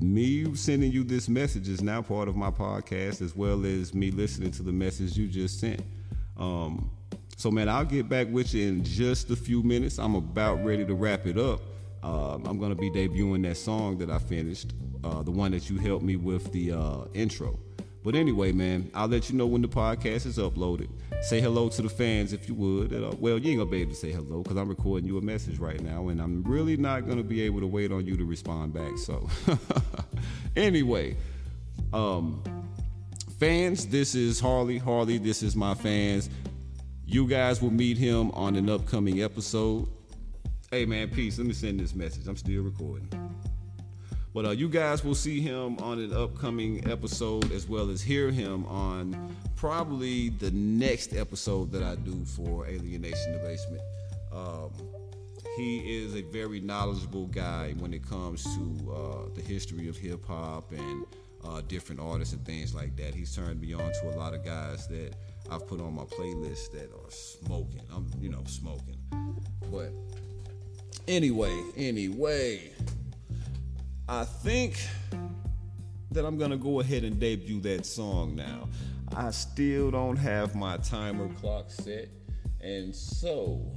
me 0.00 0.54
sending 0.54 0.90
you 0.90 1.04
this 1.04 1.28
message 1.28 1.68
is 1.68 1.82
now 1.82 2.00
part 2.00 2.26
of 2.26 2.34
my 2.34 2.50
podcast, 2.50 3.20
as 3.20 3.36
well 3.36 3.66
as 3.66 3.92
me 3.92 4.10
listening 4.10 4.50
to 4.52 4.62
the 4.62 4.72
message 4.72 5.14
you 5.18 5.28
just 5.28 5.60
sent. 5.60 5.82
Um, 6.38 6.90
so, 7.36 7.50
man, 7.50 7.68
I'll 7.68 7.84
get 7.84 8.08
back 8.08 8.28
with 8.30 8.54
you 8.54 8.68
in 8.68 8.82
just 8.82 9.28
a 9.28 9.36
few 9.36 9.62
minutes. 9.62 9.98
I'm 9.98 10.14
about 10.14 10.64
ready 10.64 10.86
to 10.86 10.94
wrap 10.94 11.26
it 11.26 11.36
up. 11.36 11.60
Um, 12.02 12.46
I'm 12.46 12.58
going 12.58 12.74
to 12.74 12.80
be 12.80 12.90
debuting 12.90 13.42
that 13.42 13.58
song 13.58 13.98
that 13.98 14.08
I 14.08 14.18
finished, 14.18 14.72
uh, 15.04 15.22
the 15.22 15.32
one 15.32 15.50
that 15.50 15.68
you 15.68 15.76
helped 15.76 16.02
me 16.02 16.16
with 16.16 16.50
the 16.52 16.72
uh, 16.72 17.04
intro. 17.12 17.58
But 18.08 18.16
anyway, 18.16 18.52
man, 18.52 18.90
I'll 18.94 19.06
let 19.06 19.28
you 19.28 19.36
know 19.36 19.46
when 19.46 19.60
the 19.60 19.68
podcast 19.68 20.24
is 20.24 20.38
uploaded. 20.38 20.88
Say 21.20 21.42
hello 21.42 21.68
to 21.68 21.82
the 21.82 21.90
fans 21.90 22.32
if 22.32 22.48
you 22.48 22.54
would. 22.54 22.94
Uh, 22.94 23.14
well, 23.18 23.36
you 23.36 23.50
ain't 23.50 23.58
gonna 23.58 23.70
be 23.70 23.82
able 23.82 23.90
to 23.90 23.98
say 23.98 24.10
hello 24.10 24.42
because 24.42 24.56
I'm 24.56 24.70
recording 24.70 25.06
you 25.06 25.18
a 25.18 25.20
message 25.20 25.58
right 25.58 25.78
now, 25.78 26.08
and 26.08 26.18
I'm 26.18 26.42
really 26.44 26.78
not 26.78 27.06
gonna 27.06 27.22
be 27.22 27.42
able 27.42 27.60
to 27.60 27.66
wait 27.66 27.92
on 27.92 28.06
you 28.06 28.16
to 28.16 28.24
respond 28.24 28.72
back. 28.72 28.96
So, 28.96 29.28
anyway, 30.56 31.18
um, 31.92 32.42
fans, 33.38 33.86
this 33.86 34.14
is 34.14 34.40
Harley. 34.40 34.78
Harley, 34.78 35.18
this 35.18 35.42
is 35.42 35.54
my 35.54 35.74
fans. 35.74 36.30
You 37.04 37.28
guys 37.28 37.60
will 37.60 37.72
meet 37.72 37.98
him 37.98 38.30
on 38.30 38.56
an 38.56 38.70
upcoming 38.70 39.22
episode. 39.22 39.86
Hey, 40.70 40.86
man, 40.86 41.10
peace. 41.10 41.36
Let 41.36 41.46
me 41.46 41.52
send 41.52 41.78
this 41.78 41.94
message. 41.94 42.26
I'm 42.26 42.38
still 42.38 42.62
recording. 42.62 43.10
But 44.34 44.44
uh, 44.44 44.50
you 44.50 44.68
guys 44.68 45.04
will 45.04 45.14
see 45.14 45.40
him 45.40 45.78
on 45.78 45.98
an 45.98 46.12
upcoming 46.12 46.88
episode 46.90 47.50
as 47.52 47.68
well 47.68 47.90
as 47.90 48.02
hear 48.02 48.30
him 48.30 48.66
on 48.66 49.34
probably 49.56 50.28
the 50.28 50.50
next 50.50 51.14
episode 51.14 51.72
that 51.72 51.82
I 51.82 51.96
do 51.96 52.24
for 52.24 52.66
Alien 52.66 53.02
Nation 53.02 53.32
the 53.32 53.38
Basement. 53.38 53.82
Um, 54.32 54.70
he 55.56 55.78
is 55.78 56.14
a 56.14 56.22
very 56.22 56.60
knowledgeable 56.60 57.26
guy 57.26 57.74
when 57.78 57.92
it 57.92 58.08
comes 58.08 58.44
to 58.44 58.92
uh, 58.92 59.34
the 59.34 59.40
history 59.40 59.88
of 59.88 59.96
hip 59.96 60.24
hop 60.26 60.70
and 60.72 61.06
uh, 61.44 61.62
different 61.66 62.00
artists 62.00 62.34
and 62.34 62.44
things 62.44 62.74
like 62.74 62.96
that. 62.96 63.14
He's 63.14 63.34
turned 63.34 63.60
me 63.60 63.72
on 63.72 63.80
to 63.80 64.14
a 64.14 64.16
lot 64.16 64.34
of 64.34 64.44
guys 64.44 64.86
that 64.88 65.14
I've 65.50 65.66
put 65.66 65.80
on 65.80 65.94
my 65.94 66.04
playlist 66.04 66.70
that 66.72 66.90
are 66.92 67.10
smoking. 67.10 67.82
I'm, 67.92 68.08
you 68.20 68.28
know, 68.28 68.44
smoking. 68.46 68.98
But 69.70 69.92
anyway, 71.08 71.62
anyway. 71.76 72.70
I 74.10 74.24
think 74.24 74.80
that 76.12 76.24
I'm 76.24 76.38
gonna 76.38 76.56
go 76.56 76.80
ahead 76.80 77.04
and 77.04 77.20
debut 77.20 77.60
that 77.60 77.84
song 77.84 78.34
now. 78.34 78.66
I 79.14 79.30
still 79.32 79.90
don't 79.90 80.16
have 80.16 80.54
my 80.54 80.78
timer 80.78 81.28
clock 81.34 81.70
set, 81.70 82.08
and 82.62 82.94
so 82.94 83.70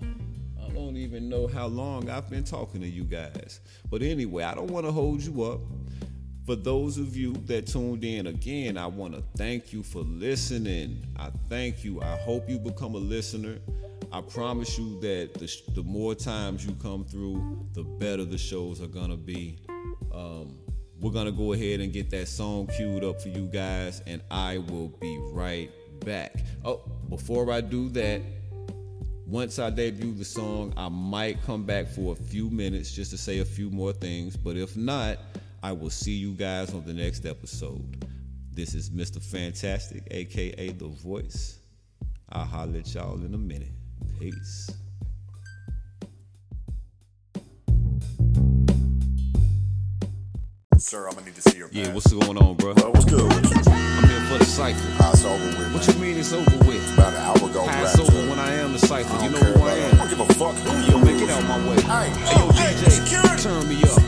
I 0.63 0.69
don't 0.69 0.95
even 0.95 1.27
know 1.27 1.47
how 1.47 1.67
long 1.67 2.09
I've 2.09 2.29
been 2.29 2.45
talking 2.45 2.79
to 2.79 2.87
you 2.87 3.03
guys. 3.03 3.59
But 3.89 4.03
anyway, 4.03 4.45
I 4.45 4.55
don't 4.55 4.71
want 4.71 4.85
to 4.85 4.91
hold 4.93 5.21
you 5.21 5.43
up. 5.43 5.59
For 6.45 6.55
those 6.55 6.97
of 6.97 7.17
you 7.17 7.33
that 7.47 7.67
tuned 7.67 8.05
in 8.05 8.27
again, 8.27 8.77
I 8.77 8.87
want 8.87 9.13
to 9.15 9.23
thank 9.35 9.73
you 9.73 9.83
for 9.83 9.99
listening. 9.99 11.05
I 11.19 11.29
thank 11.49 11.83
you. 11.83 12.01
I 12.01 12.15
hope 12.15 12.49
you 12.49 12.57
become 12.57 12.95
a 12.95 12.99
listener. 12.99 13.57
I 14.13 14.21
promise 14.21 14.79
you 14.79 14.97
that 15.01 15.33
the, 15.33 15.53
the 15.73 15.83
more 15.83 16.15
times 16.15 16.65
you 16.65 16.73
come 16.75 17.03
through, 17.03 17.67
the 17.73 17.83
better 17.83 18.23
the 18.23 18.37
shows 18.37 18.81
are 18.81 18.87
gonna 18.87 19.17
be. 19.17 19.59
Um, 20.13 20.59
we're 20.99 21.11
gonna 21.11 21.31
go 21.31 21.53
ahead 21.53 21.79
and 21.79 21.91
get 21.91 22.09
that 22.11 22.27
song 22.27 22.67
queued 22.67 23.03
up 23.03 23.21
for 23.21 23.29
you 23.29 23.47
guys, 23.47 24.01
and 24.05 24.21
I 24.29 24.59
will 24.59 24.89
be 24.99 25.17
right 25.31 25.71
back. 26.05 26.33
Oh, 26.63 26.81
before 27.09 27.51
I 27.51 27.61
do 27.61 27.89
that, 27.89 28.21
once 29.25 29.59
I 29.59 29.69
debut 29.69 30.13
the 30.13 30.25
song, 30.25 30.73
I 30.75 30.89
might 30.89 31.41
come 31.43 31.63
back 31.63 31.87
for 31.87 32.13
a 32.13 32.15
few 32.15 32.49
minutes 32.49 32.91
just 32.91 33.11
to 33.11 33.17
say 33.17 33.39
a 33.39 33.45
few 33.45 33.69
more 33.69 33.93
things. 33.93 34.35
But 34.35 34.57
if 34.57 34.75
not, 34.75 35.19
I 35.63 35.71
will 35.71 35.89
see 35.89 36.13
you 36.13 36.33
guys 36.33 36.73
on 36.73 36.85
the 36.85 36.93
next 36.93 37.25
episode. 37.25 38.05
This 38.51 38.75
is 38.75 38.89
Mr. 38.89 39.23
Fantastic, 39.23 40.03
aka 40.11 40.69
The 40.71 40.87
Voice. 40.87 41.59
I'll 42.29 42.45
holler 42.45 42.79
at 42.79 42.93
y'all 42.93 43.23
in 43.23 43.33
a 43.33 43.37
minute. 43.37 43.71
Peace. 44.19 44.69
Sir, 50.81 51.07
I'm 51.07 51.13
gonna 51.13 51.27
need 51.27 51.35
to 51.35 51.41
see 51.43 51.57
your 51.59 51.69
Yeah, 51.71 51.93
what's 51.93 52.11
going 52.11 52.37
on, 52.37 52.55
bro? 52.55 52.73
Well, 52.73 52.91
what's 52.91 53.05
good? 53.05 53.21
I'm 53.21 54.09
here 54.09 54.19
for 54.27 54.37
the 54.39 54.45
cipher. 54.45 54.79
Ah, 54.99 55.11
it's 55.13 55.23
over 55.23 55.37
with, 55.37 55.71
What 55.73 55.87
man. 55.87 55.95
you 55.95 56.01
mean 56.01 56.17
it's 56.17 56.33
over 56.33 56.57
with? 56.65 56.81
About 56.97 57.13
an 57.13 57.21
hour 57.21 57.49
ago, 57.49 57.63
How 57.65 57.83
it's 57.83 57.99
over 57.99 58.29
when 58.29 58.39
I 58.39 58.51
am 58.55 58.73
the 58.73 58.79
cipher. 58.79 59.13
I 59.15 59.23
You 59.25 59.29
know 59.29 59.37
who 59.39 59.61
I 59.63 59.73
it. 59.73 59.77
I 59.77 59.87
am. 59.89 59.97
don't 59.97 60.09
give 60.09 60.19
a 60.19 60.33
fuck 60.33 60.55
who 60.55 60.91
Yo, 60.91 60.97
make 60.99 61.21
it 61.21 61.29
out 61.29 61.43
my 61.45 61.57
way. 61.69 61.79
Hey, 61.85 62.09
Hey, 62.09 62.35
yo, 62.35 62.51
hey, 62.51 62.73
DJ, 62.73 62.89
security. 62.91 63.43
turn 63.43 63.69
me 63.69 63.77
up. 63.83 64.01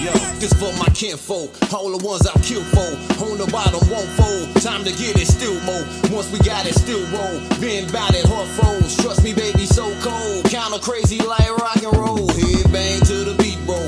Yo, 0.00 0.12
this 0.40 0.52
for 0.54 0.72
my 0.80 0.88
kinfolk, 0.92 1.50
all 1.72 1.88
the 1.96 2.00
ones 2.04 2.26
I've 2.26 2.42
killed 2.42 2.66
for. 2.72 2.88
On 3.24 3.38
the 3.38 3.46
bottom 3.52 3.80
won't 3.88 4.08
fold. 4.18 4.48
Time 4.60 4.82
to 4.84 4.90
get 4.96 5.16
it 5.20 5.26
still 5.28 5.56
more. 5.68 5.84
Once 6.10 6.28
we 6.32 6.38
got 6.40 6.66
it, 6.66 6.74
still 6.74 7.00
roll. 7.12 7.40
Been 7.60 7.88
bout 7.92 8.12
it, 8.14 8.24
heart 8.26 8.48
froze. 8.56 8.96
Trust 8.96 9.22
me, 9.22 9.32
baby, 9.32 9.64
so 9.66 9.92
cold. 10.00 10.44
Kinda 10.48 10.78
crazy 10.80 11.20
like 11.20 11.48
rock 11.56 11.76
and 11.84 11.96
roll. 11.96 12.28
Head 12.32 12.72
bang 12.72 13.00
to 13.08 13.24
the 13.28 13.34
beat, 13.40 13.56
bro. 13.64 13.80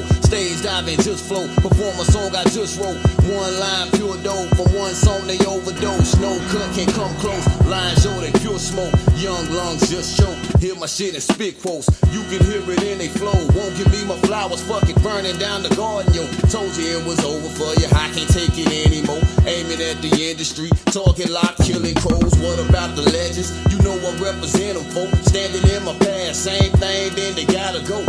Stage 0.57 0.65
diving, 0.65 1.01
just 1.01 1.25
flow. 1.25 1.47
Perform 1.57 1.99
a 2.01 2.05
song 2.05 2.35
I 2.35 2.45
just 2.45 2.81
wrote. 2.81 2.97
One 3.29 3.61
line, 3.61 3.91
pure 3.93 4.17
dope. 4.23 4.49
From 4.57 4.73
one 4.75 4.95
song 4.95 5.27
they 5.27 5.39
overdose. 5.45 6.17
No 6.21 6.39
cut 6.49 6.73
can 6.75 6.87
come 6.93 7.15
close. 7.17 7.45
Lines 7.67 8.03
show 8.03 8.15
that 8.21 8.41
pure 8.41 8.59
smoke. 8.59 8.93
Young 9.17 9.45
lungs 9.53 9.89
just 9.91 10.17
choke. 10.17 10.37
Hear 10.61 10.75
my 10.77 10.87
shit 10.87 11.15
and 11.15 11.23
spit 11.23 11.61
quotes. 11.61 11.89
You 12.13 12.23
can 12.31 12.45
hear 12.47 12.63
it 12.71 12.83
in 12.83 12.99
they 12.99 13.09
flow. 13.09 13.37
Won't 13.53 13.77
give 13.77 13.91
me 13.93 14.05
my 14.05 14.17
flowers. 14.25 14.63
Fuck 14.63 14.89
it, 14.89 14.97
burning 15.03 15.37
down 15.39 15.63
the 15.63 15.75
garden, 15.75 16.13
yo. 16.15 16.25
Told 16.49 16.75
you 16.77 17.01
it 17.01 17.05
was 17.05 17.21
over 17.25 17.49
for 17.57 17.73
you. 17.81 17.87
I 17.93 18.09
can't 18.15 18.31
take 18.31 18.57
it 18.57 18.71
anymore. 18.87 19.21
Aiming 19.47 19.81
at 19.83 20.01
the 20.01 20.13
industry. 20.15 20.71
Talking 20.87 21.33
like 21.33 21.57
killing 21.59 21.97
crows. 21.97 22.35
What 22.39 22.59
about 22.63 22.95
the 22.97 23.03
legends? 23.03 23.53
You 23.73 23.79
know 23.83 23.97
I 23.99 24.13
represent 24.23 24.79
them, 24.79 24.87
folks. 24.95 25.27
Standing 25.27 25.65
in 25.75 25.85
my 25.85 25.97
past. 25.99 26.45
Same 26.45 26.73
thing, 26.79 27.15
then 27.15 27.35
they 27.35 27.45
gotta 27.45 27.83
go. 27.85 28.06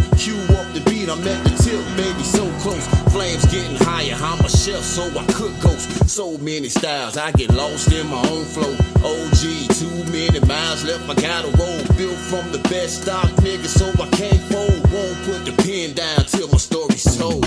So 4.87 5.03
I 5.19 5.25
cook 5.33 5.51
ghosts. 5.61 6.11
So 6.11 6.37
many 6.37 6.69
styles. 6.69 7.17
I 7.17 7.31
get 7.31 7.53
lost 7.53 7.91
in 7.91 8.07
my 8.07 8.23
own 8.29 8.45
flow. 8.45 8.73
OG, 9.03 9.43
too 9.75 9.99
many 10.11 10.39
miles 10.47 10.83
left. 10.85 11.09
I 11.09 11.15
gotta 11.15 11.51
roll. 11.59 11.83
Built 11.97 12.17
from 12.31 12.51
the 12.51 12.59
best 12.69 13.03
stock 13.03 13.29
niggas, 13.43 13.75
so 13.77 13.87
I 14.01 14.07
can't 14.15 14.41
fold. 14.49 14.81
Won't 14.91 15.19
put 15.27 15.45
the 15.45 15.53
pen 15.63 15.93
down 15.93 16.25
till 16.25 16.47
my 16.47 16.57
story's 16.57 17.05
told. 17.17 17.45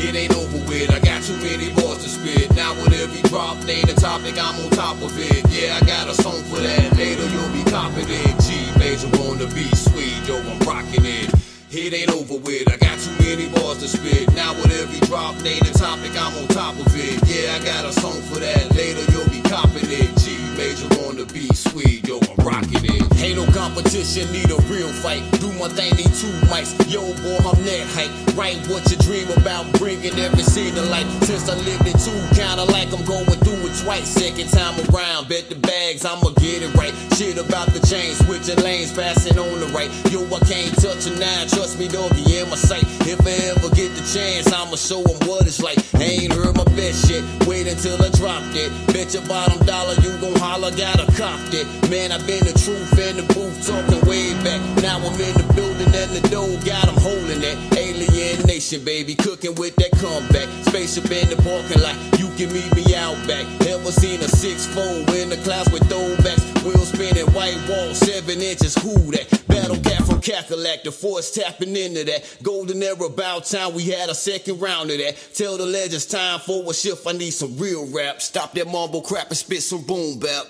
It 0.00 0.14
ain't 0.14 0.34
over 0.36 0.58
with, 0.68 0.90
I 0.90 0.98
got 1.00 1.22
too 1.22 1.36
many 1.38 1.72
bars 1.72 2.02
to 2.02 2.08
spit. 2.08 2.54
Now 2.56 2.74
with 2.74 2.92
every 2.92 3.22
drop, 3.28 3.62
name 3.64 3.86
the 3.86 3.94
topic, 3.94 4.36
I'm 4.38 4.56
on 4.64 4.70
top 4.70 5.00
of 5.02 5.12
it. 5.18 5.44
Yeah, 5.48 5.78
I 5.80 5.86
got 5.86 6.08
a 6.08 6.14
song 6.14 6.42
for 6.44 6.60
that. 6.60 6.96
Later 6.96 7.26
you'll 7.28 7.52
be 7.52 7.64
copping 7.70 8.08
it. 8.08 8.34
G 8.44 8.52
major 8.78 9.08
wanna 9.20 9.46
be 9.54 9.64
sweet, 9.74 10.26
yo, 10.26 10.36
I'm 10.38 10.58
rocking 10.60 11.04
it. 11.04 11.43
It 11.76 11.92
ain't 11.92 12.12
over 12.12 12.38
with, 12.38 12.70
I 12.70 12.76
got 12.76 13.00
too 13.00 13.10
many 13.18 13.48
bars 13.48 13.78
to 13.78 13.88
spit. 13.88 14.32
Now 14.32 14.54
with 14.54 14.70
every 14.70 15.00
drop, 15.08 15.34
name 15.42 15.58
the 15.58 15.76
topic, 15.76 16.12
I'm 16.14 16.32
on 16.38 16.46
top 16.46 16.78
of 16.78 16.86
it. 16.94 17.18
Yeah, 17.26 17.56
I 17.56 17.64
got 17.64 17.84
a 17.84 17.92
song 17.92 18.22
for 18.30 18.38
that. 18.38 18.70
Later 18.76 19.02
you'll 19.10 19.28
be 19.28 19.42
copping 19.42 19.90
it. 19.90 20.16
G 20.18 20.33
major 20.56 20.86
on 21.06 21.16
the 21.16 21.26
beat, 21.32 21.54
sweet, 21.54 22.06
yo, 22.06 22.18
I'm 22.18 22.44
rocking 22.44 22.84
it. 22.84 23.02
Ain't 23.22 23.38
no 23.38 23.46
competition, 23.52 24.30
need 24.32 24.50
a 24.50 24.58
real 24.68 24.92
fight. 25.00 25.22
Do 25.40 25.50
my 25.58 25.68
thing, 25.68 25.94
need 25.96 26.12
two 26.14 26.30
mics. 26.50 26.74
Yo, 26.90 27.00
boy, 27.22 27.38
I'm 27.40 27.58
that 27.64 27.86
hype. 27.94 28.12
Write 28.36 28.58
what 28.68 28.84
you 28.90 28.96
dream 28.98 29.30
about, 29.38 29.64
bringing 29.78 30.14
every 30.18 30.42
scene 30.42 30.74
to 30.74 30.82
life. 30.82 31.08
Since 31.24 31.48
I 31.48 31.54
lived 31.64 31.86
in 31.86 31.96
two, 31.98 32.18
kinda 32.34 32.64
like 32.70 32.92
I'm 32.92 33.04
going 33.04 33.38
through 33.42 33.66
it 33.66 33.74
twice. 33.82 34.08
Second 34.08 34.50
time 34.50 34.74
around, 34.90 35.28
bet 35.28 35.48
the 35.48 35.56
bags, 35.56 36.04
I'ma 36.04 36.30
get 36.36 36.62
it 36.62 36.74
right. 36.74 36.94
Shit 37.16 37.38
about 37.38 37.68
the 37.72 37.80
chain, 37.86 38.14
switching 38.14 38.58
lanes, 38.62 38.92
passing 38.92 39.38
on 39.38 39.60
the 39.60 39.66
right. 39.72 39.90
Yo, 40.12 40.22
I 40.34 40.40
can't 40.44 40.74
touch 40.76 41.06
him 41.06 41.18
now, 41.18 41.46
trust 41.48 41.78
me, 41.78 41.88
doggy, 41.88 42.22
in 42.38 42.50
my 42.50 42.56
sight. 42.56 42.84
If 43.06 43.24
I 43.26 43.34
ever 43.50 43.70
get 43.74 43.94
the 43.94 44.04
chance, 44.04 44.52
I'ma 44.52 44.76
show 44.76 45.02
him 45.02 45.18
what 45.26 45.46
it's 45.46 45.62
like. 45.62 45.78
I 45.94 46.02
ain't 46.02 46.32
heard 46.32 46.56
my 46.56 46.64
best 46.76 47.08
shit, 47.08 47.24
wait 47.46 47.66
until 47.66 47.96
I 48.02 48.10
drop 48.10 48.42
it. 48.52 48.70
Bet 48.92 49.14
your 49.14 49.24
bottom 49.26 49.64
dollar 49.64 49.94
you 50.02 50.12
gon' 50.20 50.34
holler, 50.44 50.70
gotta 50.76 51.06
cop 51.16 51.40
it. 51.54 51.66
Man, 51.90 52.12
I've 52.12 52.26
been 52.26 52.44
the 52.44 52.52
truth 52.52 52.92
in 53.00 53.16
the 53.16 53.26
booth, 53.34 53.56
talking 53.66 54.02
way 54.08 54.34
back. 54.44 54.60
Now 54.82 54.98
I'm 54.98 55.16
in 55.28 55.34
the 55.40 55.46
building 55.56 55.92
and 56.02 56.10
the 56.16 56.22
dough 56.28 56.56
got 56.64 56.86
'em 56.88 56.96
holding 57.00 57.40
that. 57.40 57.56
Alien 57.84 58.23
nation, 58.44 58.84
baby, 58.84 59.14
cooking 59.14 59.54
with 59.54 59.76
that 59.76 59.92
comeback. 59.92 60.48
Spaceship 60.66 61.10
in 61.10 61.28
the 61.28 61.36
parking 61.36 61.82
lot, 61.82 61.96
you 62.18 62.28
can 62.36 62.52
meet 62.52 62.74
me 62.74 62.94
out 62.94 63.16
back. 63.26 63.46
Ever 63.66 63.92
seen 63.92 64.20
a 64.20 64.28
six 64.28 64.66
fold 64.66 65.08
in 65.10 65.28
the 65.28 65.36
clouds 65.38 65.70
with 65.70 65.82
throwbacks? 65.84 66.42
Wheels 66.64 66.88
spinning, 66.88 67.26
white 67.32 67.60
wall, 67.68 67.94
seven 67.94 68.40
inches, 68.40 68.74
who 68.74 68.94
that? 69.12 69.44
Battle 69.46 69.76
cat 69.76 70.04
from 70.04 70.20
Cackalack, 70.20 70.82
the 70.82 70.92
force 70.92 71.30
tapping 71.32 71.76
into 71.76 72.04
that. 72.04 72.38
Golden 72.42 72.82
era 72.82 73.04
about 73.04 73.44
time, 73.44 73.74
we 73.74 73.84
had 73.84 74.08
a 74.08 74.14
second 74.14 74.60
round 74.60 74.90
of 74.90 74.98
that. 74.98 75.16
Tell 75.34 75.56
the 75.56 75.66
legends 75.66 76.06
time 76.06 76.40
for 76.40 76.68
a 76.70 76.74
shift, 76.74 77.06
I 77.06 77.12
need 77.12 77.32
some 77.32 77.56
real 77.56 77.86
rap. 77.92 78.22
Stop 78.22 78.54
that 78.54 78.66
mumble 78.66 79.02
crap 79.02 79.28
and 79.28 79.36
spit 79.36 79.62
some 79.62 79.82
boom 79.82 80.18
bap. 80.18 80.46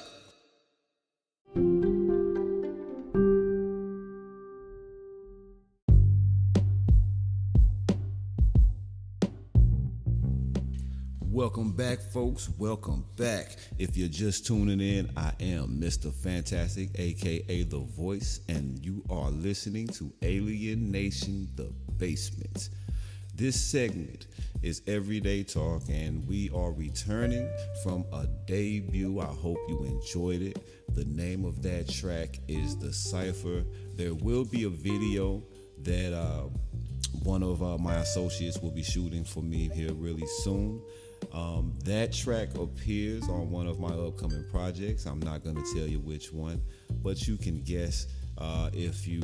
Back, 11.76 12.00
folks. 12.00 12.48
Welcome 12.56 13.04
back. 13.16 13.56
If 13.78 13.96
you're 13.96 14.06
just 14.06 14.46
tuning 14.46 14.80
in, 14.80 15.10
I 15.16 15.32
am 15.40 15.80
Mr. 15.80 16.12
Fantastic, 16.12 16.90
aka 16.94 17.64
The 17.64 17.78
Voice, 17.78 18.40
and 18.48 18.78
you 18.84 19.02
are 19.10 19.30
listening 19.30 19.88
to 19.88 20.12
Alien 20.22 20.92
Nation 20.92 21.48
The 21.56 21.72
Basement. 21.98 22.68
This 23.34 23.60
segment 23.60 24.28
is 24.62 24.82
Everyday 24.86 25.42
Talk, 25.42 25.82
and 25.88 26.24
we 26.28 26.48
are 26.54 26.70
returning 26.70 27.50
from 27.82 28.04
a 28.12 28.28
debut. 28.46 29.18
I 29.18 29.24
hope 29.24 29.58
you 29.68 29.82
enjoyed 29.84 30.42
it. 30.42 30.94
The 30.94 31.04
name 31.06 31.44
of 31.44 31.60
that 31.62 31.88
track 31.88 32.38
is 32.46 32.78
The 32.78 32.92
Cipher. 32.92 33.64
There 33.96 34.14
will 34.14 34.44
be 34.44 34.62
a 34.62 34.70
video 34.70 35.42
that 35.82 36.16
uh, 36.16 36.44
one 37.24 37.42
of 37.42 37.62
uh, 37.62 37.78
my 37.78 37.96
associates 37.96 38.58
will 38.58 38.70
be 38.70 38.82
shooting 38.82 39.24
for 39.24 39.42
me 39.42 39.70
here 39.74 39.92
really 39.92 40.26
soon. 40.42 40.80
Um, 41.32 41.72
that 41.84 42.12
track 42.12 42.54
appears 42.56 43.28
on 43.28 43.50
one 43.50 43.66
of 43.66 43.78
my 43.78 43.88
upcoming 43.88 44.44
projects. 44.50 45.06
I'm 45.06 45.20
not 45.20 45.42
going 45.42 45.56
to 45.56 45.74
tell 45.74 45.86
you 45.86 46.00
which 46.00 46.32
one, 46.32 46.60
but 47.02 47.26
you 47.26 47.36
can 47.36 47.62
guess 47.62 48.06
uh, 48.38 48.70
if 48.72 49.06
you 49.06 49.22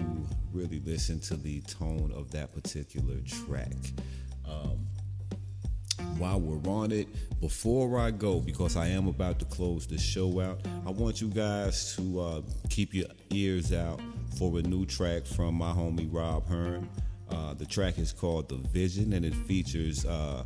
really 0.53 0.80
listen 0.80 1.20
to 1.20 1.36
the 1.36 1.61
tone 1.62 2.12
of 2.14 2.30
that 2.32 2.53
particular 2.53 3.16
track. 3.20 3.72
Um, 4.48 4.86
while 6.18 6.40
we're 6.40 6.70
on 6.70 6.92
it, 6.92 7.09
before 7.40 7.98
I 7.98 8.11
go, 8.11 8.40
because 8.40 8.76
I 8.76 8.88
am 8.88 9.07
about 9.07 9.38
to 9.40 9.44
close 9.46 9.86
the 9.86 9.98
show 9.98 10.40
out, 10.40 10.61
I 10.86 10.90
want 10.90 11.20
you 11.20 11.28
guys 11.28 11.96
to 11.96 12.20
uh, 12.20 12.42
keep 12.68 12.94
your 12.94 13.07
ears 13.30 13.72
out 13.72 14.01
for 14.38 14.59
a 14.59 14.62
new 14.62 14.86
track 14.86 15.26
from 15.26 15.55
my 15.55 15.72
homie 15.72 16.09
Rob 16.11 16.46
Hearn. 16.46 16.88
Uh, 17.30 17.55
the 17.55 17.64
track 17.64 17.98
is 17.98 18.12
called 18.12 18.48
The 18.48 18.57
Vision 18.57 19.12
and 19.12 19.24
it 19.24 19.34
features, 19.34 20.05
uh, 20.05 20.44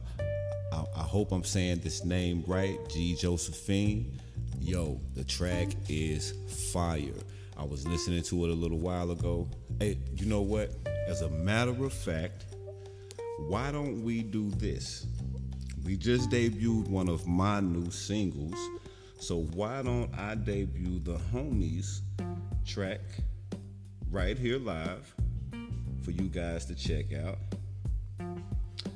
I, 0.75 0.85
I 0.97 1.03
hope 1.03 1.31
I'm 1.31 1.45
saying 1.45 1.81
this 1.81 2.05
name 2.05 2.43
right, 2.47 2.79
G. 2.89 3.15
Josephine. 3.15 4.19
Yo, 4.61 5.01
the 5.15 5.23
track 5.23 5.69
is 5.89 6.35
fire. 6.73 7.15
I 7.57 7.63
was 7.63 7.87
listening 7.87 8.23
to 8.25 8.45
it 8.47 8.51
a 8.51 8.55
little 8.55 8.79
while 8.79 9.13
ago. 9.13 9.49
Hey, 9.79 9.99
you 10.17 10.27
know 10.27 10.41
what? 10.41 10.71
As 11.07 11.23
a 11.23 11.31
matter 11.31 11.85
of 11.85 11.93
fact, 11.93 12.47
why 13.47 13.71
don't 13.71 14.03
we 14.03 14.23
do 14.23 14.51
this? 14.51 15.07
We 15.85 15.97
just 15.97 16.31
debuted 16.31 16.89
one 16.89 17.09
of 17.09 17.27
my 17.27 17.61
new 17.61 17.91
singles, 17.91 18.59
so 19.21 19.43
why 19.55 19.83
don't 19.83 20.13
I 20.19 20.35
debut 20.35 20.99
the 20.99 21.19
homies 21.33 22.01
track 22.67 23.01
right 24.11 24.37
here 24.37 24.59
live 24.59 25.15
for 26.03 26.11
you 26.11 26.29
guys 26.29 26.65
to 26.67 26.75
check 26.75 27.13
out? 27.13 27.39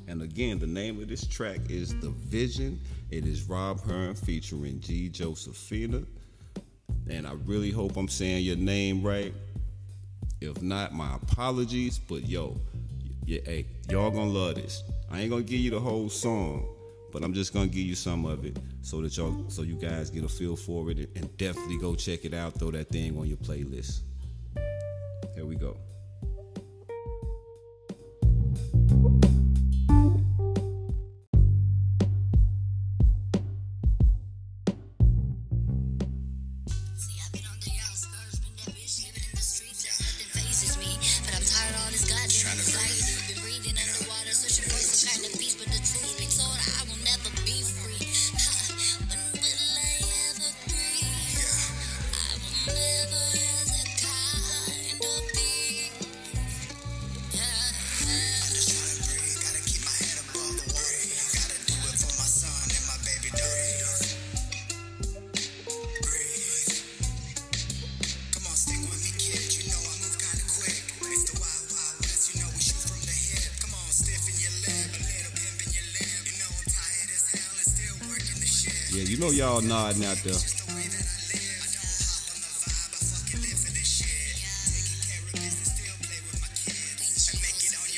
And 0.08 0.22
again, 0.22 0.58
the 0.58 0.66
name 0.66 1.00
of 1.02 1.08
this 1.08 1.26
track 1.26 1.58
is 1.68 1.94
The 2.00 2.08
Vision. 2.08 2.80
It 3.10 3.26
is 3.26 3.42
Rob 3.42 3.82
Hearn 3.82 4.14
featuring 4.14 4.80
G. 4.80 5.10
Josephina. 5.10 6.02
And 7.10 7.26
I 7.26 7.32
really 7.44 7.70
hope 7.70 7.94
I'm 7.98 8.08
saying 8.08 8.42
your 8.42 8.56
name 8.56 9.02
right. 9.02 9.34
If 10.40 10.62
not, 10.62 10.94
my 10.94 11.14
apologies. 11.16 11.98
But 11.98 12.26
yo, 12.26 12.58
yeah, 13.26 13.40
hey, 13.44 13.66
y'all 13.90 14.10
gonna 14.10 14.30
love 14.30 14.54
this. 14.54 14.82
I 15.10 15.20
ain't 15.20 15.30
gonna 15.30 15.42
give 15.42 15.60
you 15.60 15.70
the 15.70 15.80
whole 15.80 16.08
song, 16.08 16.66
but 17.12 17.22
I'm 17.22 17.34
just 17.34 17.52
gonna 17.52 17.66
give 17.66 17.84
you 17.84 17.94
some 17.94 18.24
of 18.24 18.46
it 18.46 18.56
so 18.80 19.02
that 19.02 19.14
y'all, 19.14 19.44
so 19.48 19.60
you 19.60 19.74
guys 19.74 20.08
get 20.08 20.24
a 20.24 20.28
feel 20.28 20.56
for 20.56 20.90
it, 20.90 21.10
and 21.16 21.36
definitely 21.36 21.76
go 21.76 21.94
check 21.94 22.24
it 22.24 22.32
out. 22.32 22.54
Throw 22.54 22.70
that 22.70 22.88
thing 22.88 23.18
on 23.18 23.26
your 23.26 23.36
playlist. 23.36 24.00
Here 25.34 25.44
we 25.44 25.56
go. 25.56 25.76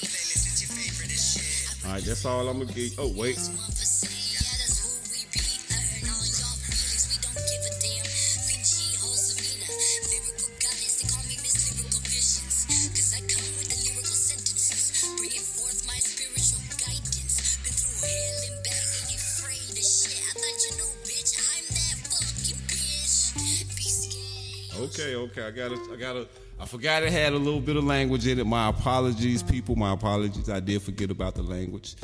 Playlist. 0.00 0.46
It's 0.48 0.62
your 0.62 0.70
favorite 0.76 1.12
as 1.12 1.20
shit. 1.34 1.84
All 1.84 1.92
right, 1.92 2.02
that's 2.04 2.24
all 2.24 2.48
I'm 2.48 2.60
gonna 2.60 2.72
give. 2.72 2.98
Oh 2.98 3.12
wait, 3.14 3.36
Okay. 25.30 25.46
I 25.46 25.50
gotta, 25.50 25.78
I 25.92 25.96
gotta. 25.96 26.28
I 26.58 26.66
forgot 26.66 27.02
it 27.02 27.12
had 27.12 27.32
a 27.32 27.36
little 27.36 27.60
bit 27.60 27.76
of 27.76 27.84
language 27.84 28.26
in 28.26 28.38
it. 28.38 28.46
My 28.46 28.68
apologies, 28.68 29.42
people. 29.42 29.76
My 29.76 29.92
apologies. 29.92 30.50
I 30.50 30.60
did 30.60 30.82
forget 30.82 31.10
about 31.10 31.34
the 31.36 31.42
language, 31.42 31.94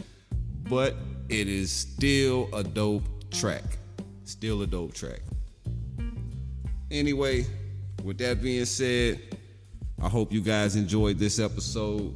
but 0.69 0.95
it 1.29 1.49
is 1.49 1.73
still 1.73 2.49
a 2.55 2.63
dope 2.63 3.05
track. 3.33 3.79
Still 4.25 4.63
a 4.63 4.67
dope 4.67 4.95
track. 4.95 5.21
Anyway, 6.91 7.47
with 8.05 8.19
that 8.19 8.41
being 8.41 8.65
said, 8.65 9.21
I 10.01 10.09
hope 10.09 10.33
you 10.33 10.41
guys 10.41 10.77
enjoyed 10.77 11.19
this 11.19 11.41
episode. 11.41 12.15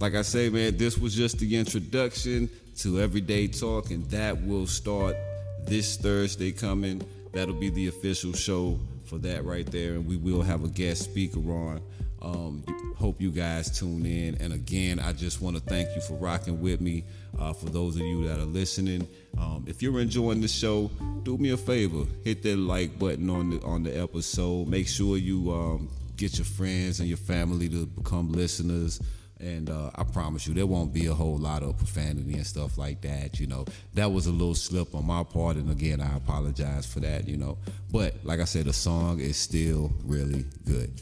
Like 0.00 0.14
I 0.14 0.22
say, 0.22 0.50
man, 0.50 0.76
this 0.76 0.98
was 0.98 1.14
just 1.14 1.38
the 1.38 1.56
introduction 1.56 2.50
to 2.78 3.00
Everyday 3.00 3.48
Talk, 3.48 3.90
and 3.90 4.04
that 4.10 4.40
will 4.42 4.66
start 4.66 5.16
this 5.64 5.96
Thursday 5.96 6.52
coming. 6.52 7.02
That'll 7.32 7.54
be 7.54 7.70
the 7.70 7.88
official 7.88 8.32
show 8.32 8.78
for 9.08 9.18
that 9.18 9.44
right 9.44 9.66
there, 9.66 9.94
and 9.94 10.06
we 10.06 10.16
will 10.16 10.42
have 10.42 10.64
a 10.64 10.68
guest 10.68 11.04
speaker 11.04 11.40
on. 11.40 11.80
Um, 12.20 12.64
hope 12.96 13.20
you 13.20 13.30
guys 13.30 13.78
tune 13.78 14.04
in. 14.04 14.34
And 14.40 14.52
again, 14.52 14.98
I 14.98 15.12
just 15.12 15.40
want 15.40 15.56
to 15.56 15.62
thank 15.62 15.94
you 15.94 16.00
for 16.00 16.14
rocking 16.14 16.60
with 16.60 16.80
me. 16.80 17.04
Uh, 17.38 17.52
for 17.52 17.66
those 17.66 17.94
of 17.94 18.02
you 18.02 18.26
that 18.26 18.38
are 18.38 18.44
listening, 18.44 19.06
um, 19.38 19.64
if 19.68 19.82
you're 19.82 20.00
enjoying 20.00 20.40
the 20.40 20.48
show, 20.48 20.90
do 21.22 21.38
me 21.38 21.50
a 21.50 21.56
favor, 21.56 22.04
hit 22.24 22.42
that 22.42 22.56
like 22.56 22.98
button 22.98 23.30
on 23.30 23.50
the 23.50 23.62
on 23.62 23.84
the 23.84 23.96
episode. 23.96 24.66
Make 24.66 24.88
sure 24.88 25.16
you 25.16 25.52
um, 25.52 25.88
get 26.16 26.38
your 26.38 26.44
friends 26.44 26.98
and 26.98 27.08
your 27.08 27.18
family 27.18 27.68
to 27.68 27.86
become 27.86 28.32
listeners. 28.32 29.00
And 29.40 29.70
uh, 29.70 29.90
I 29.94 30.02
promise 30.02 30.46
you, 30.46 30.54
there 30.54 30.66
won't 30.66 30.92
be 30.92 31.06
a 31.06 31.14
whole 31.14 31.38
lot 31.38 31.62
of 31.62 31.76
profanity 31.76 32.34
and 32.34 32.46
stuff 32.46 32.76
like 32.76 33.00
that. 33.02 33.38
You 33.38 33.46
know, 33.46 33.66
that 33.94 34.10
was 34.10 34.26
a 34.26 34.32
little 34.32 34.54
slip 34.54 34.94
on 34.94 35.06
my 35.06 35.22
part, 35.22 35.56
and 35.56 35.70
again, 35.70 36.00
I 36.00 36.16
apologize 36.16 36.86
for 36.86 37.00
that. 37.00 37.28
You 37.28 37.36
know, 37.36 37.58
but 37.92 38.14
like 38.24 38.40
I 38.40 38.44
said, 38.44 38.66
the 38.66 38.72
song 38.72 39.20
is 39.20 39.36
still 39.36 39.92
really 40.04 40.44
good. 40.64 41.00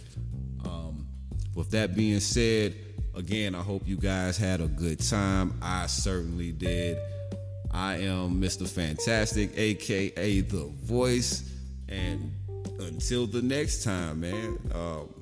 Um, 0.64 1.06
with 1.54 1.70
that 1.70 1.96
being 1.96 2.20
said, 2.20 2.74
again, 3.14 3.54
I 3.54 3.62
hope 3.62 3.82
you 3.86 3.96
guys 3.96 4.36
had 4.36 4.60
a 4.60 4.68
good 4.68 5.00
time. 5.00 5.58
I 5.62 5.86
certainly 5.86 6.52
did. 6.52 6.98
I 7.70 7.98
am 7.98 8.40
Mr. 8.40 8.68
Fantastic, 8.68 9.50
aka 9.56 10.40
The 10.40 10.70
Voice, 10.82 11.50
and 11.88 12.32
until 12.80 13.26
the 13.26 13.42
next 13.42 13.82
time, 13.82 14.20
man. 14.20 14.58
Um, 14.74 15.15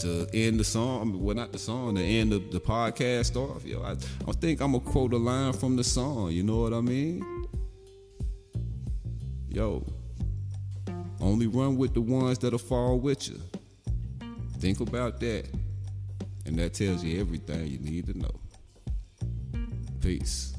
to 0.00 0.28
end 0.32 0.60
the 0.60 0.64
song, 0.64 1.22
well, 1.22 1.34
not 1.34 1.52
the 1.52 1.58
song, 1.58 1.96
to 1.96 2.02
end 2.02 2.32
the, 2.32 2.38
the 2.38 2.60
podcast 2.60 3.36
off, 3.36 3.64
yo, 3.64 3.82
I, 3.82 3.92
I 3.92 4.32
think 4.32 4.60
I'm 4.60 4.72
gonna 4.72 4.84
quote 4.84 5.12
a 5.12 5.16
line 5.16 5.52
from 5.52 5.76
the 5.76 5.84
song. 5.84 6.30
You 6.30 6.42
know 6.42 6.58
what 6.58 6.72
I 6.72 6.80
mean? 6.80 7.24
Yo, 9.48 9.84
only 11.20 11.46
run 11.46 11.76
with 11.76 11.94
the 11.94 12.00
ones 12.00 12.38
that'll 12.38 12.58
fall 12.58 12.98
with 12.98 13.28
you. 13.28 13.40
Think 14.58 14.80
about 14.80 15.20
that, 15.20 15.46
and 16.46 16.56
that 16.58 16.74
tells 16.74 17.02
you 17.02 17.20
everything 17.20 17.66
you 17.66 17.78
need 17.78 18.06
to 18.06 18.18
know. 18.18 18.40
Peace. 20.00 20.57